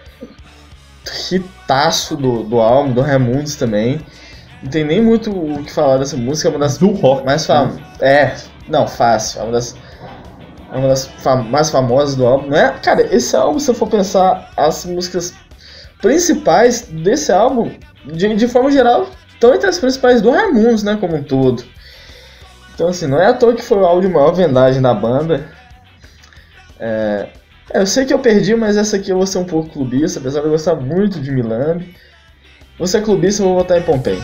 hitaço 1.30 2.16
do, 2.16 2.42
do 2.44 2.58
álbum, 2.58 2.94
do 2.94 3.02
Raimundos 3.02 3.56
também. 3.56 4.00
Não 4.62 4.70
tem 4.70 4.84
nem 4.84 5.02
muito 5.02 5.30
o 5.30 5.62
que 5.62 5.72
falar 5.72 5.98
dessa 5.98 6.16
música, 6.16 6.48
é 6.48 6.52
uma 6.52 6.60
das 6.60 6.78
Do 6.78 6.92
rock. 6.92 7.26
mais 7.26 7.44
famosas. 7.44 7.80
É, 8.00 8.32
não, 8.72 8.88
fácil. 8.88 9.40
É 9.40 9.42
uma 9.44 9.52
das, 9.52 9.76
é 10.72 10.76
uma 10.76 10.88
das 10.88 11.06
fam- 11.06 11.44
mais 11.44 11.70
famosas 11.70 12.16
do 12.16 12.26
álbum. 12.26 12.48
Não 12.48 12.56
é? 12.56 12.72
Cara, 12.82 13.02
esse 13.14 13.36
álbum, 13.36 13.58
se 13.58 13.70
eu 13.70 13.74
for 13.74 13.88
pensar, 13.88 14.50
as 14.56 14.84
músicas 14.86 15.34
principais 16.00 16.82
desse 16.82 17.30
álbum, 17.30 17.70
de, 18.06 18.34
de 18.34 18.48
forma 18.48 18.70
geral, 18.72 19.08
estão 19.32 19.54
entre 19.54 19.68
as 19.68 19.78
principais 19.78 20.20
do 20.22 20.30
Raimundos, 20.30 20.82
né? 20.82 20.96
Como 20.98 21.14
um 21.16 21.22
todo. 21.22 21.62
Então, 22.74 22.88
assim, 22.88 23.06
não 23.06 23.20
é 23.20 23.26
à 23.26 23.34
toa 23.34 23.54
que 23.54 23.62
foi 23.62 23.78
o 23.78 23.84
álbum 23.84 24.00
de 24.00 24.08
maior 24.08 24.32
vendagem 24.32 24.80
da 24.80 24.94
banda. 24.94 25.46
É, 26.80 27.28
é, 27.72 27.80
eu 27.80 27.86
sei 27.86 28.04
que 28.04 28.12
eu 28.12 28.18
perdi, 28.18 28.54
mas 28.56 28.76
essa 28.76 28.96
aqui 28.96 29.10
eu 29.10 29.16
vou 29.18 29.26
ser 29.26 29.38
um 29.38 29.44
pouco 29.44 29.70
clubista, 29.70 30.18
apesar 30.18 30.40
de 30.40 30.46
eu 30.46 30.52
gostar 30.52 30.74
muito 30.74 31.20
de 31.20 31.30
Milambi. 31.30 31.94
Você 32.78 32.98
é 32.98 33.00
clubista, 33.02 33.42
eu 33.42 33.48
vou 33.48 33.58
votar 33.58 33.78
em 33.78 33.82
Pompeii. 33.82 34.22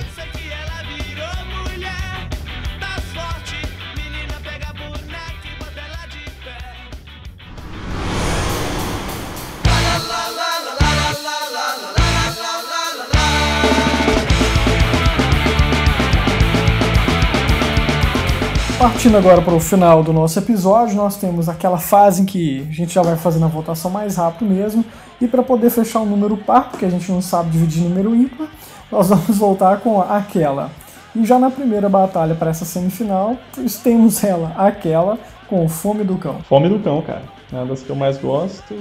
Partindo 19.08 19.26
agora 19.26 19.40
para 19.40 19.54
o 19.54 19.60
final 19.60 20.02
do 20.02 20.12
nosso 20.12 20.38
episódio, 20.38 20.94
nós 20.94 21.16
temos 21.16 21.48
aquela 21.48 21.78
fase 21.78 22.20
em 22.20 22.26
que 22.26 22.66
a 22.68 22.74
gente 22.74 22.92
já 22.92 23.00
vai 23.00 23.16
fazendo 23.16 23.46
a 23.46 23.48
votação 23.48 23.90
mais 23.90 24.16
rápido 24.16 24.44
mesmo. 24.44 24.84
E 25.18 25.26
para 25.26 25.42
poder 25.42 25.70
fechar 25.70 26.00
um 26.00 26.04
número 26.04 26.36
par, 26.36 26.68
porque 26.68 26.84
a 26.84 26.90
gente 26.90 27.10
não 27.10 27.22
sabe 27.22 27.48
dividir 27.48 27.82
número 27.84 28.14
ímpar, 28.14 28.48
nós 28.92 29.08
vamos 29.08 29.38
voltar 29.38 29.78
com 29.78 29.98
aquela. 30.02 30.70
E 31.16 31.24
já 31.24 31.38
na 31.38 31.50
primeira 31.50 31.88
batalha 31.88 32.34
para 32.34 32.50
essa 32.50 32.66
semifinal, 32.66 33.38
temos 33.82 34.22
ela, 34.22 34.52
aquela, 34.58 35.18
com 35.48 35.66
Fome 35.70 36.04
do 36.04 36.18
Cão. 36.18 36.40
Fome 36.46 36.68
do 36.68 36.78
Cão, 36.78 37.00
cara. 37.00 37.22
É 37.50 37.56
uma 37.56 37.64
das 37.64 37.82
que 37.82 37.88
eu 37.88 37.96
mais 37.96 38.18
gosto. 38.18 38.74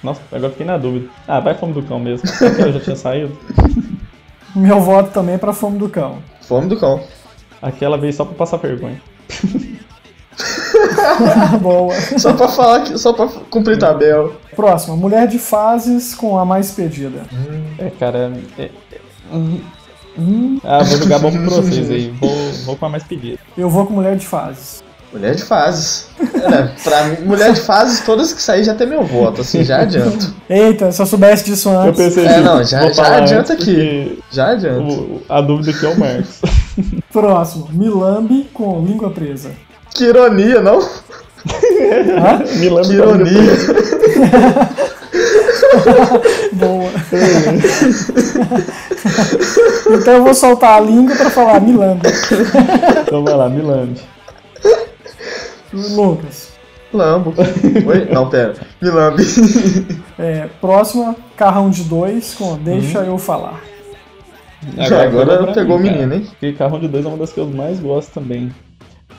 Nossa, 0.00 0.20
agora 0.30 0.50
fiquei 0.50 0.64
na 0.64 0.78
dúvida. 0.78 1.08
Ah, 1.26 1.40
vai 1.40 1.56
Fome 1.56 1.72
do 1.72 1.82
Cão 1.82 1.98
mesmo. 1.98 2.30
Aquela 2.30 2.70
já 2.70 2.78
tinha 2.78 2.94
saído. 2.94 3.36
Meu 4.54 4.80
voto 4.80 5.10
também 5.10 5.38
para 5.38 5.52
Fome 5.52 5.76
do 5.76 5.88
Cão. 5.88 6.18
Fome 6.42 6.68
do 6.68 6.78
cão. 6.78 7.00
Aquela 7.60 7.98
veio 7.98 8.12
só 8.12 8.24
pra 8.24 8.34
passar 8.34 8.58
vergonha. 8.58 9.00
Boa. 11.60 11.94
Só 12.18 12.32
pra 12.32 12.48
falar 12.48 12.84
que. 12.84 12.98
Só 12.98 13.12
pra 13.12 13.28
cumprir 13.50 13.78
tabela. 13.78 14.32
Próxima, 14.56 14.96
Mulher 14.96 15.26
de 15.26 15.38
Fases 15.38 16.14
com 16.14 16.38
a 16.38 16.44
mais 16.44 16.72
pedida. 16.72 17.22
É, 17.78 17.90
cara. 17.90 18.32
É, 18.58 18.64
é, 18.64 18.70
hum, 19.32 19.60
hum. 20.18 20.60
Ah, 20.64 20.82
vou 20.82 20.98
jogar 20.98 21.18
bom 21.18 21.30
pra 21.30 21.40
vocês 21.56 21.90
aí. 21.90 22.10
Vou, 22.20 22.52
vou 22.64 22.76
com 22.76 22.86
a 22.86 22.88
mais 22.88 23.04
pedida. 23.04 23.38
Eu 23.56 23.70
vou 23.70 23.86
com 23.86 23.94
Mulher 23.94 24.16
de 24.16 24.26
Fases. 24.26 24.82
Mulher 25.12 25.34
de 25.34 25.42
fases. 25.44 26.06
É, 26.20 26.68
pra 26.82 27.04
mim, 27.04 27.16
mulher 27.26 27.52
de 27.52 27.60
fases, 27.60 28.00
todas 28.00 28.32
que 28.32 28.40
sair 28.42 28.64
já 28.64 28.74
tem 28.74 28.86
meu 28.86 29.04
voto, 29.04 29.42
assim, 29.42 29.62
já 29.62 29.80
adianto. 29.82 30.34
Eita, 30.48 30.90
se 30.90 31.02
eu 31.02 31.06
soubesse 31.06 31.44
disso 31.44 31.68
Eu 31.68 31.80
antes. 31.80 32.02
pensei 32.02 32.24
É, 32.26 32.40
não, 32.40 32.64
já- 32.64 32.90
já 32.90 33.16
adianta 33.16 33.52
aqui. 33.52 34.18
Já 34.30 34.54
o- 34.54 35.20
a 35.28 35.40
dúvida 35.42 35.70
aqui 35.70 35.84
é 35.84 35.88
o 35.90 35.98
Marcos. 35.98 36.40
Próximo, 37.12 37.68
Milambi 37.72 38.48
com 38.54 38.82
língua 38.86 39.10
presa. 39.10 39.50
Que 39.94 40.04
ironia, 40.04 40.62
não? 40.62 40.80
Me 42.56 42.68
lembro 42.70 42.82
Que 42.84 42.92
ironia. 42.94 43.42
Boa. 46.54 46.90
então 50.00 50.14
eu 50.14 50.24
vou 50.24 50.34
soltar 50.34 50.78
a 50.78 50.80
língua 50.80 51.14
pra 51.16 51.30
falar 51.30 51.60
Milambi. 51.60 52.08
Então 53.02 53.24
vai 53.24 53.34
lá, 53.34 53.48
Milambi. 53.48 54.00
Lucas. 55.72 56.52
Lambo. 56.92 57.32
Oi? 57.86 58.04
Não, 58.12 58.28
pera. 58.28 58.54
Milambi. 58.80 59.22
É, 60.18 60.48
próxima, 60.60 61.16
Carrão 61.36 61.70
de 61.70 61.84
Dois 61.84 62.34
com 62.34 62.56
Deixa 62.58 62.98
Eu 62.98 63.16
Falar. 63.18 63.60
Agora 64.78 65.52
pegou 65.52 65.76
o 65.76 65.80
menino, 65.80 66.14
hein? 66.14 66.26
Porque 66.28 66.52
Carrão 66.52 66.78
de 66.78 66.86
Dois 66.86 67.04
é 67.04 67.08
uma 67.08 67.16
das 67.16 67.32
que 67.32 67.40
eu 67.40 67.46
mais 67.46 67.80
gosto 67.80 68.12
também. 68.12 68.52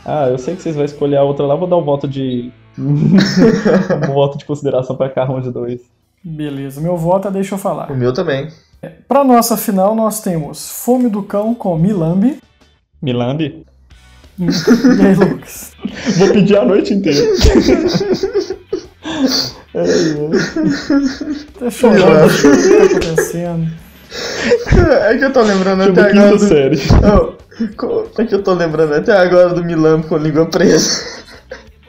Ah, 0.06 0.28
eu 0.28 0.38
sei 0.38 0.56
que 0.56 0.62
vocês 0.62 0.76
vão 0.76 0.86
escolher 0.86 1.18
a 1.18 1.24
outra 1.24 1.46
lá, 1.46 1.56
vou 1.56 1.68
dar 1.68 1.78
um 1.78 1.84
voto 1.84 2.08
de. 2.08 2.52
um 2.78 4.14
voto 4.14 4.38
de 4.38 4.46
consideração 4.46 4.96
pra 4.96 5.10
Carrão 5.10 5.42
de 5.42 5.52
Dois. 5.52 5.82
Beleza, 6.24 6.80
meu 6.80 6.96
voto 6.96 7.28
é 7.28 7.32
Deixa 7.32 7.56
Eu 7.56 7.60
Falar. 7.60 7.92
O 7.92 7.96
meu 7.96 8.14
também. 8.14 8.48
Pra 9.08 9.24
nossa 9.24 9.58
final, 9.58 9.96
nós 9.96 10.22
temos 10.22 10.70
Fome 10.70 11.10
do 11.10 11.24
Cão 11.24 11.56
com 11.56 11.78
Milambi. 11.78 12.40
Milambi? 13.02 13.66
E 14.40 14.46
aí, 15.06 15.16
Lucas? 15.16 15.72
Vou 16.18 16.30
pedir 16.32 16.58
a 16.58 16.66
noite 16.66 16.94
inteira. 16.94 17.20
Tá 21.60 21.70
chorando. 21.70 22.26
O 22.26 22.30
que 22.30 22.78
tá 22.78 22.84
acontecendo? 22.86 23.72
É 25.10 25.18
que 25.18 25.26
eu 25.26 25.34
tô 25.34 25.42
lembrando 25.42 25.84
Filme 25.86 26.00
até 26.00 26.12
agora. 26.12 26.38
Do... 26.38 26.40
série. 26.40 26.78
Co- 27.76 28.08
é 28.18 28.26
que 28.26 28.36
eu 28.36 28.44
tô 28.44 28.54
lembrando 28.54 28.94
até 28.94 29.12
agora 29.18 29.50
do 29.54 29.64
Milambi 29.64 30.08
com 30.08 30.18
língua 30.18 30.46
presa. 30.46 31.24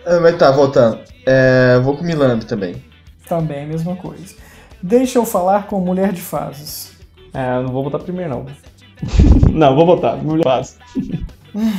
Ah, 0.07 0.21
Mas 0.21 0.37
tá, 0.37 0.51
voltando. 0.51 0.99
É, 1.25 1.81
vou 1.83 1.97
com 1.97 2.03
o 2.03 2.07
Milambi 2.07 2.45
também. 2.45 2.77
Também 3.27 3.65
a 3.65 3.67
mesma 3.67 3.97
coisa. 3.97 4.35
Deixa 4.83 5.19
Eu 5.19 5.25
Falar 5.25 5.67
com 5.67 5.81
Mulher 5.81 6.13
de 6.13 6.21
Fases. 6.21 6.93
Eu 7.33 7.63
não 7.63 7.73
vou 7.73 7.83
votar 7.83 8.03
primeiro, 8.03 8.29
não. 8.29 8.47
não, 9.51 9.75
vou 9.75 9.87
votar. 9.87 10.19
Mulher 10.19 10.45
faz. 10.45 10.77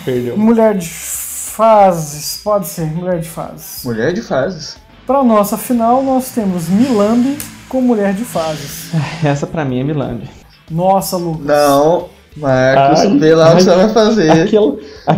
Perdeu. 0.04 0.38
Mulher 0.38 0.78
de 0.78 0.88
Fases, 0.90 2.42
pode 2.44 2.68
ser, 2.68 2.86
Mulher 2.86 3.20
de 3.20 3.28
Fases. 3.30 3.84
Mulher 3.86 4.12
de 4.14 4.22
fases. 4.22 4.76
Para 5.08 5.24
nossa 5.24 5.58
final, 5.58 6.04
nós 6.04 6.30
temos 6.32 6.68
Milambi 6.68 7.38
com 7.70 7.82
Mulher 7.82 8.14
de 8.14 8.26
Fases. 8.26 8.90
Essa 9.24 9.48
pra 9.48 9.64
mim 9.64 9.80
é 9.80 9.84
Milambi. 9.84 10.30
Nossa, 10.70 11.16
Lucas. 11.16 11.46
Não, 11.46 12.10
Marcos, 12.36 13.00
Ai, 13.02 13.18
vê 13.18 13.34
lá 13.34 13.54
o 13.54 13.56
que 13.56 13.64
você 13.64 13.76
vai 13.76 13.90
fazer. 13.94 14.32
Aquela, 14.32 14.76
aquela, 15.08 15.18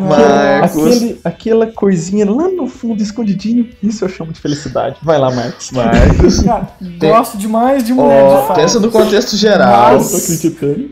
Marcos. 0.60 0.86
aquele- 0.86 1.20
aquela 1.24 1.68
coisinha 1.68 2.30
lá 2.30 2.48
no 2.50 2.68
fundo, 2.68 3.02
escondidinho, 3.02 3.70
isso 3.82 4.06
eu 4.06 4.10
chamo 4.10 4.32
de 4.32 4.40
felicidade. 4.40 4.98
Vai 5.02 5.18
lá, 5.18 5.32
Marcos. 5.32 5.72
Marcos. 5.72 6.44
Cara, 6.44 6.68
gosto 7.00 7.38
demais 7.38 7.84
de 7.84 7.94
Mulher 7.94 8.24
Ó, 8.24 8.42
de 8.42 8.48
Fases. 8.50 8.62
pensa 8.64 8.80
no 8.80 8.92
contexto 8.92 9.36
geral. 9.36 9.94
Eu 9.94 9.98
Mas- 10.00 10.12
tô 10.12 10.18
acreditando. 10.18 10.92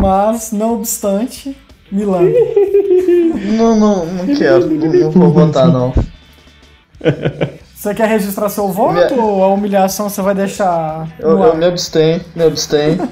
Mas, 0.00 0.52
não 0.52 0.74
obstante, 0.76 1.54
Milan. 1.92 2.22
Não, 3.56 3.74
não, 3.78 4.06
não 4.06 4.26
quero. 4.36 4.66
Não, 4.68 4.86
não 4.88 5.10
vou 5.10 5.30
votar, 5.32 5.66
não. 5.68 5.92
Você 7.74 7.94
quer 7.94 8.08
registrar 8.08 8.48
seu 8.48 8.68
voto 8.68 8.92
Minha- 9.14 9.14
ou 9.22 9.42
a 9.42 9.48
humilhação 9.48 10.08
você 10.08 10.20
vai 10.22 10.34
deixar 10.34 11.08
Eu, 11.18 11.38
eu 11.42 11.56
me 11.56 11.64
abstenho, 11.64 12.20
me 12.36 12.44
abstenho. 12.44 12.98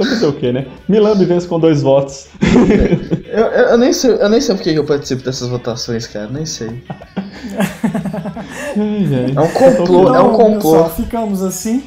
Então 0.00 0.06
fazer 0.12 0.26
o 0.26 0.32
quê, 0.32 0.52
né? 0.52 0.64
Milambi 0.88 1.24
vence 1.24 1.48
com 1.48 1.58
dois 1.58 1.82
votos. 1.82 2.28
Eu, 3.26 3.46
eu, 3.46 3.68
eu 3.70 3.78
nem 3.78 3.92
sei, 3.92 4.12
eu 4.12 4.28
nem 4.28 4.40
sei 4.40 4.54
porque 4.54 4.72
que 4.72 4.78
eu 4.78 4.84
participo 4.84 5.24
dessas 5.24 5.48
votações, 5.48 6.06
cara. 6.06 6.28
Nem 6.28 6.46
sei. 6.46 6.84
É 8.76 9.40
um 9.40 9.48
complô, 9.48 10.14
é 10.14 10.20
um 10.22 10.26
Então, 10.26 10.30
complô. 10.32 10.54
pessoal, 10.74 10.90
ficamos 10.90 11.42
assim. 11.42 11.82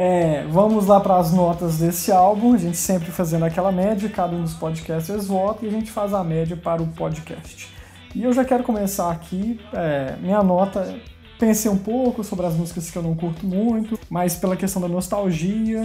É, 0.00 0.44
vamos 0.44 0.86
lá 0.86 1.00
para 1.00 1.16
as 1.16 1.32
notas 1.32 1.78
desse 1.78 2.12
álbum. 2.12 2.54
A 2.54 2.56
gente 2.56 2.76
sempre 2.76 3.10
fazendo 3.10 3.44
aquela 3.44 3.72
média, 3.72 4.08
cada 4.08 4.36
um 4.36 4.42
dos 4.42 4.54
podcasters 4.54 5.26
vota 5.26 5.64
e 5.64 5.68
a 5.68 5.72
gente 5.72 5.90
faz 5.90 6.14
a 6.14 6.22
média 6.22 6.56
para 6.56 6.80
o 6.80 6.86
podcast. 6.86 7.68
E 8.14 8.22
eu 8.22 8.32
já 8.32 8.44
quero 8.44 8.62
começar 8.62 9.10
aqui. 9.10 9.58
é, 9.72 10.14
minha 10.20 10.40
nota, 10.40 10.96
pensei 11.36 11.68
um 11.68 11.76
pouco 11.76 12.22
sobre 12.22 12.46
as 12.46 12.54
músicas 12.54 12.88
que 12.92 12.96
eu 12.96 13.02
não 13.02 13.16
curto 13.16 13.44
muito, 13.44 13.98
mas 14.08 14.36
pela 14.36 14.56
questão 14.56 14.80
da 14.80 14.86
nostalgia, 14.86 15.82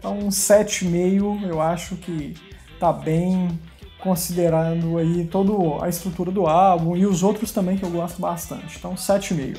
então 0.00 0.18
um 0.18 0.30
7,5 0.30 1.46
eu 1.46 1.60
acho 1.60 1.94
que 1.94 2.34
tá 2.80 2.92
bem 2.92 3.56
considerando 4.00 4.98
aí 4.98 5.28
toda 5.28 5.84
a 5.84 5.88
estrutura 5.88 6.32
do 6.32 6.48
álbum 6.48 6.96
e 6.96 7.06
os 7.06 7.22
outros 7.22 7.52
também 7.52 7.76
que 7.76 7.84
eu 7.84 7.90
gosto 7.90 8.20
bastante. 8.20 8.78
Então 8.78 8.94
7,5. 8.94 9.58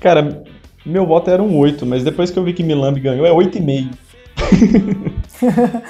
Cara, 0.00 0.42
meu 0.84 1.06
voto 1.06 1.30
era 1.30 1.42
um 1.42 1.56
8, 1.58 1.86
mas 1.86 2.04
depois 2.04 2.30
que 2.30 2.38
eu 2.38 2.44
vi 2.44 2.52
que 2.52 2.62
Milambi 2.62 3.00
ganhou, 3.00 3.26
é 3.26 3.30
8,5. 3.30 3.90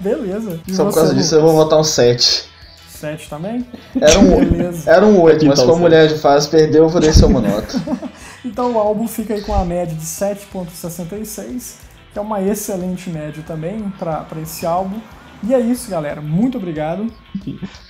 Beleza. 0.00 0.60
E 0.66 0.74
Só 0.74 0.84
por 0.86 0.94
causa 0.94 1.14
disso 1.14 1.34
eu 1.34 1.42
vou 1.42 1.52
votar 1.52 1.78
um 1.78 1.84
7. 1.84 2.48
7 2.88 3.28
também? 3.28 3.66
Era 4.00 4.18
um, 4.18 4.44
Beleza. 4.44 4.90
era 4.90 5.06
um 5.06 5.20
8, 5.20 5.36
Aqui 5.36 5.46
mas 5.46 5.58
tá 5.58 5.66
como 5.66 5.76
a 5.76 5.80
mulher 5.80 6.08
de 6.08 6.18
fase 6.18 6.48
perdeu, 6.48 6.84
eu 6.84 6.88
vou 6.88 7.00
descer 7.00 7.24
uma 7.24 7.40
nota. 7.40 7.80
Então 8.44 8.72
o 8.72 8.78
álbum 8.78 9.08
fica 9.08 9.32
aí 9.32 9.40
com 9.40 9.54
a 9.54 9.64
média 9.64 9.96
de 9.96 10.04
7.66, 10.04 11.76
que 12.12 12.18
é 12.18 12.20
uma 12.20 12.42
excelente 12.42 13.08
média 13.08 13.42
também 13.46 13.90
para 13.98 14.26
esse 14.42 14.66
álbum. 14.66 15.00
E 15.46 15.52
é 15.54 15.60
isso, 15.60 15.90
galera. 15.90 16.20
Muito 16.20 16.56
obrigado. 16.58 17.06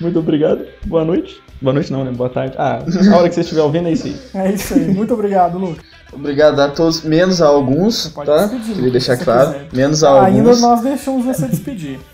Muito 0.01 0.19
obrigado. 0.19 0.65
Boa 0.87 1.05
noite. 1.05 1.41
Boa 1.63 1.73
noite 1.73 1.93
não, 1.93 2.05
né? 2.05 2.11
Boa 2.11 2.29
tarde. 2.29 2.55
Ah, 2.59 2.81
a 3.13 3.17
hora 3.17 3.29
que 3.29 3.35
você 3.35 3.43
estiver 3.43 3.63
ouvindo 3.63 3.89
é 3.89 3.93
isso 3.93 4.07
aí. 4.07 4.17
É 4.35 4.53
isso 4.53 4.75
aí. 4.75 4.93
Muito 4.93 5.15
obrigado, 5.15 5.59
Lucas. 5.59 5.85
Obrigado 6.13 6.61
a 6.61 6.69
todos, 6.69 7.03
menos 7.03 7.43
a 7.43 7.47
alguns, 7.47 8.09
pode 8.09 8.31
tá? 8.31 8.47
despedir, 8.47 8.75
Queria 8.75 8.91
deixar 8.91 9.17
claro. 9.17 9.53
quiser. 9.53 9.69
Menos 9.73 10.05
a 10.05 10.25
Ainda 10.25 10.41
alguns. 10.41 10.61
nós 10.61 10.81
deixamos 10.81 11.25
você 11.25 11.47
despedir. 11.49 11.99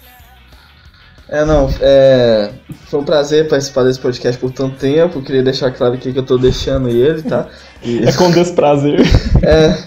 É, 1.32 1.44
não, 1.44 1.70
é. 1.80 2.50
Foi 2.86 2.98
um 2.98 3.04
prazer 3.04 3.46
participar 3.48 3.84
desse 3.84 4.00
podcast 4.00 4.36
por 4.40 4.50
tanto 4.50 4.74
tempo. 4.78 5.22
Queria 5.22 5.44
deixar 5.44 5.70
claro 5.70 5.94
aqui 5.94 6.12
que 6.12 6.18
eu 6.18 6.24
tô 6.26 6.36
deixando 6.36 6.88
ele, 6.88 7.22
tá? 7.22 7.46
E- 7.84 8.02
É 8.04 8.12
com 8.14 8.32
desprazer. 8.32 9.00
é, 9.40 9.78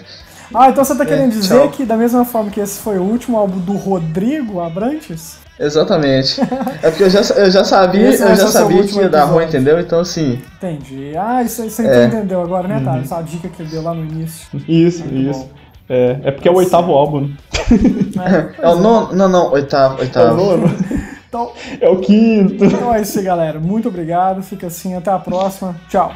Ah, 0.54 0.70
então 0.70 0.82
você 0.82 0.94
tá 0.94 1.04
querendo 1.04 1.32
É, 1.34 1.36
dizer 1.36 1.58
tchau. 1.58 1.68
que 1.70 1.84
da 1.84 1.98
mesma 1.98 2.24
forma 2.24 2.50
que 2.50 2.60
esse 2.60 2.80
foi 2.80 2.98
o 2.98 3.02
último 3.02 3.36
álbum 3.36 3.58
do 3.58 3.74
Rodrigo 3.74 4.58
Abrantes? 4.58 5.36
Exatamente. 5.58 6.40
É 6.82 6.90
porque 6.90 7.04
eu 7.04 7.10
já, 7.10 7.20
eu 7.36 7.50
já 7.50 7.64
sabia, 7.64 8.08
Esse 8.08 8.22
vai 8.22 8.32
eu 8.32 8.36
já 8.36 8.46
sabia 8.48 8.82
que 8.84 8.96
ia 8.98 9.08
dar 9.08 9.24
ruim, 9.24 9.44
entendeu? 9.44 9.78
Então 9.80 10.00
assim. 10.00 10.40
Entendi. 10.56 11.12
Ah, 11.16 11.42
isso 11.42 11.62
aí 11.62 11.70
você 11.70 11.86
É. 11.86 12.04
entendeu 12.06 12.40
agora, 12.42 12.66
né, 12.68 12.80
Thales? 12.84 13.04
Essa 13.10 13.22
dica 13.22 13.48
que 13.48 13.62
ele 13.62 13.70
deu 13.70 13.82
lá 13.82 13.94
no 13.94 14.04
início. 14.04 14.46
Isso, 14.68 15.04
Muito 15.04 15.30
isso. 15.30 15.40
bom. 15.40 15.48
É, 15.88 16.18
é 16.24 16.30
porque 16.30 16.48
é 16.48 16.50
o 16.50 16.54
oitavo 16.56 16.92
álbum. 16.92 17.30
né? 18.16 18.54
É, 18.58 18.62
É 18.64 18.68
o 18.68 18.76
nono. 18.76 19.14
Não, 19.14 19.28
não, 19.28 19.52
oitavo, 19.52 19.94
É 19.96 19.98
o 19.98 20.00
oitavo. 20.02 20.36
nono. 20.36 20.74
Então, 21.34 21.50
É 21.80 21.88
o 21.88 21.96
quinto. 21.98 22.64
então 22.64 22.94
é 22.94 23.00
isso 23.02 23.18
aí, 23.18 23.24
galera. 23.24 23.58
Muito 23.58 23.88
obrigado. 23.88 24.40
Fica 24.40 24.68
assim. 24.68 24.94
Até 24.94 25.10
a 25.10 25.18
próxima. 25.18 25.74
Tchau. 25.88 26.12